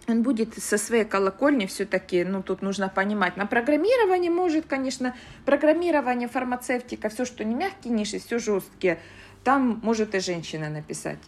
Он 0.08 0.22
будет 0.22 0.62
со 0.62 0.78
своей 0.78 1.06
колокольни 1.06 1.66
все-таки, 1.66 2.26
ну 2.26 2.44
тут 2.44 2.62
нужно 2.62 2.90
понимать, 2.90 3.38
на 3.38 3.46
программирование 3.46 4.30
может, 4.30 4.66
конечно, 4.66 5.16
программирование, 5.46 6.28
фармацевтика, 6.28 7.08
все, 7.10 7.24
что 7.24 7.44
не 7.46 7.56
мягкие 7.56 7.94
ниши, 7.94 8.20
все 8.20 8.38
жесткие, 8.38 9.00
там 9.44 9.80
может 9.82 10.14
и 10.14 10.20
женщина 10.20 10.70
написать. 10.70 11.20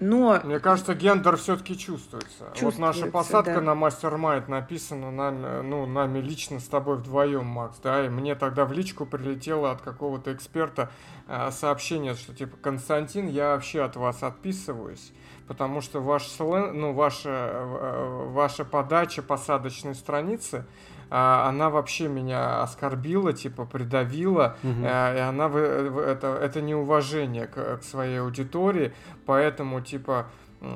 Но 0.00 0.40
Мне 0.44 0.58
кажется, 0.60 0.94
гендер 0.94 1.36
все-таки 1.36 1.76
чувствуется. 1.76 2.44
Вот 2.62 2.78
наша 2.78 3.00
Чувствуется, 3.00 3.10
посадка 3.10 3.56
да. 3.56 3.60
на 3.60 3.74
мастер-майнд 3.74 4.48
написана 4.48 5.10
нами, 5.10 5.62
ну, 5.62 5.84
нами 5.84 6.20
лично 6.20 6.58
с 6.58 6.64
тобой 6.64 6.96
вдвоем, 6.96 7.44
Макс, 7.44 7.78
да, 7.82 8.06
и 8.06 8.08
мне 8.08 8.34
тогда 8.34 8.64
в 8.64 8.72
личку 8.72 9.04
прилетело 9.04 9.70
от 9.70 9.82
какого-то 9.82 10.32
эксперта 10.32 10.90
э, 11.28 11.50
сообщение, 11.50 12.14
что 12.14 12.34
типа, 12.34 12.56
Константин, 12.56 13.28
я 13.28 13.50
вообще 13.50 13.82
от 13.82 13.96
вас 13.96 14.22
отписываюсь, 14.22 15.12
потому 15.50 15.80
что 15.80 16.00
ваш 16.00 16.22
слэн- 16.28 16.70
ну, 16.74 16.92
ваша, 16.92 17.28
э, 17.28 18.28
ваша 18.30 18.64
подача 18.64 19.20
посадочной 19.20 19.96
страницы, 19.96 20.64
а, 21.10 21.48
она 21.48 21.70
вообще 21.70 22.06
меня 22.06 22.62
оскорбила, 22.62 23.32
типа, 23.32 23.64
придавила. 23.64 24.56
Э, 24.62 25.16
и 25.16 25.18
она 25.18 25.48
вы- 25.48 25.60
это, 26.02 26.28
это 26.40 26.60
неуважение 26.62 27.48
к, 27.48 27.78
к 27.78 27.82
своей 27.82 28.20
аудитории, 28.20 28.92
поэтому 29.26 29.80
типа 29.80 30.26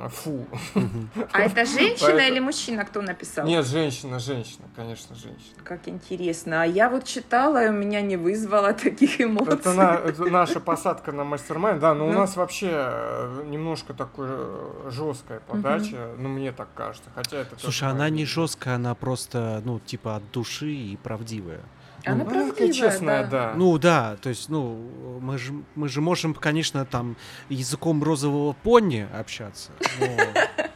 фу. 0.08 0.46
Мгм. 0.74 1.08
а 1.32 1.42
это 1.42 1.64
женщина 1.66 2.08
Поэтому- 2.12 2.28
или 2.32 2.40
мужчина, 2.40 2.84
кто 2.84 3.02
написал? 3.02 3.46
Нет, 3.46 3.66
женщина, 3.66 4.18
женщина, 4.18 4.64
конечно, 4.74 5.14
женщина. 5.14 5.56
Как 5.62 5.86
интересно. 5.88 6.62
А 6.62 6.64
я 6.64 6.88
вот 6.88 7.04
читала, 7.04 7.66
и 7.66 7.68
у 7.68 7.72
меня 7.72 8.00
не 8.00 8.16
вызвало 8.16 8.72
таких 8.72 9.20
эмоций. 9.20 9.54
Это, 9.54 9.74
на- 9.74 9.94
это 9.96 10.24
наша 10.24 10.60
посадка 10.60 11.12
на 11.12 11.24
мастер 11.24 11.58
да, 11.78 11.94
но 11.94 12.06
у 12.08 12.12
Ну. 12.12 12.18
нас 12.18 12.36
вообще 12.36 12.70
э, 12.72 13.44
немножко 13.46 13.92
такой 13.94 14.26
э, 14.30 14.90
жесткая 14.90 15.40
подача, 15.40 16.10
ну 16.18 16.28
мне 16.28 16.52
так 16.52 16.68
кажется, 16.74 17.10
хотя 17.14 17.38
это 17.38 17.58
Слушай, 17.58 17.88
она 17.90 18.08
не 18.08 18.24
жесткая, 18.24 18.76
она 18.76 18.94
просто, 18.94 19.60
ну, 19.64 19.78
типа 19.80 20.16
от 20.16 20.30
души 20.32 20.72
и 20.72 20.96
правдивая. 20.96 21.60
Она 22.04 22.24
Ну, 22.24 22.30
правдивая, 22.30 22.72
честная, 22.72 23.24
да. 23.24 23.28
да. 23.50 23.54
Ну 23.56 23.78
да, 23.78 24.16
то 24.20 24.28
есть, 24.28 24.48
ну, 24.48 25.18
мы 25.20 25.38
же, 25.38 25.52
мы 25.74 25.88
же 25.88 26.00
можем, 26.00 26.34
конечно, 26.34 26.84
там 26.84 27.16
языком 27.48 28.02
розового 28.02 28.52
пони 28.52 29.06
общаться. 29.18 29.70
но, 30.00 30.06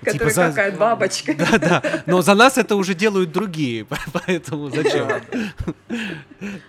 Которая 0.00 0.18
типа, 0.18 0.30
за- 0.30 0.48
какая 0.50 0.72
бабочка. 0.76 1.34
Да, 1.34 1.58
да, 1.58 2.02
но 2.06 2.20
за 2.22 2.34
нас 2.34 2.58
это 2.58 2.76
уже 2.76 2.94
делают 2.94 3.32
другие, 3.32 3.86
поэтому 4.12 4.68
зачем? 4.70 5.08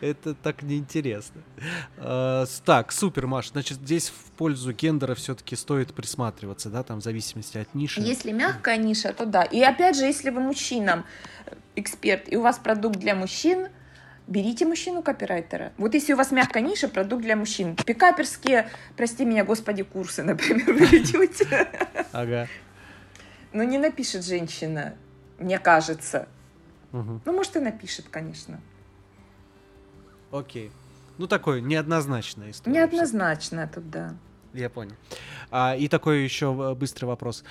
Это 0.01 0.33
так 0.33 0.61
неинтересно. 0.63 1.41
С- 1.97 2.61
Так, 2.65 2.91
супер, 2.91 3.27
Маш. 3.27 3.49
Значит, 3.51 3.77
здесь 3.79 4.09
в 4.09 4.31
пользу 4.31 4.71
гендера 4.73 5.15
все-таки 5.15 5.55
стоит 5.55 5.93
присматриваться, 5.93 6.69
да, 6.69 6.83
там 6.83 7.01
в 7.01 7.03
зависимости 7.03 7.57
от 7.57 7.73
ниши. 7.75 8.01
Если 8.01 8.31
мягкая 8.31 8.77
ниша, 8.77 9.13
то 9.13 9.25
да. 9.25 9.43
И 9.43 9.61
опять 9.61 9.97
же, 9.97 10.05
если 10.05 10.29
вы 10.29 10.39
мужчинам 10.41 11.03
э, 11.45 11.55
эксперт, 11.75 12.31
и 12.31 12.37
у 12.37 12.41
вас 12.41 12.57
продукт 12.57 12.97
для 12.99 13.15
мужчин, 13.15 13.67
берите 14.29 14.65
мужчину-копирайтера. 14.65 15.73
Вот 15.77 15.93
если 15.93 16.13
у 16.13 16.17
вас 16.17 16.31
мягкая 16.31 16.63
ниша, 16.63 16.87
продукт 16.87 17.23
для 17.23 17.35
мужчин. 17.35 17.75
Пикаперские, 17.75 18.69
прости 18.95 19.25
меня, 19.25 19.43
господи, 19.43 19.83
курсы, 19.83 20.23
например, 20.23 20.73
вы 20.73 20.85
ведете. 20.85 21.67
Ага. 22.11 22.47
Но 23.51 23.63
не 23.63 23.77
напишет 23.79 24.23
женщина, 24.23 24.95
мне 25.39 25.57
кажется. 25.59 26.27
Мгм. 26.91 27.21
Ну, 27.25 27.33
может, 27.33 27.55
и 27.55 27.59
напишет, 27.59 28.07
конечно. 28.09 28.61
Окей. 30.31 30.71
Ну, 31.17 31.27
такой 31.27 31.61
неоднозначная 31.61 32.51
история. 32.51 32.77
Неоднозначно 32.77 33.69
тут, 33.73 33.89
да. 33.89 34.15
Я 34.53 34.69
понял. 34.69 34.95
А, 35.51 35.75
и 35.75 35.87
такой 35.87 36.23
еще 36.23 36.55
э, 36.57 36.75
быстрый 36.75 37.05
вопрос. 37.05 37.43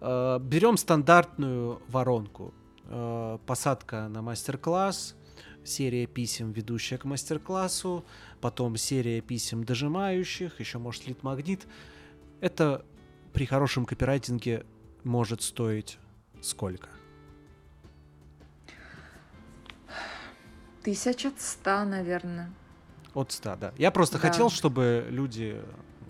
Э, 0.00 0.38
берем 0.40 0.76
стандартную 0.76 1.80
воронку. 1.88 2.52
Э, 2.88 3.38
посадка 3.46 4.08
на 4.08 4.22
мастер-класс, 4.22 5.14
серия 5.64 6.06
писем, 6.06 6.52
ведущая 6.52 6.98
к 6.98 7.04
мастер-классу, 7.04 8.04
потом 8.40 8.76
серия 8.76 9.20
писем 9.20 9.64
дожимающих, 9.64 10.60
еще 10.60 10.78
может 10.78 11.06
лид-магнит. 11.06 11.66
Это 12.40 12.84
при 13.32 13.46
хорошем 13.46 13.84
копирайтинге 13.86 14.64
может 15.04 15.42
стоить 15.42 15.98
сколько? 16.40 16.88
Тысяч 20.82 21.24
от 21.26 21.40
ста, 21.40 21.84
наверное. 21.84 22.50
От 23.14 23.30
100, 23.30 23.56
да. 23.56 23.72
Я 23.78 23.90
просто 23.90 24.18
Да. 24.18 24.28
хотел, 24.28 24.50
чтобы 24.50 25.06
люди 25.10 25.60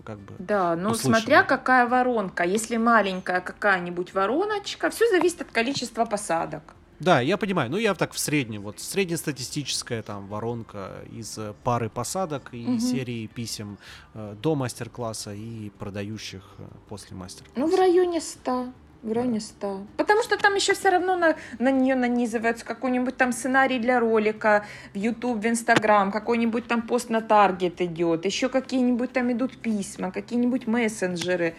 как 0.03 0.19
бы... 0.19 0.33
Да, 0.39 0.75
ну 0.75 0.91
Услышали. 0.91 1.19
смотря 1.21 1.43
какая 1.43 1.87
воронка. 1.87 2.43
Если 2.43 2.77
маленькая 2.77 3.39
какая-нибудь 3.41 4.13
вороночка, 4.13 4.89
все 4.89 5.07
зависит 5.09 5.41
от 5.41 5.51
количества 5.51 6.05
посадок. 6.05 6.73
Да, 6.99 7.21
я 7.21 7.37
понимаю. 7.37 7.69
Ну, 7.69 7.77
я 7.77 7.93
так 7.95 8.13
в 8.13 8.19
среднем. 8.19 8.61
Вот 8.61 8.79
среднестатистическая 8.79 10.01
там 10.01 10.27
воронка 10.27 11.03
из 11.11 11.37
э, 11.37 11.53
пары 11.63 11.89
посадок 11.89 12.49
и 12.53 12.65
Мгм. 12.65 12.79
серии 12.79 13.27
писем 13.27 13.77
э, 14.13 14.35
до 14.41 14.55
мастер-класса 14.55 15.33
и 15.33 15.69
продающих 15.79 16.43
э, 16.59 16.63
после 16.89 17.15
мастер-класса. 17.17 17.59
Ну, 17.59 17.67
в 17.67 17.75
районе 17.77 18.21
100. 18.21 18.73
В 19.01 19.11
районе 19.11 19.41
100. 19.41 19.85
Потому 19.97 20.23
что 20.23 20.37
там 20.37 20.55
еще 20.55 20.73
все 20.73 20.89
равно 20.89 21.17
на, 21.17 21.35
на 21.59 21.71
нее 21.71 21.95
нанизывается 21.95 22.63
какой-нибудь 22.63 23.17
там 23.17 23.33
сценарий 23.33 23.79
для 23.79 23.99
ролика 23.99 24.65
в 24.93 24.97
YouTube, 24.97 25.39
в 25.43 25.45
Instagram, 25.45 26.09
какой-нибудь 26.11 26.67
там 26.67 26.83
пост 26.83 27.09
на 27.09 27.19
таргет 27.21 27.81
идет, 27.81 28.23
еще 28.23 28.47
какие-нибудь 28.47 29.11
там 29.11 29.29
идут 29.33 29.57
письма, 29.57 30.11
какие-нибудь 30.11 30.67
мессенджеры. 30.67 31.53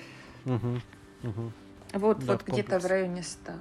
Мгм, 0.46 0.80
мгм, 1.22 1.52
Вот, 1.92 2.18
Да, 2.20 2.32
вот 2.32 2.44
где-то 2.46 2.78
в 2.78 2.86
районе 2.86 3.22
100. 3.22 3.52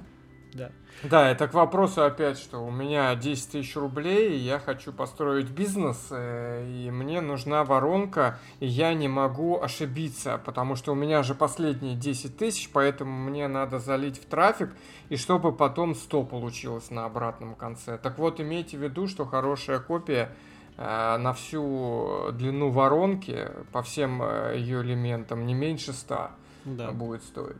Да. 0.54 0.70
Да, 1.02 1.28
это 1.28 1.48
к 1.48 1.54
вопросу 1.54 2.04
опять, 2.04 2.38
что 2.38 2.64
у 2.64 2.70
меня 2.70 3.14
10 3.16 3.50
тысяч 3.50 3.74
рублей, 3.76 4.34
и 4.34 4.36
я 4.38 4.60
хочу 4.60 4.92
построить 4.92 5.50
бизнес, 5.50 6.06
э, 6.10 6.64
и 6.66 6.90
мне 6.92 7.20
нужна 7.20 7.64
воронка, 7.64 8.38
и 8.60 8.66
я 8.66 8.94
не 8.94 9.08
могу 9.08 9.60
ошибиться, 9.60 10.40
потому 10.44 10.76
что 10.76 10.92
у 10.92 10.94
меня 10.94 11.24
же 11.24 11.34
последние 11.34 11.96
10 11.96 12.36
тысяч, 12.36 12.70
поэтому 12.72 13.10
мне 13.28 13.48
надо 13.48 13.80
залить 13.80 14.16
в 14.18 14.26
трафик, 14.26 14.70
и 15.08 15.16
чтобы 15.16 15.52
потом 15.52 15.96
100 15.96 16.22
получилось 16.22 16.90
на 16.90 17.04
обратном 17.04 17.56
конце. 17.56 17.98
Так 17.98 18.16
вот, 18.18 18.40
имейте 18.40 18.78
в 18.78 18.82
виду, 18.82 19.08
что 19.08 19.24
хорошая 19.26 19.80
копия 19.80 20.30
э, 20.76 21.16
на 21.18 21.32
всю 21.32 22.30
длину 22.32 22.70
воронки, 22.70 23.50
по 23.72 23.82
всем 23.82 24.22
э, 24.22 24.54
ее 24.56 24.82
элементам, 24.82 25.44
не 25.44 25.54
меньше 25.54 25.92
100 25.92 26.30
Да. 26.64 26.92
будет 26.92 27.24
стоить. 27.24 27.56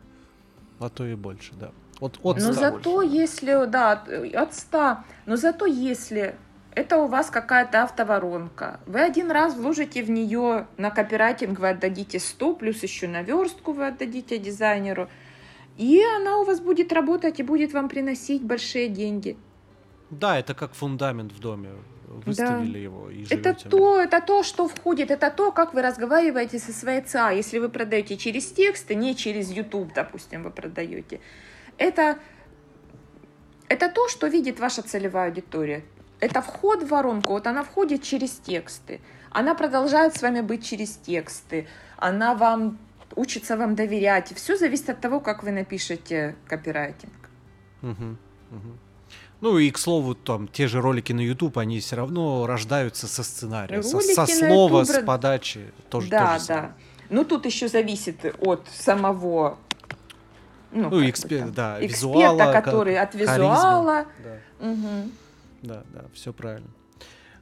А 0.78 0.88
то 0.88 1.04
и 1.04 1.16
больше, 1.16 1.52
да. 1.58 1.72
От, 2.00 2.18
от 2.22 2.36
Но 2.36 2.52
100. 2.52 2.52
зато 2.52 2.90
больше, 2.90 3.16
если, 3.16 3.66
да, 3.66 3.92
от- 3.92 4.34
от 4.34 4.54
100, 4.54 4.96
но 5.26 5.36
зато 5.36 5.66
если 5.66 6.34
Это 6.76 6.96
у 6.96 7.06
вас 7.06 7.30
какая-то 7.30 7.84
автоворонка. 7.84 8.80
Вы 8.86 9.00
один 9.00 9.30
раз 9.30 9.54
вложите 9.54 10.02
в 10.02 10.10
нее 10.10 10.66
на 10.76 10.90
копирайтинг, 10.90 11.60
вы 11.60 11.68
отдадите 11.68 12.18
100, 12.18 12.54
плюс 12.54 12.82
еще 12.82 13.06
на 13.06 13.22
верстку 13.22 13.72
вы 13.72 13.86
отдадите 13.86 14.38
дизайнеру. 14.38 15.08
И 15.76 16.02
она 16.16 16.38
у 16.38 16.44
вас 16.44 16.60
будет 16.60 16.92
работать 16.92 17.38
и 17.40 17.44
будет 17.44 17.72
вам 17.72 17.88
приносить 17.88 18.42
большие 18.42 18.88
деньги. 18.88 19.36
Да, 20.10 20.38
это 20.38 20.54
как 20.54 20.74
фундамент 20.74 21.32
в 21.32 21.38
доме. 21.38 21.70
Выставили 22.26 22.72
да. 22.72 22.78
его 22.78 23.10
и 23.10 23.24
живете. 23.24 23.34
Это 23.34 23.68
то, 23.70 24.00
это 24.00 24.20
то, 24.20 24.42
что 24.42 24.68
входит, 24.68 25.10
это 25.10 25.30
то, 25.30 25.52
как 25.52 25.74
вы 25.74 25.82
разговариваете 25.82 26.58
со 26.58 26.72
своей 26.72 27.02
ЦА. 27.02 27.30
Если 27.30 27.58
вы 27.58 27.68
продаете 27.68 28.16
через 28.16 28.46
тексты, 28.46 28.94
не 28.94 29.14
через 29.16 29.50
YouTube, 29.50 29.92
допустим, 29.94 30.42
вы 30.42 30.50
продаете. 30.50 31.20
Это, 31.78 32.18
это 33.68 33.88
то, 33.88 34.08
что 34.08 34.26
видит 34.26 34.60
ваша 34.60 34.82
целевая 34.82 35.28
аудитория. 35.28 35.84
Это 36.20 36.40
вход 36.40 36.82
в 36.82 36.88
воронку, 36.88 37.32
вот 37.32 37.46
она 37.46 37.62
входит 37.64 38.02
через 38.02 38.32
тексты. 38.32 39.00
Она 39.30 39.54
продолжает 39.54 40.16
с 40.16 40.22
вами 40.22 40.40
быть 40.40 40.64
через 40.64 40.96
тексты. 40.96 41.66
Она 41.96 42.34
вам 42.34 42.78
учится 43.16 43.56
вам 43.56 43.74
доверять. 43.74 44.32
Все 44.36 44.56
зависит 44.56 44.90
от 44.90 45.00
того, 45.00 45.20
как 45.20 45.42
вы 45.42 45.50
напишете 45.50 46.36
копирайтинг. 46.46 47.12
Угу, 47.82 48.16
угу. 48.50 48.78
Ну 49.40 49.58
и, 49.58 49.70
к 49.70 49.78
слову, 49.78 50.14
там, 50.14 50.48
те 50.48 50.68
же 50.68 50.80
ролики 50.80 51.12
на 51.12 51.20
YouTube, 51.20 51.58
они 51.58 51.80
все 51.80 51.96
равно 51.96 52.46
рождаются 52.46 53.06
со 53.06 53.22
сценария, 53.22 53.82
со, 53.82 54.00
со 54.00 54.26
слова, 54.26 54.80
YouTube... 54.80 54.96
с 54.96 55.04
подачи. 55.04 55.72
Тоже, 55.90 56.08
да, 56.08 56.34
тоже 56.34 56.46
да. 56.46 56.74
Ну 57.10 57.24
тут 57.24 57.44
еще 57.44 57.68
зависит 57.68 58.24
от 58.40 58.66
самого 58.74 59.58
ну, 60.74 60.90
ну 60.90 61.08
экспер, 61.08 61.50
да, 61.50 61.78
эксперта, 61.84 61.86
визуала, 61.86 62.52
который 62.52 62.98
от 62.98 63.14
визуала. 63.14 64.06
Да. 64.22 64.68
Угу. 64.68 65.10
да, 65.62 65.82
да, 65.92 66.04
все 66.12 66.32
правильно. 66.32 66.68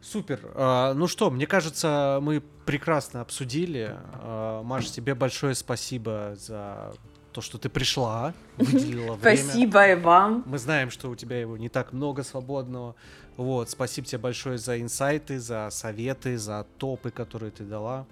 Супер. 0.03 0.41
А, 0.55 0.95
ну 0.95 1.07
что, 1.07 1.31
мне 1.31 1.47
кажется, 1.47 2.19
мы 2.21 2.43
прекрасно 2.67 3.21
обсудили. 3.21 3.97
А, 4.15 4.63
Маш, 4.63 4.91
тебе 4.91 5.15
большое 5.15 5.55
спасибо 5.55 6.35
за 6.37 6.93
то, 7.33 7.41
что 7.41 7.57
ты 7.57 7.69
пришла, 7.69 8.35
выделила 8.59 9.15
время. 9.17 9.37
Спасибо 9.39 9.89
и 9.89 9.95
вам. 9.95 10.43
Мы 10.47 10.59
знаем, 10.59 10.91
что 10.91 11.09
у 11.09 11.15
тебя 11.15 11.41
его 11.41 11.57
не 11.57 11.69
так 11.69 11.93
много 11.93 12.25
свободного. 12.25 12.95
Вот, 13.37 13.71
спасибо 13.71 14.07
тебе 14.07 14.19
большое 14.19 14.59
за 14.59 14.81
инсайты, 14.81 15.39
за 15.39 15.69
советы, 15.71 16.37
за 16.37 16.67
топы, 16.79 17.11
которые 17.11 17.51
ты 17.51 17.65
дала. 17.65 18.07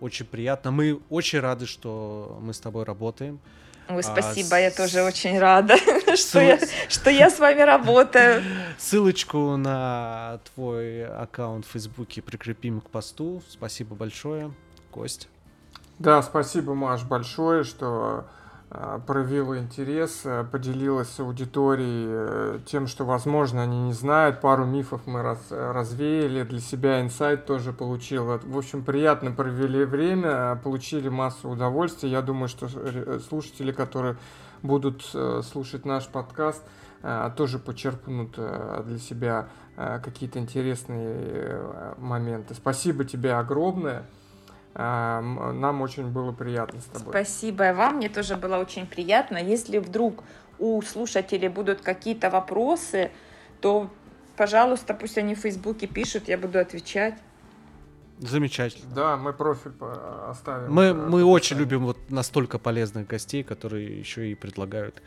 Очень 0.00 0.26
приятно. 0.26 0.70
Мы 0.70 1.00
очень 1.10 1.40
рады, 1.40 1.66
что 1.66 2.38
мы 2.42 2.52
с 2.52 2.58
тобой 2.58 2.84
работаем. 2.84 3.38
Ой, 3.88 4.02
спасибо, 4.02 4.56
а, 4.56 4.60
я 4.60 4.70
тоже 4.70 5.02
очень 5.02 5.38
рада, 5.38 5.76
что, 6.16 6.40
я, 6.40 6.58
что 6.88 7.10
я 7.10 7.30
с 7.30 7.38
вами 7.38 7.60
работаю. 7.60 8.42
Ссылочку 8.78 9.56
на 9.56 10.40
твой 10.54 11.06
аккаунт 11.06 11.66
в 11.66 11.70
Фейсбуке 11.72 12.22
прикрепим 12.22 12.80
к 12.80 12.88
посту. 12.88 13.42
Спасибо 13.48 13.94
большое, 13.94 14.52
Кость. 14.90 15.28
Да, 15.98 16.22
спасибо, 16.22 16.74
Маш, 16.74 17.02
большое, 17.02 17.62
что 17.64 18.26
проявила 19.06 19.58
интерес, 19.58 20.22
э, 20.24 20.44
поделилась 20.50 21.08
с 21.08 21.20
аудиторией 21.20 22.06
э, 22.08 22.58
тем, 22.66 22.86
что, 22.88 23.04
возможно, 23.04 23.62
они 23.62 23.80
не 23.82 23.92
знают. 23.92 24.40
Пару 24.40 24.64
мифов 24.64 25.02
мы 25.06 25.22
раз, 25.22 25.38
развеяли, 25.50 26.42
для 26.42 26.60
себя 26.60 27.00
инсайт 27.00 27.46
тоже 27.46 27.72
получил. 27.72 28.24
В 28.24 28.58
общем, 28.58 28.84
приятно 28.84 29.30
провели 29.30 29.84
время, 29.84 30.56
получили 30.56 31.08
массу 31.08 31.50
удовольствия. 31.50 32.10
Я 32.10 32.22
думаю, 32.22 32.48
что 32.48 32.68
слушатели, 33.20 33.70
которые 33.70 34.16
будут 34.62 35.04
слушать 35.44 35.84
наш 35.84 36.08
подкаст, 36.08 36.62
тоже 37.36 37.58
почерпнут 37.58 38.32
для 38.32 38.98
себя 38.98 39.48
какие-то 39.76 40.38
интересные 40.38 41.94
моменты. 41.98 42.54
Спасибо 42.54 43.04
тебе 43.04 43.34
огромное. 43.34 44.06
Нам 44.74 45.82
очень 45.82 46.08
было 46.08 46.32
приятно 46.32 46.80
с 46.80 46.84
тобой. 46.84 47.12
Спасибо 47.12 47.72
вам, 47.74 47.96
мне 47.96 48.08
тоже 48.08 48.36
было 48.36 48.56
очень 48.56 48.86
приятно. 48.86 49.38
Если 49.38 49.78
вдруг 49.78 50.24
у 50.58 50.82
слушателей 50.82 51.48
будут 51.48 51.80
какие-то 51.80 52.30
вопросы, 52.30 53.10
то, 53.60 53.88
пожалуйста, 54.36 54.94
пусть 54.94 55.16
они 55.16 55.34
в 55.34 55.38
Фейсбуке 55.38 55.86
пишут, 55.86 56.28
я 56.28 56.38
буду 56.38 56.58
отвечать. 56.58 57.14
Замечательно. 58.18 58.94
Да, 58.94 59.16
мы 59.16 59.32
профиль 59.32 59.72
оставим. 60.28 60.72
Мы, 60.72 60.94
мы 60.94 61.24
очень 61.24 61.56
любим 61.56 61.84
вот 61.84 61.98
настолько 62.10 62.58
полезных 62.58 63.08
гостей, 63.08 63.42
которые 63.42 63.98
еще 63.98 64.30
и 64.30 64.34
предлагают, 64.36 65.02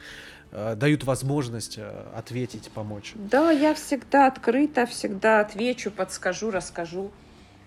э, 0.52 0.76
дают 0.76 1.06
возможность 1.06 1.78
э, 1.78 2.06
ответить, 2.14 2.70
помочь. 2.70 3.14
Да, 3.16 3.50
я 3.52 3.74
всегда 3.76 4.28
открыта, 4.28 4.86
всегда 4.86 5.40
отвечу, 5.40 5.90
подскажу, 5.90 6.52
расскажу. 6.52 7.12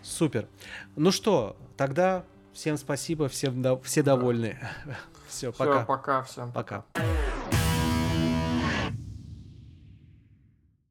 Супер. 0.03 0.47
Ну 0.97 1.11
что, 1.11 1.57
тогда 1.81 2.25
всем 2.53 2.77
спасибо, 2.77 3.31
всем 3.31 3.63
до... 3.63 3.81
все 3.81 4.03
довольны. 4.03 4.59
Все, 5.29 5.51
пока. 5.51 5.79
Все, 5.79 5.87
пока 5.87 6.23
всем. 6.25 6.53
Пока. 6.53 6.85